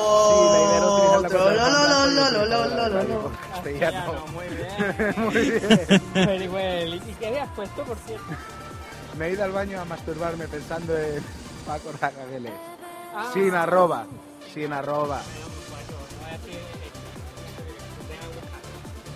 [4.34, 4.72] Muy bien.
[5.18, 7.02] muy bien.
[7.08, 8.26] ¿y qué habías puesto, por cierto?
[9.18, 11.24] Me he ido al baño a masturbarme pensando en
[11.66, 12.54] Paco Racabeles.
[13.14, 13.30] Ah.
[13.34, 14.06] Sin arroba,
[14.54, 15.22] sin arroba.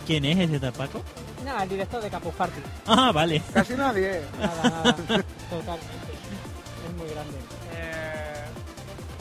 [0.06, 1.02] ¿Quién es ese tapaco?
[1.46, 2.62] Nada, el director de Campus Party.
[2.86, 3.42] Ah, vale.
[3.54, 4.22] Casi nadie.
[4.40, 4.84] Nada.
[5.50, 6.14] Totalmente.
[6.86, 7.38] Es muy grande.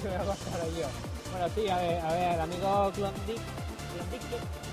[0.03, 0.89] ¿Qué voy a pasar yo?
[1.31, 3.41] Bueno, sí, a ver, a ver, el amigo Clondic,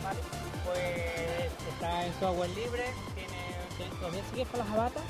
[0.04, 0.20] ¿vale?
[0.66, 2.84] Pues está en software libre,
[3.16, 3.90] tiene...
[4.00, 5.04] ¿Todavía sigues con las jabatas?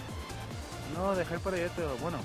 [0.96, 1.98] No, dejé el proyecto.
[2.02, 2.18] Bueno,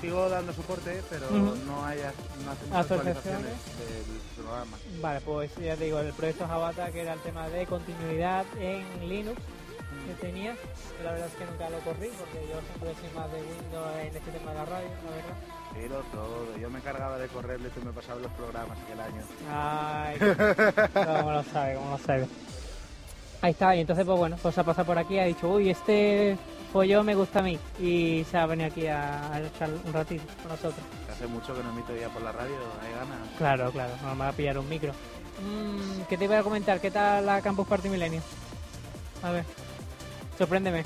[0.00, 1.56] sigo dando soporte, pero Ujú.
[1.66, 1.98] no hay
[2.44, 3.44] no hacemos Actualizaciones.
[3.44, 4.76] del programa.
[5.00, 9.08] Vale, pues ya te digo, el proyecto Jabata, que era el tema de continuidad en
[9.08, 9.40] Linux
[10.06, 13.30] que tenía, que la verdad es que nunca lo corrí, porque yo siempre soy más
[13.30, 15.59] de Windows en este tema de la radio, la verdad.
[15.88, 16.56] Todo.
[16.60, 19.22] Yo me encargaba de correrle y tú me pasabas los programas aquel año.
[19.50, 20.18] Ay,
[21.16, 22.28] cómo lo sabe, cómo lo sabe.
[23.42, 26.36] Ahí está, y entonces, pues bueno, pues ha pasado por aquí, ha dicho, uy, este
[26.72, 30.22] pollo me gusta a mí, y se ha venido aquí a, a echar un ratito
[30.42, 30.84] con nosotros.
[31.10, 33.28] Hace mucho que no emito ya por la radio, hay ganas.
[33.38, 34.92] Claro, claro, nos va a pillar un micro.
[34.92, 36.80] Mm, ¿Qué te iba a comentar?
[36.80, 38.20] ¿Qué tal la Campus Party Milenio?
[39.22, 39.44] A ver,
[40.36, 40.84] sorpréndeme.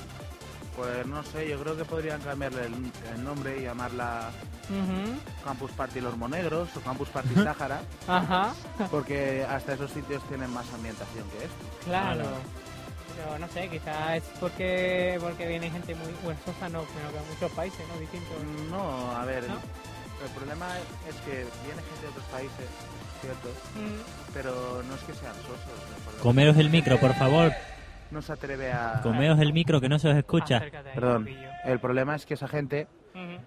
[0.76, 2.74] Pues no sé, yo creo que podrían cambiarle el,
[3.14, 4.30] el nombre y llamarla.
[5.44, 7.80] Campus Party Los Monegros o Campus Party Sáhara.
[8.08, 8.54] Ajá.
[8.90, 11.84] Porque hasta esos sitios tienen más ambientación que esto.
[11.84, 12.24] Claro.
[13.16, 16.12] Pero no sé, quizás es porque porque viene gente muy...
[16.24, 18.00] Bueno, Sosa no, pero que muchos países, ¿no?
[18.00, 18.36] Distintos.
[18.70, 19.54] No, a ver, ¿No?
[19.54, 20.66] el problema
[21.08, 22.68] es que viene gente de otros países,
[23.20, 23.48] ¿cierto?
[23.76, 24.32] Mm.
[24.32, 26.20] Pero no es que sean sosos.
[26.22, 27.52] Comeos es el micro, por favor.
[28.10, 29.00] No se atreve a...
[29.02, 30.62] Comeos el micro, que no se os escucha.
[30.94, 31.28] Perdón,
[31.64, 32.86] el problema es que esa gente,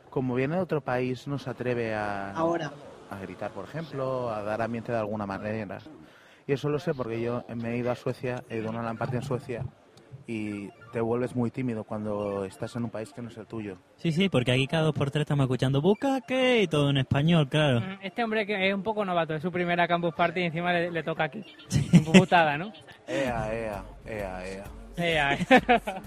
[0.10, 2.32] como viene de otro país, no se atreve a...
[2.32, 2.72] Ahora.
[3.10, 5.78] A gritar, por ejemplo, a dar ambiente de alguna manera.
[6.46, 8.82] Y eso lo sé porque yo me he ido a Suecia, he ido a una
[8.82, 9.64] LAN party en Suecia
[10.26, 13.78] y te vuelves muy tímido cuando estás en un país que no es el tuyo.
[13.98, 17.48] Sí, sí, porque aquí cada dos por tres estamos escuchando Bucaque y todo en español,
[17.48, 17.80] claro.
[17.82, 20.74] Mm, Este hombre que es un poco novato, es su primera Campus Party y encima
[20.74, 21.44] le, le toca aquí.
[21.94, 22.74] Un putada, ¿no?
[23.08, 24.64] Ea, ea, ea, ea.
[24.98, 25.38] Ea.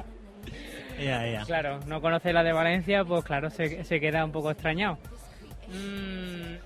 [0.98, 1.44] Ea, ea.
[1.46, 4.98] Claro, no conoce la de Valencia, pues claro, se, se queda un poco extrañado.
[5.68, 6.56] Mm,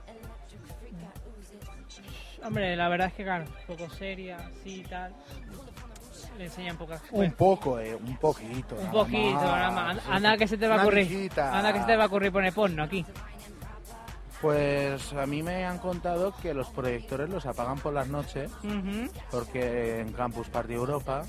[2.45, 5.13] Hombre, la verdad es que claro, un poco seria, así y tal.
[6.39, 8.75] Le enseñan pocas Un poco, eh, un poquito.
[8.75, 9.43] Un nada poquito, más.
[9.45, 9.99] nada más.
[10.11, 11.31] Anda que se te va a ocurrir.
[11.39, 13.05] Anda que se te va a ocurrir poner porno aquí.
[14.41, 18.51] Pues a mí me han contado que los proyectores los apagan por las noches
[19.31, 21.23] porque en Campus Party Europa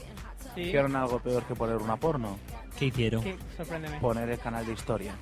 [0.54, 0.62] Sí.
[0.62, 2.38] hicieron algo peor que poner una porno.
[2.78, 3.24] ¿Qué hicieron?
[3.24, 3.38] ¿Qué?
[3.58, 4.00] Sorpréndeme.
[4.00, 5.14] Poner el canal de historia.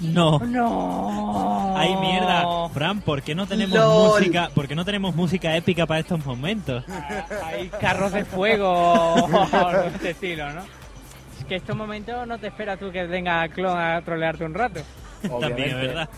[0.00, 0.38] No.
[0.38, 1.74] No.
[1.76, 2.68] Ay, mierda.
[2.72, 4.20] Fran, ¿por qué no tenemos LOL.
[4.20, 4.48] música?
[4.54, 6.84] ¿Por qué no tenemos música épica para estos momentos?
[7.44, 8.94] Hay carros de fuego
[9.94, 10.60] este estilo, ¿no?
[11.40, 14.54] Es que estos momentos no te esperas tú que venga a Clon a trolearte un
[14.54, 14.80] rato.
[15.40, 16.08] También, es verdad.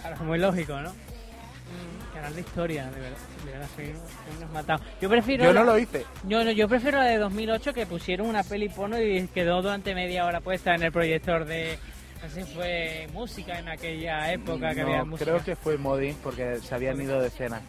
[0.00, 0.90] Claro, es muy lógico, ¿no?
[0.90, 3.18] Mm, Canal de historia, de verdad.
[3.46, 4.82] De verdad, soy soy unos matados.
[5.00, 5.44] Yo prefiero.
[5.44, 6.04] Yo la- no lo hice.
[6.28, 9.94] Yo, no, yo prefiero la de 2008 que pusieron una peli porno y quedó durante
[9.94, 11.78] media hora puesta en el proyector de.
[12.28, 15.30] Si fue música en aquella época que había música.
[15.30, 17.60] creo que fue Modin porque se habían ido de cena.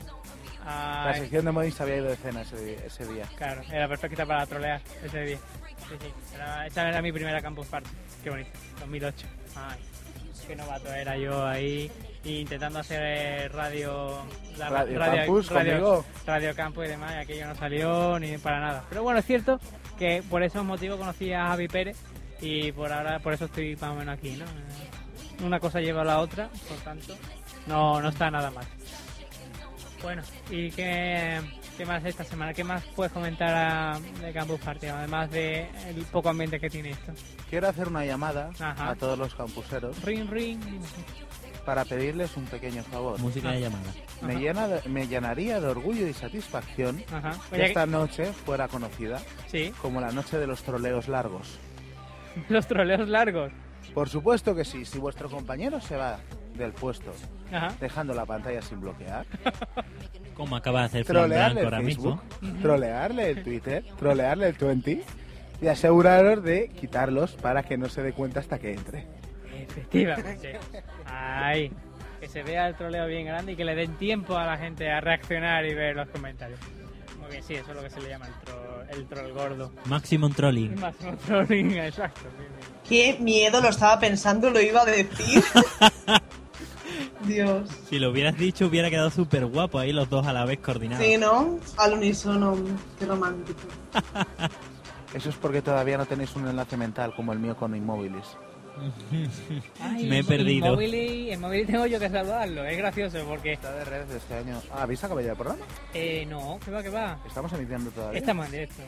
[0.65, 3.25] Ah, La sección de Modin se había ido de cena ese, día.
[3.37, 5.37] Claro, era perfecta para trolear ese día.
[5.89, 6.13] Sí, sí.
[6.35, 7.89] Era, esa era mi primera Campus Party.
[8.23, 8.49] Qué bonito.
[8.79, 9.27] 2008.
[9.55, 9.79] Ay,
[10.47, 11.91] qué novato era yo ahí
[12.23, 14.21] intentando hacer radio...
[14.57, 16.05] la- Radio Campus conmigo.
[16.25, 18.83] Radio Campus y demás, y aquello no salió ni para nada.
[18.89, 19.59] Pero bueno, es cierto
[19.99, 21.97] que por esos motivos conocí a Javi Pérez
[22.43, 24.45] y por ahora, por eso estoy más o menos aquí, ¿no?
[25.45, 27.15] Una cosa lleva a la otra, por tanto,
[27.67, 28.65] no, no está nada mal.
[30.01, 30.21] Bueno,
[30.51, 31.39] ¿y qué,
[31.77, 32.53] qué más esta semana?
[32.53, 36.89] ¿Qué más puedes comentar a- de Campus Party, además de el poco ambiente que tiene
[36.91, 37.13] esto?
[37.49, 38.89] Quiero hacer una llamada Ajá.
[38.89, 40.59] a todos los campuseros Ring, ring.
[41.65, 43.17] para pedirles un pequeño favor.
[43.19, 43.93] Música de llamada.
[44.21, 47.37] Me, llena de- me llenaría de orgullo y satisfacción Ajá.
[47.49, 49.71] que esta noche fuera conocida Sí.
[49.81, 51.59] como la noche de los troleos largos.
[52.49, 53.51] Los troleos largos.
[53.93, 56.19] Por supuesto que sí, si vuestro compañero se va
[56.55, 57.11] del puesto
[57.51, 57.73] Ajá.
[57.81, 59.25] dejando la pantalla sin bloquear,
[60.35, 62.59] Como acaba de hacer trolearle el ahora Facebook, mismo.
[62.61, 65.03] trolearle el Twitter, trolearle el 20
[65.61, 69.05] y aseguraros de quitarlos para que no se dé cuenta hasta que entre.
[69.61, 70.59] Efectivamente.
[71.05, 71.71] Ay,
[72.19, 74.89] que se vea el troleo bien grande y que le den tiempo a la gente
[74.91, 76.59] a reaccionar y ver los comentarios.
[77.19, 79.71] Muy bien, sí, eso es lo que se le llama el, tro- el troll gordo.
[79.85, 80.75] Maximum Trolling.
[80.79, 82.21] Máximo trolling, exacto.
[82.87, 85.43] Qué miedo, lo estaba pensando, lo iba a decir.
[87.25, 87.69] Dios.
[87.89, 91.05] Si lo hubieras dicho, hubiera quedado súper guapo ahí los dos a la vez coordinados.
[91.05, 91.59] Sí, ¿no?
[91.77, 92.57] Al unísono,
[92.99, 93.59] qué romántico.
[95.13, 98.37] Eso es porque todavía no tenéis un enlace mental como el mío con Inmóviles.
[99.79, 100.79] Ay, Me he perdido.
[100.79, 103.53] En móvil tengo yo que salvarlo, es gracioso porque...
[103.53, 104.61] Está de redes de este año.
[104.71, 105.65] Ah, ¿habéis acabado ya el programa?
[105.93, 107.19] Eh, no, que va, que va.
[107.27, 108.19] Estamos emitiendo todavía.
[108.19, 108.81] Estamos en directo.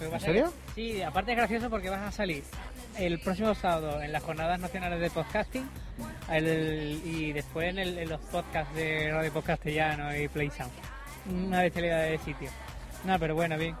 [0.00, 0.52] ¿En pasa serio?
[0.74, 2.42] que- sí, aparte es gracioso porque vas a salir
[2.96, 5.68] el próximo sábado en las jornadas nacionales de podcasting
[6.30, 10.72] el- y después en, el- en los podcasts de Radio Podcastellano y Play Sound.
[11.46, 12.48] Una bestialidad de sitio.
[13.04, 13.76] No, pero bueno, bien.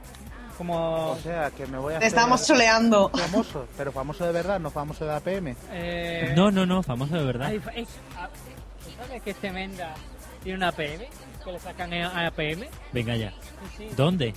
[0.60, 1.12] Como...
[1.12, 3.08] O sea, que me voy a Te hacer estamos troleando.
[3.14, 5.56] Famoso, pero famoso de verdad, no famoso de APM.
[5.72, 7.46] eh, No, no, no, famoso de verdad.
[7.46, 9.94] ay, ¿tú ¿Sabes que este Menda
[10.42, 11.06] tiene una APM?
[11.42, 12.66] Que le sacan a APM.
[12.92, 13.30] Venga ya.
[13.30, 13.88] Sí, sí.
[13.96, 14.34] ¿Dónde?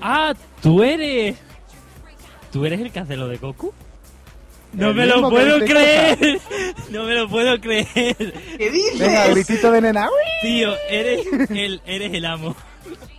[0.00, 0.32] ¡Ah!
[0.62, 1.36] ¡Tú eres!
[2.50, 3.74] ¿Tú eres el que hace lo de Goku?
[4.72, 6.40] ¡No me lo puedo creer!
[6.90, 7.86] ¡No me lo puedo creer!
[8.56, 9.00] ¿Qué dices?
[9.00, 10.08] Venga, gritito de nena.
[10.40, 12.56] Tío, eres el, eres el amo.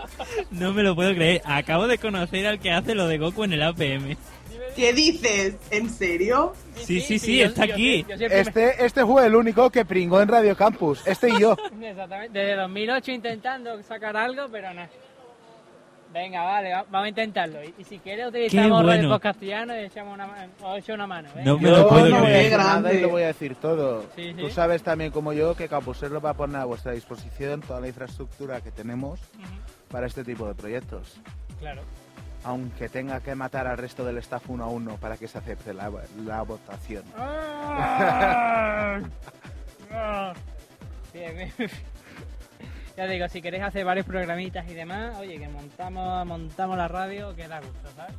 [0.51, 1.41] No me lo puedo creer.
[1.45, 4.15] Acabo de conocer al que hace lo de Goku en el APM.
[4.75, 5.55] ¿Qué dices?
[5.71, 6.53] ¿En serio?
[6.75, 8.05] Sí, sí, sí, está aquí.
[8.07, 11.01] Yo siempre me- Este, este fue el único que pringó en Radio Campus.
[11.05, 11.57] Este y yo.
[11.81, 14.89] Exactamente, desde 2008 intentando sacar algo, pero nada.
[16.13, 17.63] Venga, vale, va- vamos a intentarlo.
[17.63, 19.09] Y, y si quieres utilizamos bueno.
[19.09, 20.47] Radio Castellano y echamos una,
[20.77, 21.29] echo una mano.
[21.35, 21.41] ¿eh?
[21.45, 22.57] No me Yo lo puedo no voy a creer.
[22.57, 24.03] nada y lo voy a decir todo.
[24.15, 24.41] Sí, sí.
[24.41, 27.89] Tú sabes también como yo que Campusero va a poner a vuestra disposición toda la
[27.89, 29.19] infraestructura que tenemos
[29.91, 31.19] para este tipo de proyectos.
[31.59, 31.81] Claro.
[32.43, 35.73] Aunque tenga que matar al resto del staff uno a uno para que se acepte
[35.73, 35.91] la,
[36.25, 37.03] la votación.
[37.21, 38.99] Ah.
[39.91, 40.33] Ah.
[41.13, 41.51] Bien, bien.
[42.97, 47.35] Ya digo, si queréis hacer varios programitas y demás, oye, que montamos montamos la radio,
[47.35, 48.15] que da gusto, ¿sabes?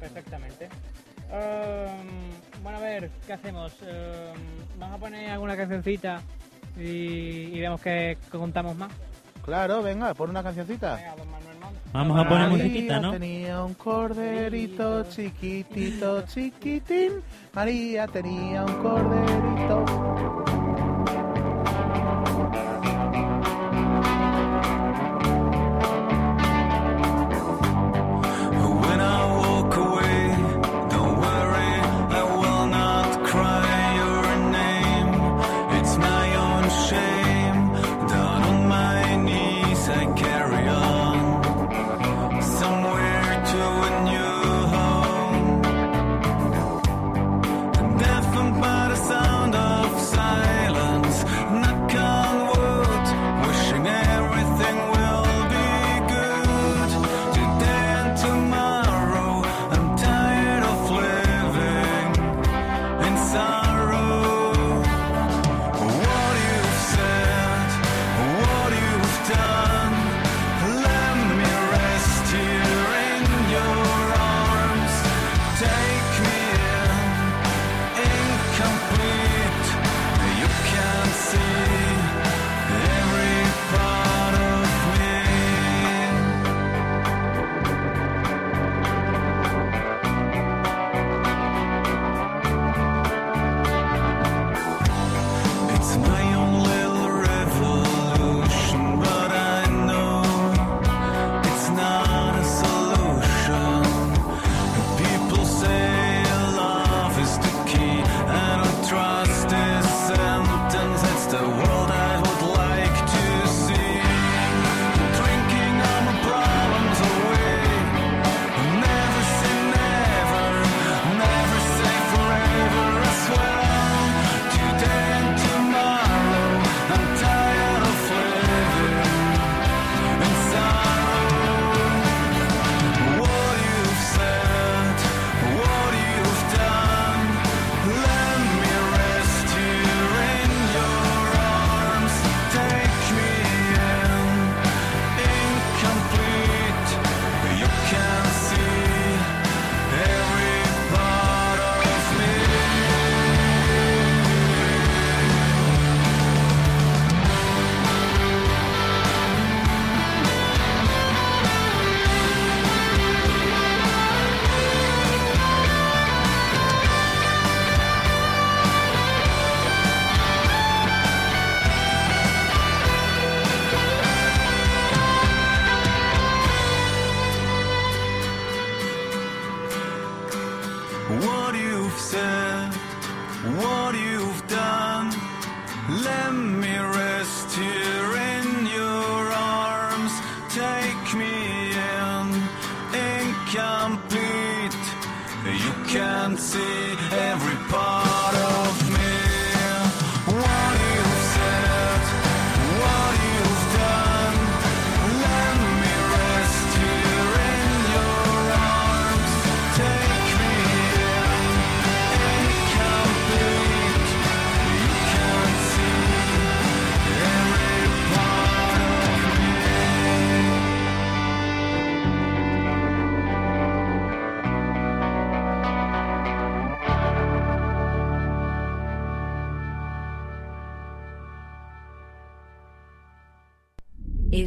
[0.00, 0.68] Perfectamente.
[1.30, 3.72] Um, bueno, a ver, ¿qué hacemos?
[3.82, 6.20] Um, Vamos a poner alguna cancioncita
[6.76, 8.92] y, y vemos que contamos más.
[9.46, 10.96] Claro, venga, pon una cancioncita.
[10.96, 11.56] Venga, don Manuel.
[11.92, 13.12] Vamos a poner musiquita, ¿no?
[13.12, 17.22] tenía un corderito chiquitito, chiquitín.
[17.54, 20.15] María tenía un corderito.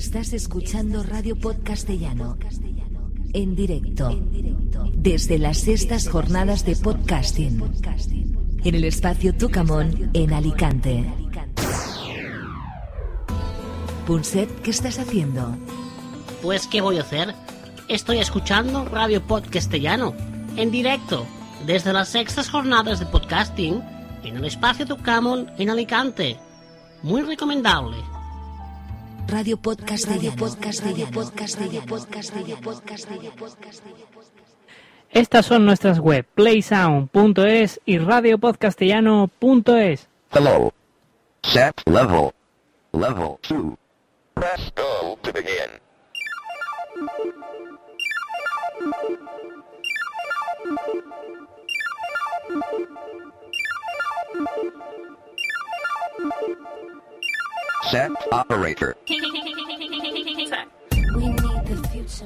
[0.09, 2.35] Estás escuchando Radio Podcastellano.
[3.31, 4.19] En directo.
[4.95, 7.61] Desde las sextas jornadas de podcasting.
[8.63, 11.05] En el espacio Tucamón, en Alicante.
[14.07, 15.55] Punset, ¿qué estás haciendo?
[16.41, 17.35] Pues, ¿qué voy a hacer?
[17.87, 20.15] Estoy escuchando Radio Podcastellano,
[20.55, 21.27] en directo,
[21.67, 23.79] desde las sextas jornadas de podcasting,
[24.23, 26.39] en el espacio Tucamón, en Alicante.
[27.03, 27.97] Muy recomendable.
[29.31, 30.35] Radio Podcastellano.
[30.35, 31.11] Podcastellano.
[31.11, 31.85] Podcastellano.
[31.85, 32.61] Podcastellano.
[32.61, 33.31] Podcastellano.
[35.11, 40.07] Estas son nuestras web, playsound.es y radiopodcastellano.es.
[40.31, 40.73] Hello.
[41.43, 42.31] Set level.
[42.93, 43.75] Level 2.
[44.33, 45.79] Press go to begin.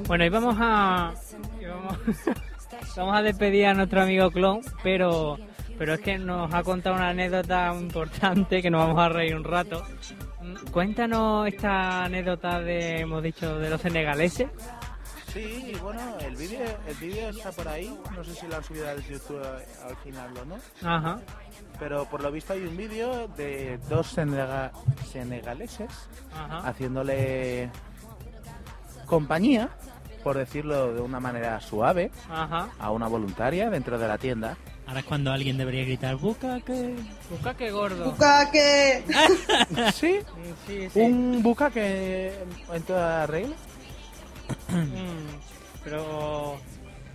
[0.06, 1.14] Bueno, y vamos a...
[1.60, 1.98] y vamos,
[2.96, 5.38] vamos a despedir a nuestro amigo Clon, pero,
[5.78, 9.44] pero es que nos ha contado una anécdota importante que nos vamos a reír un
[9.44, 9.82] rato.
[10.70, 14.50] Cuéntanos esta anécdota de, hemos dicho, de los senegaleses.
[15.32, 17.92] Sí, y bueno, el vídeo el vídeo está por ahí.
[18.14, 20.58] No sé si lo han subido al YouTube al final o no.
[20.82, 21.20] Ajá.
[21.78, 24.70] Pero por lo visto hay un vídeo de dos senega-
[25.10, 25.90] senegaleses
[26.32, 26.58] Ajá.
[26.68, 27.68] haciéndole
[29.06, 29.68] compañía,
[30.22, 32.68] por decirlo de una manera suave, Ajá.
[32.78, 34.56] a una voluntaria dentro de la tienda.
[34.86, 36.94] Ahora es cuando alguien debería gritar, busca que...
[37.30, 38.04] Busca que gordo.
[38.10, 39.02] ¡Bucaque!
[39.94, 40.18] ¿Sí?
[40.66, 41.00] Sí, sí.
[41.00, 42.32] Un bucaque
[42.72, 43.56] en toda regla.
[44.68, 46.56] Mm, pero...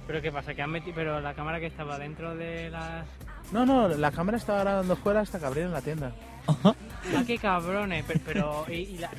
[0.07, 0.95] Pero qué pasa, que han metido...
[0.95, 3.05] Pero la cámara que estaba dentro de la...
[3.51, 6.11] No, no, la cámara estaba grabando fuera hasta que abrieron la tienda.
[6.47, 6.73] Ah,
[7.25, 8.05] qué cabrones.
[8.07, 8.21] Pero...
[8.25, 9.09] pero y, y la-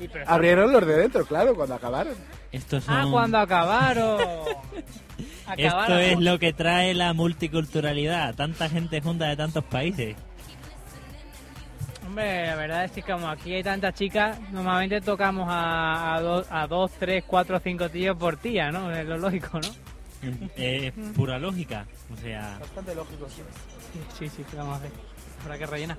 [0.00, 2.14] y pero- Abrieron los de dentro, claro, cuando acabaron.
[2.50, 2.94] Estos son...
[2.94, 4.18] Ah, cuando acabaron.
[5.56, 8.34] Esto es lo que trae la multiculturalidad.
[8.34, 10.16] Tanta gente junta de tantos países.
[12.06, 16.46] Hombre, la verdad es que como aquí hay tantas chicas, normalmente tocamos a, a, dos,
[16.50, 18.90] a dos, tres, cuatro, cinco tíos por tía, ¿no?
[18.90, 19.68] Es lo lógico, ¿no?
[20.56, 21.86] Es pura lógica.
[22.12, 23.42] O sea, Bastante lógico, sí.
[24.18, 24.90] Sí, sí, vamos a ver.
[25.42, 25.98] Habrá que rellenar.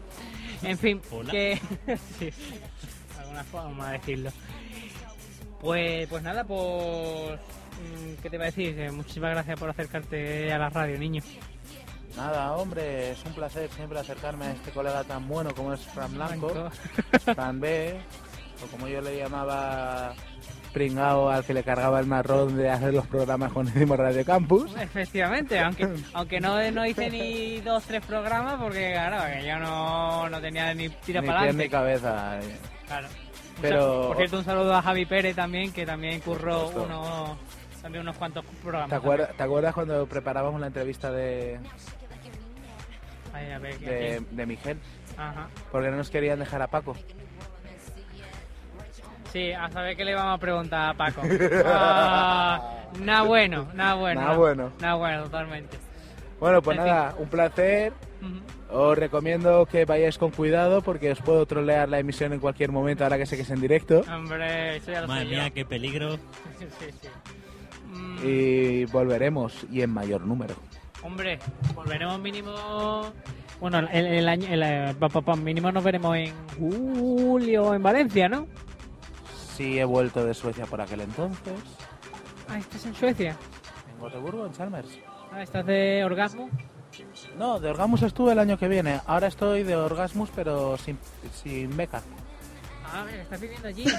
[0.63, 1.31] En fin, Hola.
[1.31, 1.59] que...
[2.19, 2.59] sí, sí,
[3.13, 4.31] de alguna forma de decirlo.
[5.59, 7.39] Pues, pues nada, pues...
[7.39, 8.79] mm, ¿Qué te iba a decir?
[8.79, 11.21] Eh, muchísimas gracias por acercarte a la radio, niño.
[12.15, 16.13] Nada, hombre, es un placer siempre acercarme a este colega tan bueno como es Fran
[16.13, 16.71] Blanco, Blanco.
[17.33, 17.99] Fran B,
[18.63, 20.13] o como yo le llamaba
[20.75, 24.75] pringao al que le cargaba el marrón de hacer los programas con Edimo Radio Campus.
[24.77, 30.29] Efectivamente, aunque aunque no, no hice ni dos, tres programas porque, claro, que yo no,
[30.29, 31.69] no tenía ni tira Ni para pie ni adelante.
[31.69, 32.39] cabeza.
[32.87, 33.07] Claro.
[33.07, 37.37] Un Pero- Por cierto, un saludo a Javi Pérez también, que también curró uno,
[37.81, 38.89] también unos cuantos programas.
[38.89, 41.57] ¿Te acuerdas, ¿Te acuerdas cuando preparábamos la entrevista de,
[43.33, 44.77] Ay, a ver, ¿quién- de, de Miguel?
[45.17, 45.47] Ajá.
[45.71, 46.95] Porque no nos querían dejar a Paco.
[49.35, 51.21] Sí, a saber qué le vamos a preguntar a Paco.
[51.65, 54.21] Ah, nada bueno, nada bueno.
[54.21, 54.71] Nada bueno.
[54.79, 55.77] Nada bueno, totalmente.
[56.39, 56.93] Bueno, pues En fin.
[56.93, 57.91] nada, un placer.
[58.71, 63.03] Os recomiendo que vayáis con cuidado porque os puedo trolear la emisión en cualquier momento
[63.03, 64.03] ahora que sé que es en directo.
[64.09, 65.37] Hombre, eso ya lo madre sé yo.
[65.41, 66.15] mía, qué peligro.
[66.57, 67.09] Sí, sí.
[67.91, 70.55] Mm, Y volveremos y en mayor número.
[71.03, 71.39] Hombre,
[71.73, 73.11] volveremos mínimo...
[73.59, 74.47] Bueno, el, el año...
[74.49, 78.47] El, pa, mínimo nos veremos en julio en Valencia, ¿no?
[79.55, 81.53] Sí, he vuelto de Suecia por aquel entonces.
[82.49, 83.37] Ah, ¿estás en Suecia?
[83.89, 84.99] En Gotemburgo, en Chalmers.
[85.31, 86.49] Ah, ¿estás de orgasmo?
[87.37, 89.01] No, de Orgasmus estuve el año que viene.
[89.05, 90.97] Ahora estoy de Orgasmus, pero sin,
[91.43, 92.01] sin beca.
[92.85, 93.85] Ah, estás viviendo allí.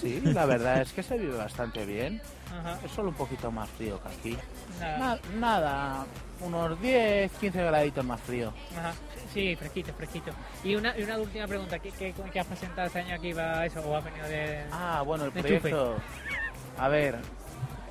[0.00, 2.20] Sí, la verdad es que se vive bastante bien.
[2.52, 2.78] Ajá.
[2.84, 4.38] Es solo un poquito más frío que aquí.
[4.80, 4.98] Nada.
[4.98, 6.06] Na- nada,
[6.40, 8.52] unos 10, 15 graditos más frío.
[8.76, 8.92] Ajá.
[9.32, 10.30] Sí, fresquito, fresquito.
[10.64, 13.66] Y una, y una última pregunta, ¿qué, qué, qué has presentado este año aquí va
[13.66, 14.64] eso o has venido de...?
[14.72, 15.96] Ah, bueno, el proyecto...
[16.78, 17.18] A ver,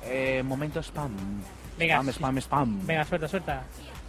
[0.04, 1.12] eh, momento spam.
[1.78, 2.86] Venga, spam, spam, spam.
[2.86, 3.62] Venga, suelta, suelta.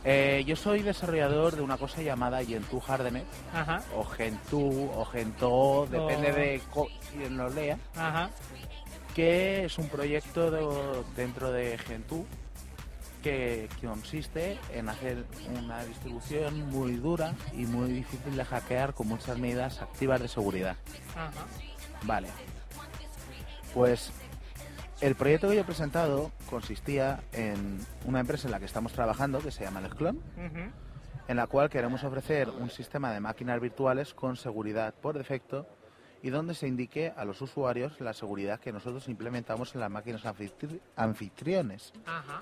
[0.03, 5.85] Eh, yo soy desarrollador de una cosa llamada Gentoo Hardenet, Ajá, o Gentoo, o Gentoo,
[5.87, 6.61] depende de
[7.11, 8.29] quién lo lea, ajá.
[9.17, 12.23] Que es un proyecto de- dentro de Gentoo
[13.23, 15.25] que, que consiste en hacer
[15.59, 20.75] una distribución muy dura y muy difícil de hackear con muchas medidas activas de seguridad.
[21.15, 21.31] Ajá.
[22.03, 22.27] Vale.
[23.73, 24.11] Pues
[25.01, 29.39] el proyecto que yo he presentado consistía en una empresa en la que estamos trabajando,
[29.39, 30.71] que se llama El Clon, Ujú.
[31.27, 35.67] en la cual queremos ofrecer un sistema de máquinas virtuales con seguridad por defecto
[36.27, 40.25] y donde se indique a los usuarios la seguridad que nosotros implementamos en las máquinas
[40.25, 41.93] anfitri- anfitriones.
[42.05, 42.41] Ajá.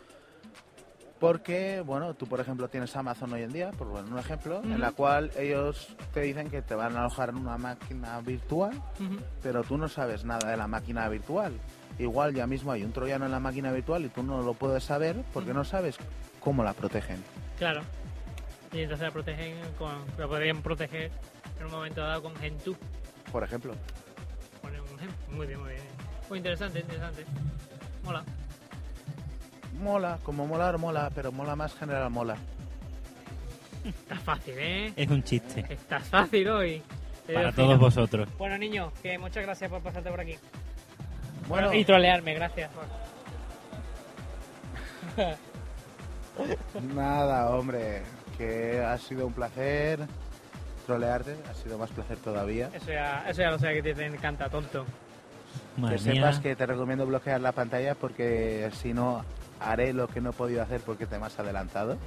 [1.20, 4.82] Porque, bueno, tú por ejemplo tienes Amazon hoy en día, por poner un ejemplo, en
[4.82, 8.74] la cual ellos te dicen que te van a alojar en una máquina virtual,
[9.44, 11.54] pero tú no sabes nada de la máquina virtual.
[12.00, 14.84] Igual ya mismo hay un troyano en la máquina virtual y tú no lo puedes
[14.84, 15.98] saber porque no sabes
[16.40, 17.24] cómo la protegen.
[17.60, 17.82] Claro.
[18.74, 21.12] Y entonces la protegen con, la podrían proteger
[21.60, 22.76] en un momento dado con Gentoo.
[23.36, 23.76] Por ejemplo.
[25.30, 25.84] Muy bien, muy bien.
[26.30, 27.26] Muy interesante, interesante.
[28.02, 28.24] Mola.
[29.78, 32.38] Mola, como molar, mola, pero mola más general, mola.
[33.84, 34.94] Está fácil, ¿eh?
[34.96, 35.66] Es un chiste.
[35.68, 36.82] Está fácil hoy.
[37.28, 37.78] Te Para todos fino.
[37.78, 38.30] vosotros.
[38.38, 40.38] Bueno, niño, que muchas gracias por pasarte por aquí.
[41.50, 41.74] Bueno.
[41.74, 42.72] y trolearme, gracias.
[46.96, 48.02] Nada, hombre,
[48.38, 50.08] que ha sido un placer
[50.86, 52.70] trolearte, ha sido más placer todavía.
[52.74, 54.86] Eso ya, eso ya lo sé que te, te encanta, tonto.
[55.78, 56.14] Madre que mía.
[56.14, 59.24] sepas que te recomiendo bloquear la pantalla porque si no
[59.60, 61.98] haré lo que no he podido hacer porque te me has adelantado.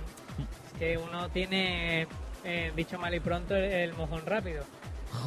[0.67, 2.07] Es que uno tiene,
[2.45, 4.65] eh, dicho mal y pronto, el, el mojón rápido.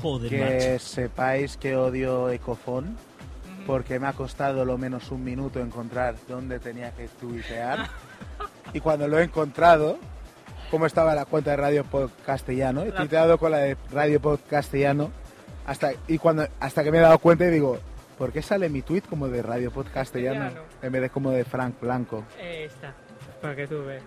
[0.01, 2.95] Joder, que sepáis que odio Ecofon
[3.65, 7.89] porque me ha costado lo menos un minuto encontrar dónde tenía que tuitear
[8.73, 9.97] y cuando lo he encontrado
[10.71, 14.39] como estaba la cuenta de Radio Pod Castellano he tuiteado con la de Radio Pod
[14.49, 15.11] Castellano
[15.67, 17.77] hasta y cuando hasta que me he dado cuenta y digo
[18.17, 20.67] ¿por qué sale mi tweet como de Radio Pod Castellano Castellano.
[20.81, 22.23] en vez de como de Frank Blanco?
[22.39, 22.93] Eh, está,
[23.41, 24.03] para que tú veas.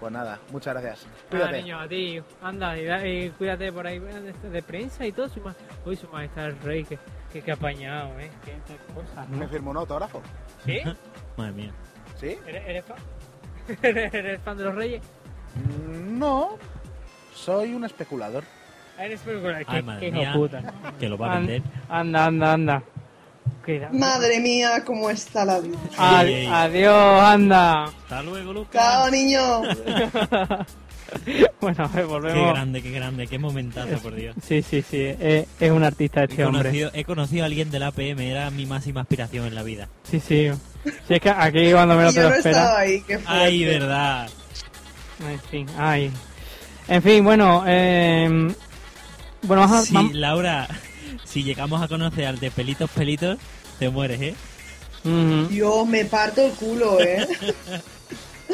[0.00, 1.06] Pues nada, muchas gracias.
[1.06, 1.62] Nada, Cuídate.
[1.62, 2.20] niño, a ti.
[2.42, 5.28] Anda, y, da- y cuídate por ahí de, de prensa y todo.
[5.28, 5.54] Su ma-
[5.86, 6.98] Uy, su majestad el rey, que,
[7.32, 8.28] que, que apañado, ¿eh?
[8.44, 9.38] Qué, qué cosas, ¿no?
[9.38, 10.20] Me firmó un autógrafo.
[10.66, 10.80] ¿Sí?
[11.36, 11.70] Madre mía.
[12.20, 12.36] ¿Sí?
[12.46, 12.96] ¿Eres, eres fan?
[13.82, 15.02] ¿Eres fan de los reyes?
[16.10, 16.58] No,
[17.34, 18.44] soy un especulador.
[18.98, 19.20] Eres.
[19.26, 20.62] Ay, Qué, madre qué hijo mía, puta.
[21.00, 21.62] que lo va a vender.
[21.88, 22.82] Anda, anda, anda.
[23.64, 23.92] Cuidado.
[23.94, 25.76] Madre mía, cómo está la vida.
[25.98, 26.46] Ad- Ey, ey.
[26.46, 27.84] Adiós, anda.
[27.84, 28.72] Hasta luego, Lucas.
[28.82, 29.40] Chao, niño.
[31.60, 32.52] bueno, a ver, Qué volvemos.
[32.52, 34.34] grande, qué grande, qué momentazo, por Dios.
[34.42, 35.02] Sí, sí, sí.
[35.18, 36.62] Es, es un artista He este hombre.
[36.62, 39.88] conocido, he conocido a alguien de la APM, era mi máxima aspiración en la vida.
[40.04, 40.50] Sí, sí.
[41.08, 43.42] Si es que aquí cuando menos te Yo lo no estaba ahí, qué fuerte.
[43.44, 44.28] Ay, verdad.
[45.20, 46.10] En fin, ay.
[46.88, 48.28] En fin, bueno, eh,
[49.42, 50.68] bueno, vamos a, Sí, Laura,
[51.24, 53.38] si llegamos a conocer al de pelitos pelitos,
[53.78, 54.34] te mueres, ¿eh?
[55.50, 57.26] Yo me parto el culo, ¿eh?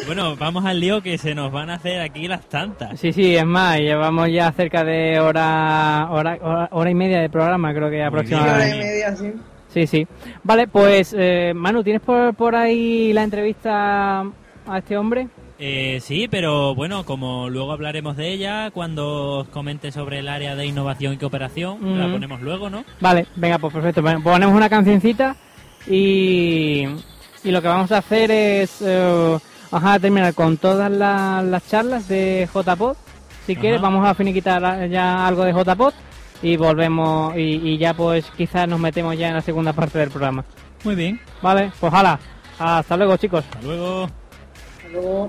[0.06, 2.98] Bueno, vamos al lío que se nos van a hacer aquí las tantas.
[2.98, 7.28] Sí, sí, es más, llevamos ya cerca de hora, hora, hora, hora y media de
[7.28, 8.78] programa, creo que Hora y aproximadamente.
[8.78, 9.32] media, sí.
[9.68, 10.06] Sí, sí.
[10.42, 15.28] Vale, pues, eh, Manu, ¿tienes por, por ahí la entrevista a este hombre?
[15.62, 20.56] Eh, sí, pero bueno, como luego hablaremos de ella, cuando os comente sobre el área
[20.56, 22.82] de innovación y cooperación, la ponemos luego, ¿no?
[22.98, 24.00] Vale, venga, pues perfecto.
[24.00, 25.36] Bueno, Ponemos una cancioncita
[25.86, 26.86] y,
[27.44, 28.80] y lo que vamos a hacer es...
[28.80, 29.38] eh,
[29.70, 32.96] vamos a terminar con todas la- las charlas de JPod.
[33.44, 33.60] Si Ajá.
[33.60, 35.92] quieres, vamos a finiquitar ya algo de JPod
[36.42, 37.40] y volvemos y,
[37.72, 40.42] y ya pues quizás nos metemos ya en la segunda parte del programa.
[40.84, 41.20] Muy bien.
[41.42, 42.18] Vale, pues hala.
[42.58, 43.44] Hasta luego, chicos.
[43.44, 44.04] Hasta luego.
[44.04, 45.28] Hasta luego.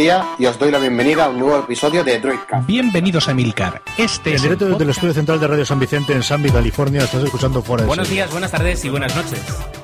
[0.00, 2.66] García y os doy la bienvenida a un nuevo episodio de Droidcast.
[2.66, 3.82] Bienvenidos a Milcar.
[3.98, 6.50] Este En es directo el desde el estudio central de Radio San Vicente en Sanby,
[6.50, 8.22] California, estás escuchando Fuera de Buenos Serie.
[8.22, 9.40] días, buenas tardes y buenas noches.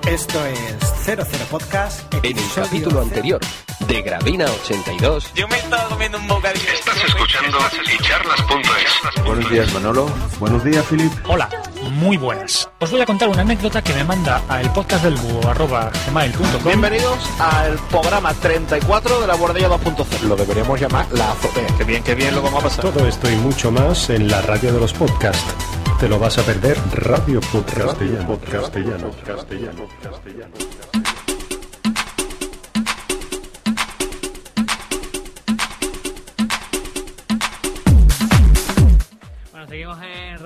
[0.08, 2.14] Esto es 00 Podcast.
[2.24, 3.40] En el capítulo anterior
[3.88, 5.32] de Gravina 82.
[5.34, 6.70] Yo me estaba comiendo un bocadillo.
[6.72, 7.58] Estás escuchando
[8.00, 9.24] echarlas.es.
[9.24, 10.10] Buenos días, Manolo.
[10.40, 11.12] Buenos días, Filip.
[11.28, 11.48] Hola,
[11.96, 12.70] muy buenas.
[12.80, 15.90] Os voy a contar una anécdota que me manda a el podcast del búho arroba
[16.06, 16.64] gmail.com.
[16.64, 20.22] Bienvenidos al programa 34 de la Bordella 2.0.
[20.28, 21.66] Lo deberíamos llamar la azotea.
[21.78, 22.84] Qué bien, qué bien lo vamos a pasar.
[22.84, 25.54] Todo esto y mucho más en la radio de los podcasts.
[25.98, 28.26] Te lo vas a perder, Radio Podcastellano.
[28.26, 29.10] Podcastellano.
[29.24, 29.88] Castellano.
[30.02, 30.52] Castellano.
[30.92, 31.05] Bueno,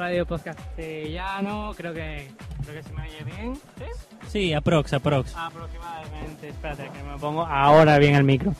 [0.00, 1.72] seguimos en Radio Podcastellano.
[1.76, 2.28] Creo que,
[2.64, 3.54] creo que se me oye bien.
[3.54, 3.84] ¿Sí?
[4.28, 5.34] Sí, aprox, aprox.
[5.36, 6.48] Aproximadamente.
[6.48, 8.54] Espérate, que me pongo ahora bien el micro.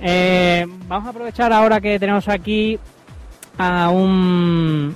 [0.00, 2.78] Eh, vamos a aprovechar ahora que tenemos aquí
[3.58, 4.94] a un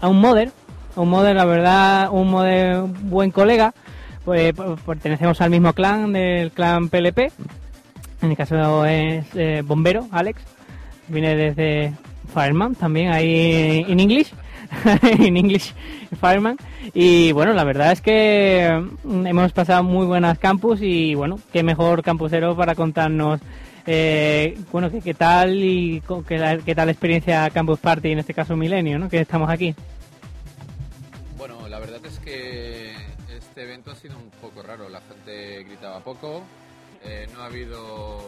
[0.00, 0.50] a un modder,
[0.96, 3.74] un modder, la verdad, un modder buen colega.
[4.24, 7.30] Pues p- pertenecemos al mismo clan, del clan PLP.
[8.22, 10.42] En mi caso es eh, Bombero, Alex.
[11.08, 11.92] Viene desde
[12.32, 14.32] Fireman, también ahí en inglés.
[15.02, 15.74] en English
[16.20, 16.56] Fireman.
[16.94, 21.62] Y bueno, la verdad es que mm, hemos pasado muy buenas campus y bueno, qué
[21.62, 23.40] mejor campusero para contarnos
[23.86, 28.98] eh, bueno, qué, tal y qué, qué tal experiencia Campus Party, en este caso Milenio,
[28.98, 29.08] ¿no?
[29.08, 29.74] Que estamos aquí.
[31.36, 32.92] Bueno, la verdad es que
[33.28, 34.88] este evento ha sido un poco raro.
[34.88, 36.42] La gente gritaba poco,
[37.02, 38.20] eh, no ha habido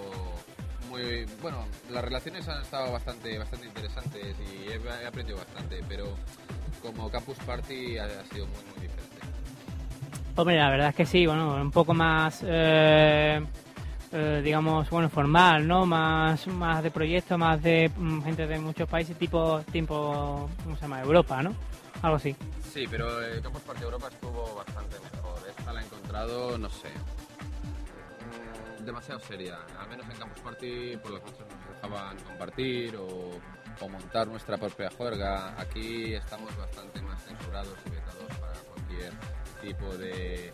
[0.93, 1.65] muy bueno.
[1.91, 6.05] Las relaciones han estado bastante, bastante interesantes y he, he aprendido bastante, pero
[6.83, 9.17] como Campus Party ha, ha sido muy, muy diferente.
[10.37, 13.41] Hombre, la verdad es que sí, bueno, un poco más, eh,
[14.13, 15.87] eh, digamos, bueno, formal, ¿no?
[15.87, 20.83] Más, más de proyecto, más de mm, gente de muchos países, tipo, tipo, ¿cómo se
[20.83, 21.01] llama?
[21.01, 21.55] Europa, ¿no?
[22.03, 22.37] Algo así.
[22.71, 25.39] Sí, pero eh, Campus Party Europa estuvo bastante mejor.
[25.49, 26.89] Esta la he encontrado, no sé,
[28.85, 29.59] demasiado seria.
[29.79, 33.41] Al menos en Campus Party por las noches nos dejaban compartir o,
[33.89, 35.61] montar nuestra propia juerga.
[35.61, 39.13] Aquí estamos bastante más censurados y vetados para cualquier
[39.61, 40.53] tipo de,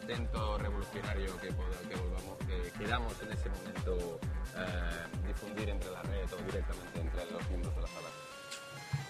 [0.00, 4.20] intento revolucionario que, que volvamos, que queramos en ese momento
[4.56, 8.08] eh, difundir entre la red o directamente entre los miembros de la sala.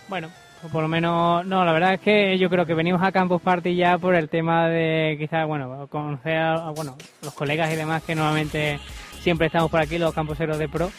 [0.09, 0.33] Bueno,
[0.69, 3.75] por lo menos, no, la verdad es que yo creo que venimos a Campus Party
[3.75, 8.15] ya por el tema de quizás, bueno, conocer a, bueno, los colegas y demás que
[8.15, 8.79] normalmente
[9.23, 10.91] siempre estamos por aquí, los campuseros de pro.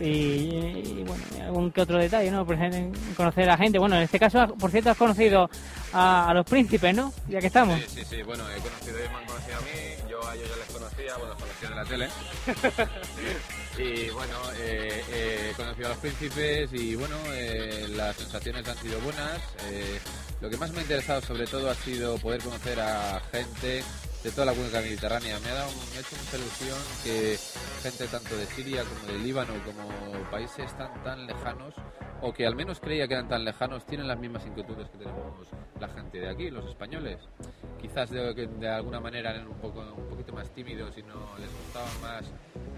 [0.00, 2.44] Y, y, bueno, algún que otro detalle, ¿no?
[2.44, 3.78] Por ejemplo, conocer a la gente.
[3.78, 5.48] Bueno, en este caso, por cierto, has conocido
[5.92, 7.12] a, a los príncipes, ¿no?
[7.28, 7.78] Ya que estamos.
[7.80, 10.48] Sí, sí, sí, bueno, he conocido, ellos me han conocido a mí, yo a ellos
[10.48, 12.08] ya les conocía, bueno, los conocía de la tele.
[13.78, 18.76] y bueno, eh, eh, he conocido a los príncipes y bueno, eh, las sensaciones han
[18.78, 19.40] sido buenas.
[19.70, 19.98] Eh,
[20.40, 23.82] lo que más me ha interesado sobre todo ha sido poder conocer a gente
[24.24, 25.38] de toda la cuenca mediterránea.
[25.40, 27.38] Me ha, dado, me ha hecho mucha ilusión que
[27.82, 31.74] gente tanto de Siria como de Líbano, como países tan, tan lejanos,
[32.22, 35.48] o que al menos creía que eran tan lejanos, tienen las mismas inquietudes que tenemos
[35.78, 37.18] la gente de aquí, los españoles.
[37.80, 41.50] Quizás de, de alguna manera eran un, poco, un poquito más tímidos y no les
[41.52, 42.24] gustaba más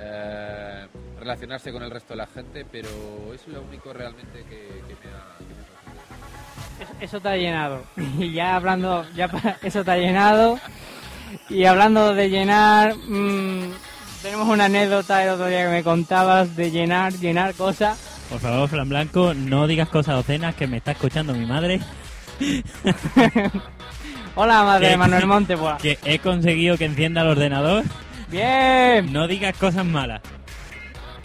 [0.00, 0.88] eh,
[1.20, 2.88] relacionarse con el resto de la gente, pero
[3.32, 5.38] es lo único realmente que, que me ha...
[5.38, 7.84] que me Eso, te ha llenado.
[7.96, 9.30] Y ya hablando, ya
[9.62, 10.58] eso te ha llenado.
[11.48, 13.70] Y hablando de llenar, mm,
[14.22, 17.98] tenemos una anécdota el otro día que me contabas de llenar, llenar cosas.
[18.28, 21.80] Por favor, Fran Blanco, no digas cosas docenas que me está escuchando mi madre.
[24.34, 25.56] Hola, madre de Manuel Monte.
[25.80, 27.84] Que he conseguido que encienda el ordenador.
[28.28, 29.12] Bien.
[29.12, 30.20] No digas cosas malas.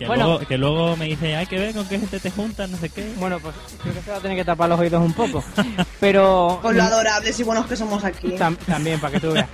[0.02, 0.26] Que, Bueno.
[0.26, 2.90] luego, que luego me dice, hay que ver con qué gente te juntas, no sé
[2.90, 3.14] qué.
[3.18, 3.53] Bueno, pues
[3.84, 5.44] creo que se va a tener que tapar los oídos un poco.
[5.99, 6.57] Pero.
[6.64, 8.30] Con lo adorables y buenos que somos aquí.
[8.30, 9.48] Tam- también, para que tú veas.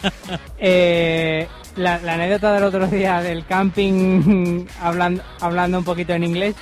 [0.58, 6.56] Eh, la, la anécdota del otro día del camping, hablando, hablando un poquito en inglés,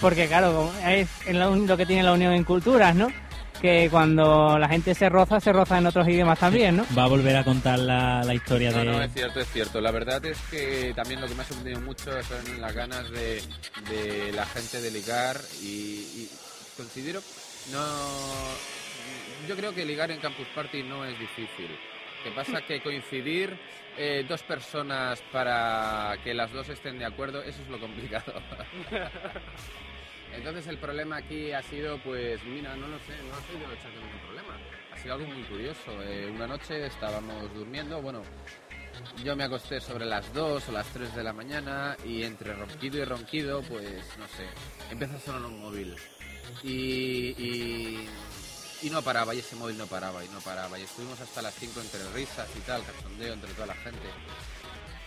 [0.00, 3.08] porque claro, es lo que tiene la unión en culturas, ¿no?
[3.60, 6.86] Que cuando la gente se roza, se roza en otros idiomas también, ¿no?
[6.96, 8.84] Va a volver a contar la, la historia No, de...
[8.86, 9.80] no, es cierto, es cierto.
[9.82, 13.42] La verdad es que también lo que me ha sorprendido mucho son las ganas de,
[13.90, 16.28] de la gente de ligar y, y
[16.76, 17.20] considero,
[17.70, 17.78] no,
[19.46, 21.68] yo creo que ligar en Campus Party no es difícil.
[22.24, 23.58] Que pasa que coincidir
[23.98, 28.32] eh, dos personas para que las dos estén de acuerdo, eso es lo complicado.
[30.34, 34.14] Entonces el problema aquí ha sido, pues, mira, no lo sé, no ha sido exactamente
[34.14, 34.58] un problema.
[34.92, 36.02] Ha sido algo muy curioso.
[36.02, 38.22] Eh, una noche estábamos durmiendo, bueno,
[39.24, 42.98] yo me acosté sobre las 2 o las 3 de la mañana y entre ronquido
[42.98, 44.46] y ronquido, pues no sé,
[44.90, 45.96] empieza a sonar un móvil.
[46.62, 48.08] Y, y,
[48.82, 50.78] y no paraba, y ese móvil no paraba, y no paraba.
[50.78, 54.08] Y estuvimos hasta las 5 entre risas y tal, cachondeo entre toda la gente.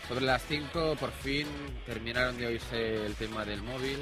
[0.08, 1.48] Sobre las 5 por fin
[1.86, 3.98] terminaron de oírse el tema del móvil,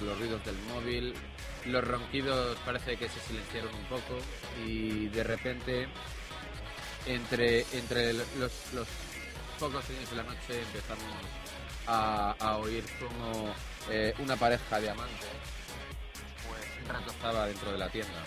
[0.00, 1.14] los ruidos del móvil,
[1.66, 4.18] los ronquidos parece que se silenciaron un poco
[4.66, 5.88] y de repente
[7.06, 8.26] entre, entre los,
[8.72, 8.88] los
[9.58, 11.04] pocos sueños de la noche empezamos
[11.86, 13.54] a, a oír como
[13.90, 15.28] eh, una pareja de amantes
[16.48, 18.24] pues retozaba dentro de la tienda.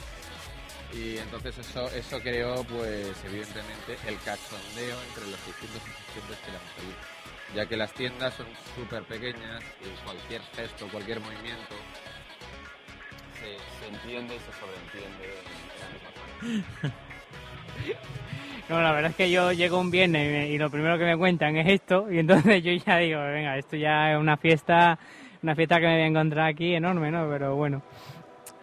[0.93, 6.71] Y entonces eso, eso creó, pues evidentemente, el cachondeo entre los distintos asistentes que éramos
[6.77, 7.14] allí.
[7.55, 11.75] Ya que las tiendas son súper pequeñas y cualquier gesto, cualquier movimiento
[13.39, 13.55] se,
[13.87, 16.93] entiende y se sobreentiende.
[18.67, 21.05] No, la verdad es que yo llego un viernes y, me- y lo primero que
[21.05, 24.97] me cuentan es esto y entonces yo ya digo, venga, esto ya es una fiesta,
[25.43, 27.29] una fiesta que me voy a encontrar aquí enorme, ¿no?
[27.29, 27.83] Pero bueno.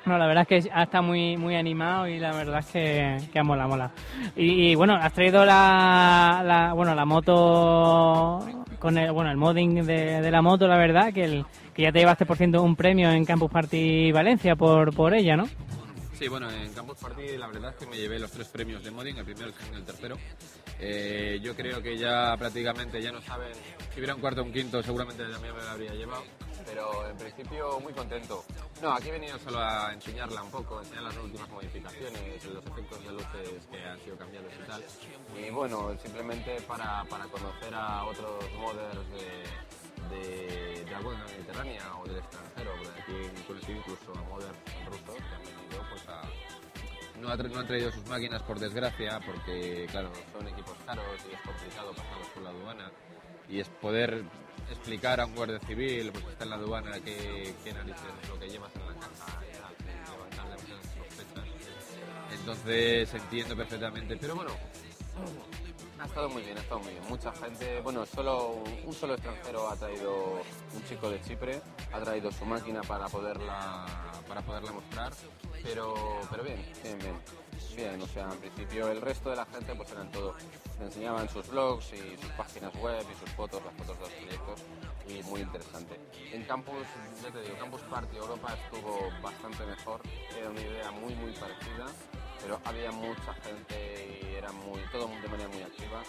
[0.04, 3.16] No, la verdad es que ha estado muy, muy animado y la verdad es que,
[3.32, 3.92] que mola, mola.
[4.34, 8.40] Y, bueno, has traído la, bueno, la moto
[8.80, 12.00] con el, bueno, el modding de, la moto, la verdad, que, el, que ya te
[12.00, 15.46] llevaste por ciento un premio en Campus Party Valencia por, por ella, ¿no?
[16.14, 18.90] Sí, bueno, en Campus Party la verdad es que me llevé los tres premios de
[18.90, 20.16] modding, el primero, el y el tercero.
[20.78, 23.54] Eh, yo creo que ya prácticamente ya no saben,
[23.92, 26.24] si hubiera un cuarto o un quinto seguramente también me lo habría llevado,
[26.66, 28.44] pero en principio muy contento.
[28.80, 33.04] No, aquí he venido solo a enseñarla un poco, enseñar las últimas modificaciones, los efectos
[33.04, 34.84] de luces que han sido cambiados y tal.
[35.38, 42.06] Y bueno, simplemente para, para conocer a otros modders de, de, de cuenca mediterránea o
[42.06, 42.72] del extranjero,
[43.46, 46.22] porque aquí incluso a modders rusos que han venido pues a,
[47.22, 51.40] no, ha han traído sus máquinas por desgracia porque claro son equipos caros y es
[51.40, 52.90] complicado pasarlos por la aduana.
[53.48, 54.24] Y es poder
[54.70, 57.72] explicar a un guardia civil pues está en la aduana qué, qué
[58.28, 59.40] lo que llevas en la caja
[60.50, 61.48] demasiadas sospechas.
[62.32, 64.52] Entonces entiendo perfectamente pero bueno
[66.02, 67.04] ha estado muy bien, ha estado muy bien.
[67.08, 70.42] Mucha gente, bueno, solo un solo extranjero ha traído,
[70.74, 71.62] un chico de Chipre,
[71.92, 73.86] ha traído su máquina para poderla,
[74.26, 75.12] para poderla mostrar,
[75.62, 75.94] pero,
[76.30, 77.20] pero bien, bien, bien.
[77.76, 80.34] Bien, o sea, en principio el resto de la gente pues eran todo,
[80.78, 84.12] le enseñaban sus blogs y sus páginas web y sus fotos, las fotos de los
[84.12, 84.60] proyectos
[85.08, 85.98] y muy interesante.
[86.32, 86.86] En Campus,
[87.22, 90.02] ya te digo, Campus Party Europa estuvo bastante mejor,
[90.38, 91.86] era una idea muy muy parecida,
[92.42, 96.02] pero había mucha gente y era muy, todo de manera muy activa.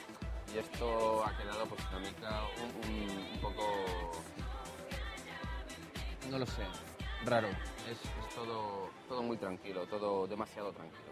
[0.54, 4.12] Y esto ha quedado pues dinámica un, un- un poco,
[6.30, 6.64] no lo sé,
[7.26, 7.48] raro,
[7.90, 11.04] es, es todo, todo muy tranquilo, todo demasiado tranquilo.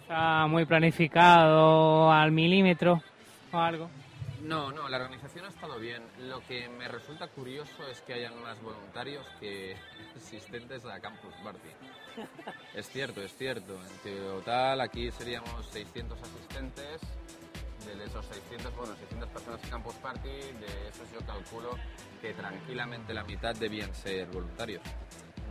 [0.00, 3.02] Está muy planificado al milímetro
[3.52, 3.90] o algo.
[4.40, 6.02] No, no, la organización ha estado bien.
[6.20, 9.76] Lo que me resulta curioso es que hayan más voluntarios que
[10.16, 11.68] asistentes a Campus Party.
[12.74, 13.78] Es cierto, es cierto.
[14.04, 17.00] En total aquí seríamos 600 asistentes.
[17.84, 21.76] De esos 600, bueno, 600 personas en Campus Party, de esos yo calculo
[22.22, 24.82] que tranquilamente la mitad debían ser voluntarios.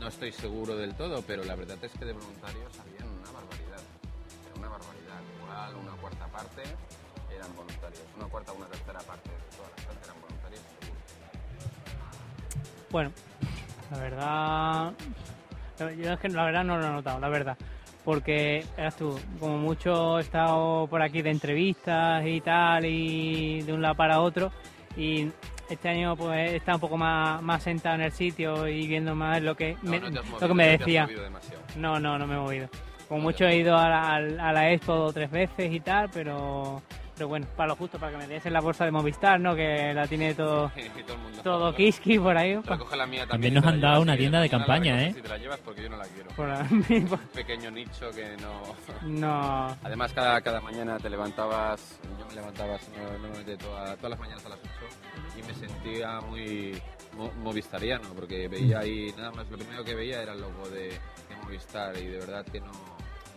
[0.02, 3.84] No estoy seguro del todo, pero la verdad es que de voluntarios habían una barbaridad.
[4.48, 5.22] Era una barbaridad.
[5.38, 6.64] Igual una cuarta parte
[7.32, 8.02] eran voluntarios.
[8.18, 10.61] Una cuarta una tercera parte de toda la gente eran voluntarios.
[12.90, 13.11] Bueno,
[13.91, 14.94] la verdad.
[15.95, 17.57] Yo es que la verdad no lo he notado, la verdad.
[18.03, 23.72] Porque eras tú, como mucho he estado por aquí de entrevistas y tal, y de
[23.72, 24.52] un lado para otro.
[24.98, 25.32] Y
[25.72, 29.15] este año pues he estado un poco más, más sentado en el sitio y viendo
[29.15, 31.10] más lo que, No, me, no te has lo que me no te has decía.
[31.77, 32.69] No, no, no me he movido.
[33.07, 36.10] Como mucho he ido a la, a la expo dos o tres veces y tal,
[36.14, 36.81] pero,
[37.15, 39.53] pero bueno, para lo justo, para que me diesen la bolsa de Movistar, ¿no?
[39.53, 40.72] Que la tiene todo,
[41.06, 41.41] todo el mundo.
[41.43, 42.56] todo kiski por ahí.
[42.56, 43.53] Recoge la mía También también.
[43.56, 45.14] nos la han dado llevas, una si tienda de la campaña, ¿eh?
[45.18, 46.30] Y te la llevas porque yo no la quiero.
[46.31, 46.65] Por ahí,
[47.11, 48.61] Un pequeño nicho que no.
[49.19, 49.77] No.
[49.84, 51.99] Además, cada, cada mañana te levantabas.
[52.18, 54.81] Yo me levantaba no- normalmente toda- todas las mañanas a las 8
[55.44, 56.82] y me sentía muy
[57.18, 59.50] mo- movistariano porque veía ahí nada más.
[59.50, 62.72] Lo primero que veía era el logo de, de Movistar y de verdad que no,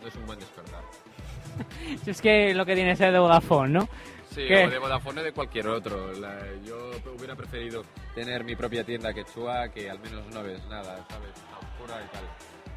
[0.01, 0.83] no es un buen despertar.
[2.07, 3.89] Es que lo que tiene es de Vodafone, ¿no?
[4.35, 4.65] Sí, ¿Qué?
[4.67, 6.13] o de Vodafone o de cualquier otro.
[6.15, 11.05] La- yo hubiera preferido tener mi propia tienda quechua que al menos no ves nada,
[11.09, 11.29] ¿sabes?
[11.31, 12.25] Está oscura y tal.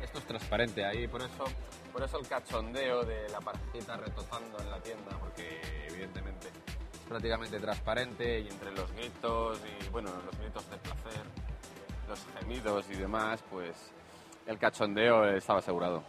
[0.03, 1.45] Esto es transparente ahí, por eso,
[1.91, 5.59] por eso el cachondeo de la parejita retozando en la tienda, porque
[5.89, 6.47] evidentemente
[7.07, 11.21] prácticamente transparente y entre los gritos y, bueno, los gritos de placer,
[12.07, 13.71] los gemidos y demás, pues
[14.45, 16.03] el cachondeo estaba asegurado.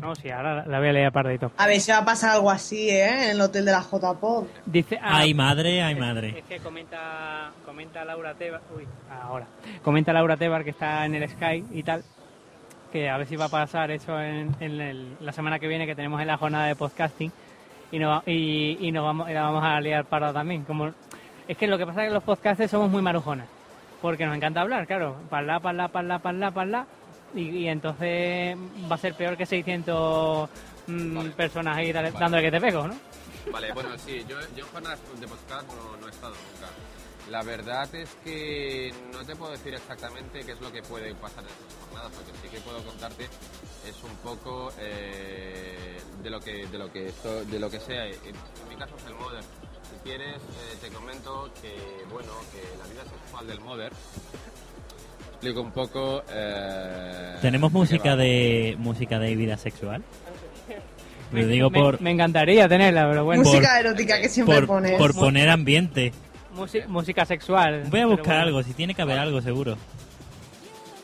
[0.00, 1.52] No, sí, ahora la voy a leer pardito.
[1.58, 3.24] A ver si va a pasar algo así, ¿eh?
[3.24, 4.48] En el hotel de la J-Pop.
[4.64, 6.38] Dice, ah, Ay madre, ay madre.
[6.38, 8.86] Es que comenta, comenta Laura Tebar, uy,
[9.22, 9.46] ahora,
[9.84, 12.02] comenta Laura Tebar que está en el Sky y tal,
[12.90, 15.84] que a ver si va a pasar eso en, en el- la semana que viene
[15.86, 17.30] que tenemos en la jornada de podcasting
[17.92, 20.64] y nos, y, y nos vamos, y la vamos a liar para también.
[20.64, 20.92] Como,
[21.48, 23.46] es que lo que pasa es que los podcasters somos muy marujonas,
[24.00, 26.86] porque nos encanta hablar, claro, parla, parla, parla, parla, parla,
[27.34, 28.56] y, y entonces
[28.90, 30.48] va a ser peor que 600
[30.86, 32.94] mm, personas ahí dale- dándole que te pego, ¿no?
[33.52, 36.72] Vale, bueno, sí, yo, yo en jornadas de podcast no, no he estado nunca.
[37.30, 41.44] La verdad es que no te puedo decir exactamente qué es lo que puede pasar
[41.44, 46.66] en estas jornadas, porque sí que puedo contarte es un poco eh, de lo que
[46.66, 48.06] de lo que esto- de lo que sea.
[48.06, 49.42] En, en mi caso es el modder.
[49.44, 51.72] Si quieres eh, te comento que
[52.12, 53.92] bueno que la vida sexual del modder
[55.30, 56.22] explico un poco.
[56.30, 60.02] eh, ¿Tenemos música de música de vida sexual?
[61.32, 63.44] Digo Me- por me, encantaría tenerla, pero bueno.
[63.44, 64.98] Música erótica que siempre por, pones.
[64.98, 66.12] por poner ambiente.
[66.54, 67.84] Musi- música sexual.
[67.90, 68.42] Voy a buscar bueno.
[68.42, 69.76] algo, si tiene que haber algo seguro.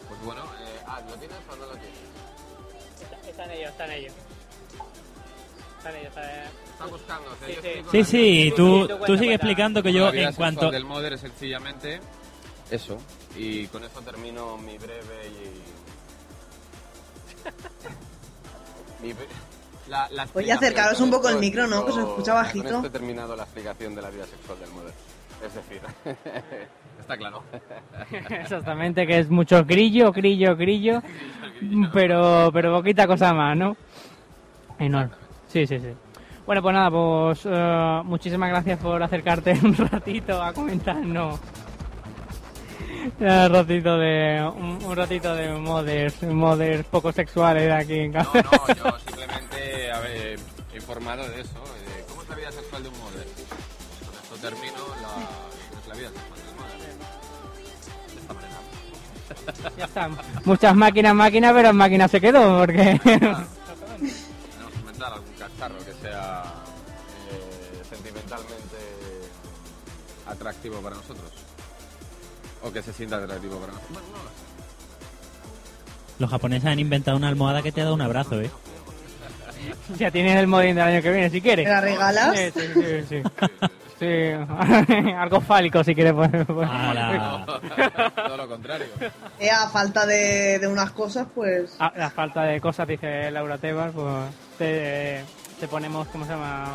[0.08, 1.98] Pues bueno, eh, ah, ¿lo tienes o no lo tienes?
[3.00, 4.12] Está- Están ellos, están ellos.
[5.78, 6.50] Están ellos, están ellos.
[6.72, 8.04] Están buscando, o sea, Sí, yo sí.
[8.04, 9.18] Sí, sí, tú, cuenta, tú cuenta.
[9.22, 10.70] sigue explicando que La yo vida en sexual cuanto...
[10.72, 12.00] del modder es sencillamente
[12.70, 12.98] eso.
[13.36, 15.62] Y con eso termino mi breve y...
[19.06, 19.26] mi bre-
[19.88, 20.56] la, la Oye, explicación.
[20.58, 21.86] acercaros Con un poco el micro, ¿no?
[21.86, 22.66] Que se escucha Con bajito.
[22.68, 24.92] esto he terminado la explicación de la vida sexual del modder.
[25.44, 25.80] Es decir,
[27.00, 27.42] está claro.
[28.30, 31.02] Exactamente, que es mucho grillo, grillo, grillo,
[31.92, 33.76] pero, pero poquita cosa más, ¿no?
[34.78, 35.14] Enorme.
[35.48, 35.88] Sí, sí, sí.
[36.44, 41.40] Bueno, pues nada, pues eh, muchísimas gracias por acercarte un ratito a comentarnos.
[43.18, 48.30] Un ratito de un, un ratito de modders, modders poco sexuales aquí en casa.
[48.34, 50.38] No, no, yo simplemente a ver,
[50.72, 51.62] he informado de eso,
[59.76, 60.08] Ya está.
[60.44, 63.46] Muchas máquinas, máquinas, pero en máquina se quedó porque Tenemos
[64.72, 66.44] que inventar algún cacharro que sea
[67.30, 68.76] eh, sentimentalmente
[70.26, 71.32] atractivo para nosotros.
[72.62, 73.92] O que se sienta atractivo para nosotros.
[73.92, 74.46] Bueno, no lo sé.
[76.18, 78.50] Los japoneses han inventado una almohada que te da un abrazo, ¿eh?
[79.98, 81.66] ya tienes el modín del año que viene si quieres.
[81.66, 82.36] ¿Me la regalas?
[82.36, 83.04] Sí, sí, sí.
[83.08, 83.22] sí.
[83.98, 84.06] Sí,
[85.16, 86.12] algo fálico si quieres.
[86.12, 86.68] Pues, pues.
[88.14, 88.88] Todo lo contrario.
[89.38, 91.76] Eh, a falta de, de unas cosas, pues...
[91.78, 95.24] A, a falta de cosas, dice Laura Tebar, pues te,
[95.60, 96.74] te ponemos, ¿cómo se llama?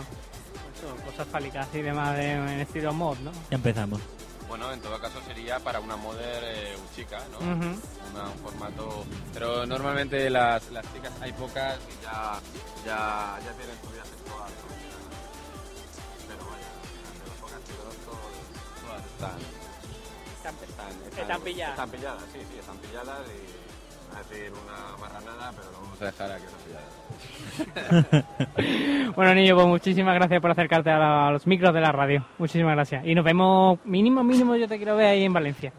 [0.76, 3.32] Eso, cosas fálicas y demás de, en estilo mod, ¿no?
[3.50, 4.02] Ya empezamos.
[4.48, 7.40] Bueno, en todo caso sería para una modder eh, chica, ¿no?
[7.40, 9.06] Una- un formato...
[9.34, 12.34] Pero normalmente las, las chicas hay pocas y ya,
[12.86, 14.50] ya, ya tienen su vida sexual.
[14.50, 14.71] ¿no?
[19.26, 20.56] Están...
[20.68, 21.74] Están, están pilladas.
[21.74, 23.62] Están pilladas, sí, sí, están pilladas y...
[24.14, 26.92] Va a decir una marranada, pero lo vamos a dejar a que están pilladas.
[29.16, 32.26] Bueno, niño, pues muchísimas gracias por acercarte a, la- a los micros de la radio.
[32.38, 33.06] Muchísimas gracias.
[33.06, 35.72] Y nos vemos, mínimo, mínimo, yo te quiero ver ahí en Valencia.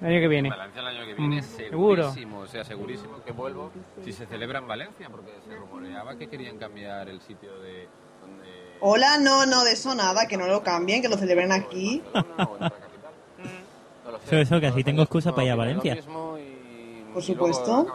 [0.00, 0.50] El año que viene.
[0.50, 2.02] Valencia el año que viene, Mm, seguro.
[2.04, 3.70] segurísimo, o sea, segurísimo que vuelvo
[4.02, 7.88] si se celebra en Valencia, porque se rumoreaba que querían cambiar el sitio de
[8.20, 8.53] donde...
[8.86, 12.02] Hola, no, no, de eso nada, que no lo cambien, que lo celebren aquí.
[14.26, 15.96] Eso, eso, que así tengo excusa para ir a Valencia.
[17.14, 17.86] Por supuesto.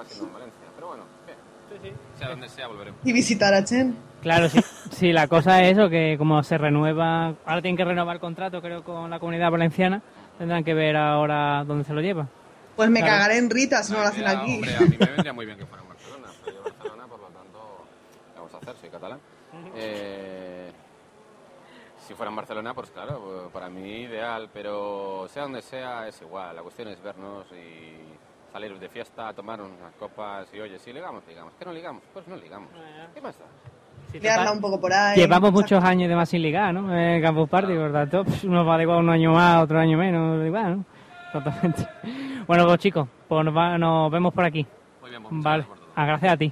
[3.03, 3.95] Y visitar a Chen.
[4.23, 4.59] Claro, sí.
[4.89, 8.59] Sí, la cosa es eso, que como se renueva, ahora tienen que renovar el contrato,
[8.59, 10.01] creo, con la comunidad valenciana,
[10.39, 12.27] tendrán que ver ahora dónde se lo lleva.
[12.75, 13.13] Pues me Claro.
[13.13, 14.55] cagaré en Rita si no lo hacen Mira, aquí.
[14.55, 16.27] Hombre, a mí me vendría muy bien que fuera en Barcelona.
[16.43, 17.85] Soy de Barcelona, por lo tanto,
[18.33, 18.75] ¿qué vamos a hacer?
[18.81, 19.19] Soy catalán.
[19.75, 20.18] Eh,
[22.09, 26.19] si fuera en Barcelona, pues claro, pues, para mí ideal, pero sea donde sea, es
[26.23, 26.55] igual.
[26.55, 31.21] La cuestión es vernos y salir de fiesta, tomar unas copas y oye, si ligamos,
[31.27, 31.53] ligamos.
[31.59, 32.01] ¿Qué no ligamos?
[32.11, 32.69] Pues no ligamos.
[33.13, 33.45] ¿Qué más da?
[34.19, 35.19] Liarla un poco por ahí.
[35.19, 36.91] Llevamos muchos años de más sin ligar, ¿no?
[36.97, 39.95] En Campus Party, por tanto, pues, uno va de igual un año más, otro año
[39.99, 40.85] menos, igual, ¿no?
[41.31, 41.87] Totalmente.
[42.47, 44.65] Bueno, pues chicos, pues nos, va- nos vemos por aquí.
[45.01, 46.51] Muy bien, Vale, ah, gracias a ti.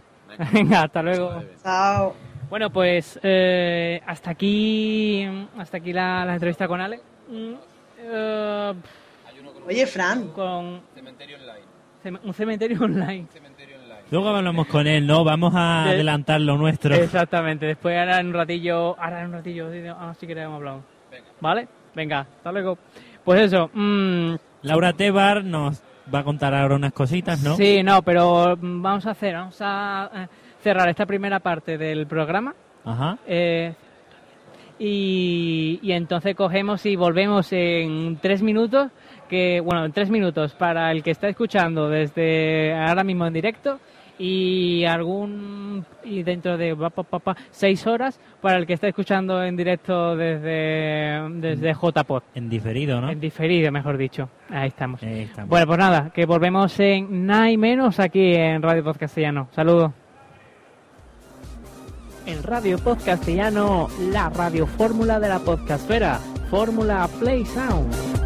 [0.53, 1.41] Venga, hasta luego.
[1.63, 2.26] Chao.
[2.49, 6.99] Bueno, pues eh, hasta aquí hasta aquí la, la entrevista con Ale.
[7.29, 7.53] Mm,
[7.99, 8.73] eh,
[9.67, 10.29] Oye, Fran.
[10.29, 11.65] Con Cementerio online.
[12.03, 13.27] cem- un cementerio online.
[14.09, 15.25] Luego hablamos con él, ¿no?
[15.25, 16.95] Vamos a De- adelantar lo nuestro.
[16.95, 17.65] Exactamente.
[17.65, 19.67] Después ahora en un ratillo, ahora en un ratillo,
[19.99, 20.83] ah, sí que le hemos hablado.
[21.41, 21.67] ¿Vale?
[21.93, 22.77] Venga, hasta luego.
[23.25, 25.81] Pues eso, mm, Laura Tebar nos
[26.13, 27.57] va a contar ahora unas cositas, ¿no?
[27.57, 30.27] Sí, no, pero mm, vamos a hacer, vamos a eh,
[30.61, 32.53] cerrar esta primera parte del programa.
[32.85, 33.17] Ajá.
[33.27, 33.73] eh,
[34.79, 38.91] y, y entonces cogemos y volvemos en tres minutos,
[39.27, 43.79] que bueno, en tres minutos para el que está escuchando desde ahora mismo en directo
[44.19, 48.87] y algún y dentro de pa, pa, pa, pa, seis horas para el que está
[48.87, 52.23] escuchando en directo desde desde JPod.
[52.35, 53.09] En diferido, ¿no?
[53.09, 54.29] En diferido, mejor dicho.
[54.49, 55.01] Ahí estamos.
[55.03, 55.49] Ahí estamos.
[55.49, 59.49] Bueno, pues nada, que volvemos en nada y menos aquí en Radio Pod Castellano.
[59.51, 59.91] Saludos.
[62.27, 68.16] En Radio Pod Castellano, la radio fórmula de la podcastfera, Fórmula Play Sound.